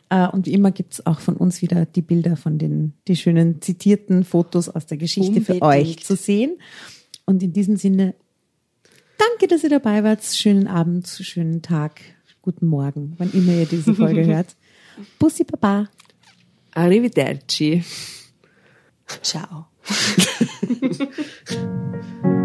Äh, 0.10 0.28
und 0.28 0.46
wie 0.46 0.54
immer 0.54 0.72
gibt 0.72 0.94
es 0.94 1.06
auch 1.06 1.20
von 1.20 1.36
uns 1.36 1.62
wieder 1.62 1.86
die 1.86 2.02
Bilder 2.02 2.36
von 2.38 2.58
den, 2.58 2.94
die 3.08 3.16
schönen 3.16 3.62
zitierten 3.62 4.24
Fotos 4.24 4.70
aus 4.70 4.86
der 4.86 4.98
Geschichte 4.98 5.40
Unbedingt. 5.40 5.60
für 5.60 5.62
euch 5.62 6.04
zu 6.04 6.16
sehen. 6.16 6.58
Und 7.26 7.44
in 7.44 7.52
diesem 7.54 7.76
Sinne, 7.76 8.16
danke, 9.18 9.48
dass 9.48 9.64
ihr 9.64 9.70
dabei 9.70 10.04
wart. 10.04 10.24
Schönen 10.24 10.68
Abend, 10.68 11.08
schönen 11.08 11.62
Tag, 11.62 12.02
guten 12.42 12.68
Morgen, 12.68 13.16
wann 13.18 13.32
immer 13.32 13.54
ihr 13.54 13.66
diese 13.66 13.94
Folge 13.94 14.26
hört. 14.34 14.56
Bussi 15.20 15.44
Baba. 15.44 15.90
Arrivederci. 16.74 17.84
Ciao. 19.22 19.68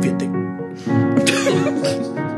Vierte. 0.01 0.33